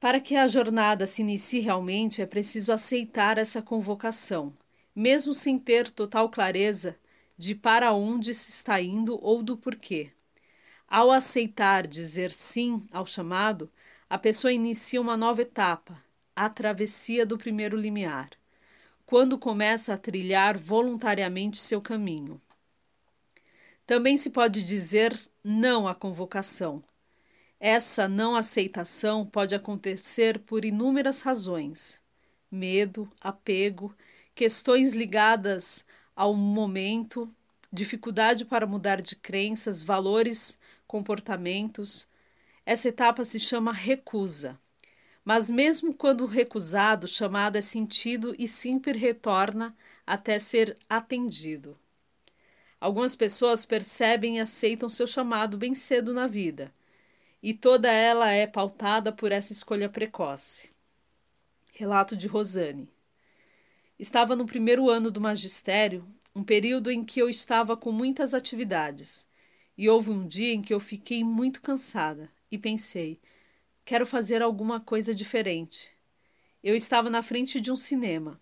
Para 0.00 0.20
que 0.20 0.34
a 0.34 0.48
jornada 0.48 1.06
se 1.06 1.22
inicie 1.22 1.60
realmente, 1.60 2.20
é 2.20 2.26
preciso 2.26 2.72
aceitar 2.72 3.38
essa 3.38 3.62
convocação, 3.62 4.52
mesmo 4.92 5.32
sem 5.32 5.56
ter 5.56 5.88
total 5.88 6.28
clareza 6.28 6.98
de 7.38 7.54
para 7.54 7.92
onde 7.92 8.34
se 8.34 8.50
está 8.50 8.80
indo 8.80 9.16
ou 9.22 9.40
do 9.40 9.56
porquê. 9.56 10.10
Ao 10.88 11.12
aceitar 11.12 11.86
dizer 11.86 12.32
sim 12.32 12.84
ao 12.90 13.06
chamado, 13.06 13.70
a 14.10 14.18
pessoa 14.18 14.52
inicia 14.52 15.00
uma 15.00 15.16
nova 15.16 15.42
etapa, 15.42 16.02
a 16.34 16.50
travessia 16.50 17.24
do 17.24 17.38
primeiro 17.38 17.76
limiar, 17.76 18.30
quando 19.06 19.38
começa 19.38 19.94
a 19.94 19.96
trilhar 19.96 20.58
voluntariamente 20.58 21.60
seu 21.60 21.80
caminho. 21.80 22.40
Também 23.86 24.16
se 24.16 24.30
pode 24.30 24.64
dizer 24.64 25.18
não 25.42 25.88
à 25.88 25.94
convocação. 25.94 26.82
Essa 27.58 28.08
não 28.08 28.36
aceitação 28.36 29.26
pode 29.26 29.54
acontecer 29.54 30.38
por 30.38 30.64
inúmeras 30.64 31.20
razões: 31.20 32.00
medo, 32.50 33.10
apego, 33.20 33.94
questões 34.34 34.92
ligadas 34.92 35.84
ao 36.14 36.34
momento, 36.34 37.32
dificuldade 37.72 38.44
para 38.44 38.66
mudar 38.66 39.00
de 39.00 39.16
crenças, 39.16 39.82
valores, 39.82 40.58
comportamentos. 40.86 42.06
Essa 42.64 42.88
etapa 42.88 43.24
se 43.24 43.40
chama 43.40 43.72
recusa. 43.72 44.58
Mas, 45.24 45.48
mesmo 45.50 45.94
quando 45.94 46.26
recusado, 46.26 47.06
chamado 47.06 47.56
é 47.56 47.62
sentido 47.62 48.34
e 48.38 48.48
sempre 48.48 48.98
retorna 48.98 49.74
até 50.06 50.38
ser 50.38 50.76
atendido. 50.88 51.78
Algumas 52.82 53.14
pessoas 53.14 53.64
percebem 53.64 54.38
e 54.38 54.40
aceitam 54.40 54.88
seu 54.88 55.06
chamado 55.06 55.56
bem 55.56 55.72
cedo 55.72 56.12
na 56.12 56.26
vida, 56.26 56.74
e 57.40 57.54
toda 57.54 57.88
ela 57.88 58.32
é 58.32 58.44
pautada 58.44 59.12
por 59.12 59.30
essa 59.30 59.52
escolha 59.52 59.88
precoce. 59.88 60.72
Relato 61.72 62.16
de 62.16 62.26
Rosane. 62.26 62.90
Estava 63.96 64.34
no 64.34 64.44
primeiro 64.44 64.90
ano 64.90 65.12
do 65.12 65.20
magistério 65.20 66.04
um 66.34 66.42
período 66.42 66.90
em 66.90 67.04
que 67.04 67.22
eu 67.22 67.30
estava 67.30 67.76
com 67.76 67.92
muitas 67.92 68.34
atividades. 68.34 69.28
E 69.78 69.88
houve 69.88 70.10
um 70.10 70.26
dia 70.26 70.52
em 70.52 70.60
que 70.60 70.74
eu 70.74 70.80
fiquei 70.80 71.22
muito 71.22 71.62
cansada 71.62 72.28
e 72.50 72.58
pensei: 72.58 73.20
quero 73.84 74.04
fazer 74.04 74.42
alguma 74.42 74.80
coisa 74.80 75.14
diferente. 75.14 75.88
Eu 76.64 76.74
estava 76.74 77.08
na 77.08 77.22
frente 77.22 77.60
de 77.60 77.70
um 77.70 77.76
cinema. 77.76 78.40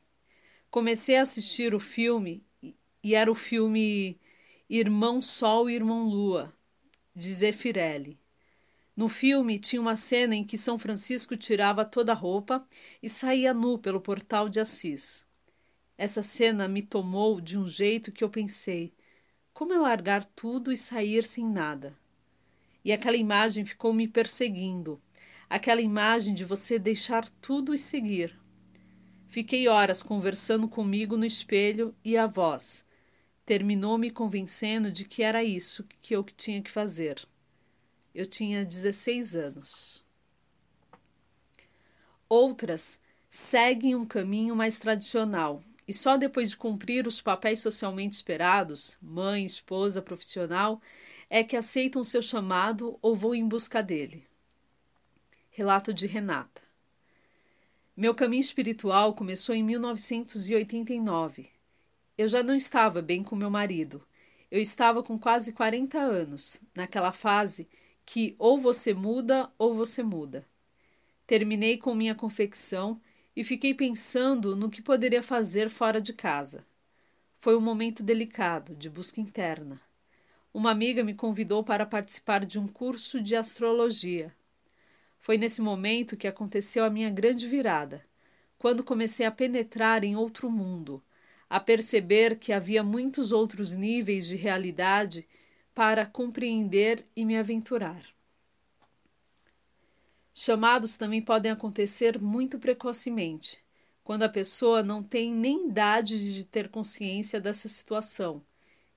Comecei 0.71 1.19
a 1.19 1.23
assistir 1.23 1.75
o 1.75 1.79
filme 1.79 2.43
e 3.03 3.15
era 3.15 3.31
o 3.31 3.35
filme 3.35 4.19
Irmão 4.73 5.21
Sol 5.21 5.69
e 5.69 5.75
Irmão 5.75 6.05
Lua, 6.05 6.55
de 7.13 7.29
Zeffirelli. 7.33 8.21
No 8.97 9.09
filme 9.09 9.59
tinha 9.59 9.83
uma 9.83 9.97
cena 9.97 10.37
em 10.37 10.45
que 10.45 10.57
São 10.57 10.79
Francisco 10.79 11.37
tirava 11.37 11.85
toda 11.85 12.13
a 12.13 12.15
roupa 12.15 12.65
e 13.03 13.09
saía 13.09 13.53
nu 13.53 13.79
pelo 13.79 14.01
portal 14.01 14.49
de 14.49 14.61
Assis. 14.61 15.27
Essa 15.99 16.23
cena 16.23 16.69
me 16.69 16.83
tomou 16.83 17.41
de 17.41 17.59
um 17.59 17.67
jeito 17.67 18.13
que 18.13 18.23
eu 18.23 18.31
pensei: 18.31 18.95
como 19.53 19.73
é 19.73 19.79
largar 19.79 20.25
tudo 20.25 20.71
e 20.71 20.77
sair 20.77 21.25
sem 21.25 21.45
nada? 21.45 21.99
E 22.85 22.93
aquela 22.93 23.17
imagem 23.17 23.65
ficou 23.65 23.93
me 23.93 24.07
perseguindo 24.07 25.03
aquela 25.49 25.83
imagem 25.83 26.33
de 26.33 26.45
você 26.45 26.79
deixar 26.79 27.29
tudo 27.29 27.75
e 27.75 27.79
seguir. 27.79 28.39
Fiquei 29.27 29.67
horas 29.67 30.01
conversando 30.01 30.69
comigo 30.69 31.17
no 31.17 31.27
espelho 31.27 31.93
e 32.05 32.17
a 32.17 32.29
voz 32.29 32.89
terminou 33.51 33.99
me 33.99 34.13
convencendo 34.13 34.93
de 34.93 35.05
que 35.05 35.25
era 35.25 35.43
isso 35.43 35.85
que 36.01 36.15
eu 36.15 36.23
tinha 36.23 36.63
que 36.63 36.71
fazer. 36.71 37.27
Eu 38.15 38.25
tinha 38.25 38.65
16 38.65 39.35
anos. 39.35 40.05
Outras 42.29 43.01
seguem 43.29 43.97
um 43.97 44.07
caminho 44.07 44.55
mais 44.55 44.79
tradicional 44.79 45.65
e 45.89 45.93
só 45.93 46.17
depois 46.17 46.51
de 46.51 46.57
cumprir 46.57 47.09
os 47.09 47.21
papéis 47.21 47.59
socialmente 47.59 48.15
esperados 48.15 48.97
mãe, 49.03 49.45
esposa, 49.45 50.01
profissional 50.01 50.81
é 51.29 51.43
que 51.43 51.57
aceitam 51.57 52.05
seu 52.05 52.23
chamado 52.23 53.01
ou 53.03 53.17
vão 53.17 53.35
em 53.35 53.49
busca 53.49 53.83
dele. 53.83 54.29
Relato 55.51 55.93
de 55.93 56.07
Renata. 56.07 56.63
Meu 57.97 58.15
caminho 58.15 58.43
espiritual 58.43 59.13
começou 59.13 59.57
em 59.57 59.65
1989. 59.65 61.59
Eu 62.21 62.29
já 62.29 62.43
não 62.43 62.55
estava 62.55 63.01
bem 63.01 63.23
com 63.25 63.35
meu 63.35 63.49
marido. 63.49 64.07
Eu 64.51 64.61
estava 64.61 65.03
com 65.03 65.19
quase 65.19 65.55
40 65.55 65.97
anos, 65.97 66.61
naquela 66.75 67.13
fase 67.13 67.67
que 68.05 68.37
ou 68.39 68.61
você 68.61 68.93
muda 68.93 69.51
ou 69.57 69.75
você 69.75 70.03
muda. 70.03 70.47
Terminei 71.27 71.79
com 71.79 71.95
minha 71.95 72.15
confecção 72.15 73.01
e 73.35 73.43
fiquei 73.43 73.73
pensando 73.73 74.55
no 74.55 74.69
que 74.69 74.83
poderia 74.83 75.23
fazer 75.23 75.71
fora 75.71 75.99
de 75.99 76.13
casa. 76.13 76.67
Foi 77.39 77.57
um 77.57 77.61
momento 77.63 78.03
delicado, 78.03 78.77
de 78.77 78.91
busca 78.91 79.19
interna. 79.19 79.81
Uma 80.53 80.73
amiga 80.73 81.03
me 81.03 81.15
convidou 81.15 81.65
para 81.65 81.87
participar 81.87 82.45
de 82.45 82.59
um 82.59 82.69
curso 82.69 83.19
de 83.23 83.35
astrologia. 83.35 84.31
Foi 85.21 85.39
nesse 85.39 85.63
momento 85.63 86.19
que 86.19 86.29
aconteceu 86.29 86.85
a 86.85 86.91
minha 86.91 87.09
grande 87.09 87.49
virada, 87.49 88.05
quando 88.59 88.85
comecei 88.85 89.25
a 89.25 89.31
penetrar 89.31 90.05
em 90.05 90.17
outro 90.17 90.51
mundo, 90.51 91.03
a 91.51 91.59
perceber 91.59 92.39
que 92.39 92.53
havia 92.53 92.83
muitos 92.85 93.33
outros 93.33 93.75
níveis 93.75 94.29
de 94.29 94.37
realidade 94.37 95.27
para 95.75 96.07
compreender 96.07 97.05
e 97.17 97.25
me 97.25 97.37
aventurar. 97.37 98.03
Chamados 100.33 100.97
também 100.97 101.21
podem 101.21 101.51
acontecer 101.51 102.21
muito 102.21 102.59
precocemente, 102.59 103.59
quando 104.05 104.23
a 104.23 104.29
pessoa 104.29 104.83
não 104.83 105.03
tem 105.03 105.35
nem 105.35 105.69
idade 105.69 106.33
de 106.33 106.45
ter 106.45 106.69
consciência 106.69 107.41
dessa 107.41 107.69
situação 107.69 108.43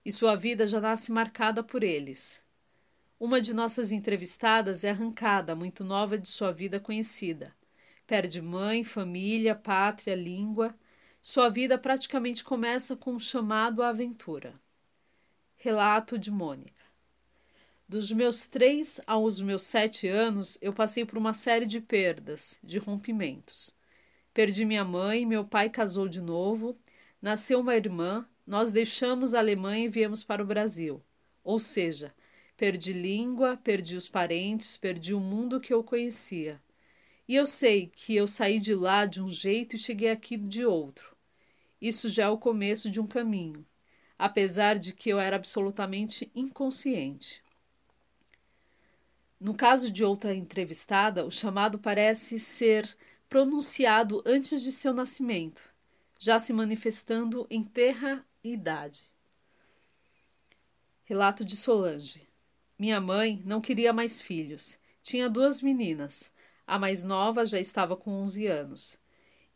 e 0.05 0.11
sua 0.11 0.35
vida 0.35 0.67
já 0.67 0.79
nasce 0.79 1.11
marcada 1.11 1.63
por 1.63 1.83
eles. 1.83 2.43
Uma 3.19 3.39
de 3.41 3.53
nossas 3.53 3.91
entrevistadas 3.91 4.83
é 4.83 4.89
arrancada, 4.89 5.55
muito 5.55 5.83
nova 5.83 6.17
de 6.17 6.27
sua 6.27 6.51
vida 6.51 6.79
conhecida. 6.79 7.55
Perde 8.05 8.41
mãe, 8.41 8.83
família, 8.83 9.55
pátria, 9.55 10.13
língua. 10.13 10.75
Sua 11.26 11.47
vida 11.47 11.78
praticamente 11.78 12.43
começa 12.43 12.97
com 12.97 13.13
um 13.13 13.19
chamado 13.19 13.82
à 13.82 13.88
aventura. 13.88 14.59
Relato 15.55 16.19
de 16.19 16.30
Mônica. 16.30 16.84
Dos 17.88 18.11
meus 18.11 18.45
três 18.45 18.99
aos 19.07 19.39
meus 19.39 19.63
sete 19.63 20.05
anos, 20.05 20.57
eu 20.61 20.74
passei 20.74 21.05
por 21.05 21.17
uma 21.17 21.32
série 21.32 21.65
de 21.65 21.80
perdas, 21.80 22.59
de 22.61 22.78
rompimentos. 22.78 23.74
Perdi 24.34 24.65
minha 24.65 24.84
mãe, 24.84 25.26
meu 25.26 25.45
pai 25.45 25.69
casou 25.69 26.09
de 26.09 26.19
novo, 26.19 26.78
nasceu 27.21 27.61
uma 27.61 27.78
irmã, 27.78 28.28
nós 28.45 28.74
deixamos 28.74 29.34
a 29.34 29.39
Alemanha 29.39 29.86
e 29.86 29.89
viemos 29.89 30.26
para 30.26 30.43
o 30.43 30.45
Brasil. 30.45 31.01
Ou 31.41 31.57
seja, 31.57 32.13
perdi 32.57 32.91
língua, 32.91 33.55
perdi 33.63 33.95
os 33.95 34.09
parentes, 34.09 34.76
perdi 34.76 35.13
o 35.13 35.21
mundo 35.21 35.61
que 35.61 35.74
eu 35.74 35.86
conhecia. 35.86 36.61
E 37.26 37.34
eu 37.34 37.45
sei 37.45 37.88
que 37.88 38.13
eu 38.13 38.28
saí 38.28 38.59
de 38.59 38.76
lá 38.76 39.05
de 39.05 39.21
um 39.21 39.30
jeito 39.30 39.78
e 39.78 39.80
cheguei 39.80 40.11
aqui 40.11 40.36
de 40.36 40.65
outro. 40.65 41.12
Isso 41.84 42.07
já 42.07 42.23
é 42.23 42.29
o 42.29 42.38
começo 42.38 42.89
de 42.89 43.01
um 43.01 43.05
caminho, 43.05 43.65
apesar 44.17 44.79
de 44.79 44.93
que 44.93 45.09
eu 45.09 45.19
era 45.19 45.36
absolutamente 45.36 46.31
inconsciente. 46.34 47.43
No 49.38 49.53
caso 49.53 49.91
de 49.91 50.01
outra 50.01 50.34
entrevistada, 50.34 51.25
o 51.25 51.29
chamado 51.29 51.77
parece 51.77 52.39
ser 52.39 52.95
pronunciado 53.27 54.23
antes 54.25 54.63
de 54.63 54.71
seu 54.71 54.93
nascimento, 54.93 55.61
já 56.17 56.39
se 56.39 56.53
manifestando 56.53 57.45
em 57.49 57.61
terra 57.61 58.25
e 58.41 58.53
idade. 58.53 59.03
Relato 61.03 61.43
de 61.43 61.57
Solange. 61.57 62.29
Minha 62.79 63.01
mãe 63.01 63.43
não 63.45 63.59
queria 63.59 63.91
mais 63.91 64.21
filhos. 64.21 64.79
Tinha 65.03 65.29
duas 65.29 65.61
meninas. 65.61 66.31
A 66.65 66.79
mais 66.79 67.03
nova 67.03 67.45
já 67.45 67.59
estava 67.59 67.97
com 67.97 68.11
11 68.21 68.47
anos. 68.47 69.02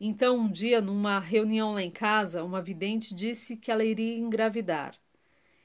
Então, 0.00 0.38
um 0.38 0.50
dia, 0.50 0.80
numa 0.80 1.18
reunião 1.18 1.74
lá 1.74 1.82
em 1.82 1.90
casa, 1.90 2.44
uma 2.44 2.62
vidente 2.62 3.14
disse 3.14 3.56
que 3.56 3.70
ela 3.70 3.84
iria 3.84 4.16
engravidar. 4.16 4.94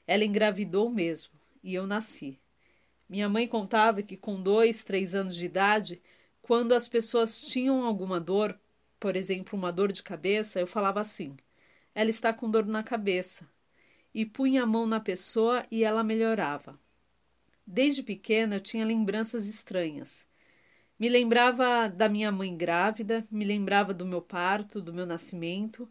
Ela 0.06 0.24
engravidou 0.24 0.90
mesmo, 0.90 1.32
e 1.62 1.74
eu 1.74 1.86
nasci. 1.86 2.38
Minha 3.08 3.28
mãe 3.28 3.46
contava 3.46 4.02
que 4.02 4.16
com 4.16 4.42
dois, 4.42 4.82
três 4.82 5.14
anos 5.14 5.36
de 5.36 5.46
idade, 5.46 6.02
quando 6.42 6.72
as 6.72 6.88
pessoas 6.88 7.42
tinham 7.42 7.84
alguma 7.84 8.20
dor, 8.20 8.58
por 8.98 9.16
exemplo, 9.16 9.58
uma 9.58 9.70
dor 9.70 9.92
de 9.92 10.02
cabeça, 10.02 10.58
eu 10.58 10.66
falava 10.66 11.00
assim: 11.00 11.36
ela 11.94 12.10
está 12.10 12.32
com 12.32 12.50
dor 12.50 12.66
na 12.66 12.82
cabeça. 12.82 13.48
E 14.12 14.26
punha 14.26 14.62
a 14.62 14.66
mão 14.66 14.86
na 14.86 15.00
pessoa 15.00 15.64
e 15.70 15.84
ela 15.84 16.02
melhorava. 16.02 16.78
Desde 17.66 18.02
pequena 18.02 18.56
eu 18.56 18.60
tinha 18.60 18.84
lembranças 18.84 19.48
estranhas. 19.48 20.26
Me 20.98 21.08
lembrava 21.08 21.88
da 21.88 22.08
minha 22.08 22.30
mãe 22.30 22.56
grávida, 22.56 23.26
me 23.30 23.44
lembrava 23.44 23.92
do 23.92 24.06
meu 24.06 24.22
parto, 24.22 24.80
do 24.80 24.92
meu 24.92 25.04
nascimento. 25.04 25.90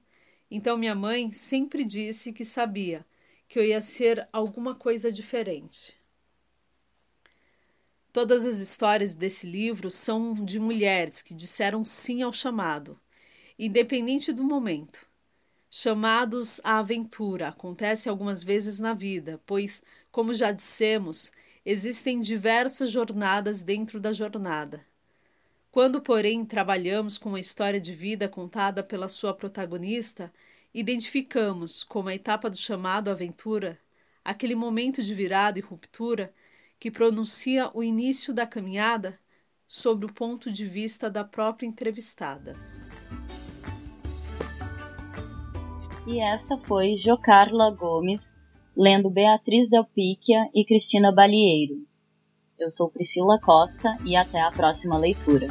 Então 0.50 0.78
minha 0.78 0.96
mãe 0.96 1.32
sempre 1.32 1.84
disse 1.84 2.32
que 2.32 2.46
sabia 2.46 3.06
que 3.48 3.60
eu 3.60 3.66
ia 3.66 3.82
ser 3.82 4.28
alguma 4.32 4.76
coisa 4.76 5.12
diferente. 5.12 5.98
Todas 8.14 8.46
as 8.46 8.60
histórias 8.60 9.14
desse 9.14 9.46
livro 9.46 9.90
são 9.90 10.34
de 10.36 10.60
mulheres 10.60 11.22
que 11.22 11.34
disseram 11.34 11.84
sim 11.84 12.22
ao 12.22 12.32
chamado, 12.32 13.00
independente 13.58 14.32
do 14.32 14.44
momento. 14.44 15.06
Chamados 15.70 16.62
à 16.64 16.78
aventura 16.78 17.50
acontece 17.50 18.08
algumas 18.08 18.44
vezes 18.44 18.80
na 18.80 18.94
vida, 18.94 19.42
pois, 19.46 19.84
como 20.12 20.34
já 20.34 20.52
dissemos, 20.52 21.32
existem 21.66 22.22
diversas 22.22 22.92
jornadas 22.92 23.64
dentro 23.64 24.00
da 24.00 24.12
jornada. 24.12 24.93
Quando, 25.74 26.00
porém, 26.00 26.46
trabalhamos 26.46 27.18
com 27.18 27.34
a 27.34 27.40
história 27.40 27.82
de 27.82 27.96
vida 27.96 28.30
contada 28.30 28.84
pela 28.84 29.08
sua 29.08 29.34
protagonista, 29.34 30.32
identificamos 30.72 31.84
como 31.84 32.10
a 32.10 32.14
etapa 32.14 32.48
do 32.48 32.56
chamado 32.56 33.10
aventura 33.10 33.80
aquele 34.24 34.54
momento 34.54 35.02
de 35.02 35.16
virada 35.16 35.58
e 35.58 35.64
ruptura 35.64 36.32
que 36.80 36.92
pronuncia 36.92 37.72
o 37.74 37.84
início 37.84 38.32
da 38.32 38.46
caminhada 38.46 39.20
sob 39.68 40.06
o 40.06 40.14
ponto 40.14 40.52
de 40.52 40.68
vista 40.68 41.10
da 41.10 41.24
própria 41.24 41.66
entrevistada. 41.66 42.56
E 46.06 46.20
esta 46.20 46.56
foi 46.56 46.96
Jocarla 46.98 47.72
Gomes, 47.72 48.40
lendo 48.78 49.10
Beatriz 49.10 49.68
Delpíquia 49.68 50.48
e 50.54 50.64
Cristina 50.64 51.12
Balieiro. 51.12 51.84
Eu 52.64 52.72
sou 52.72 52.90
Priscila 52.90 53.38
Costa 53.42 53.98
e 54.06 54.16
até 54.16 54.40
a 54.40 54.50
próxima 54.50 54.98
leitura. 54.98 55.48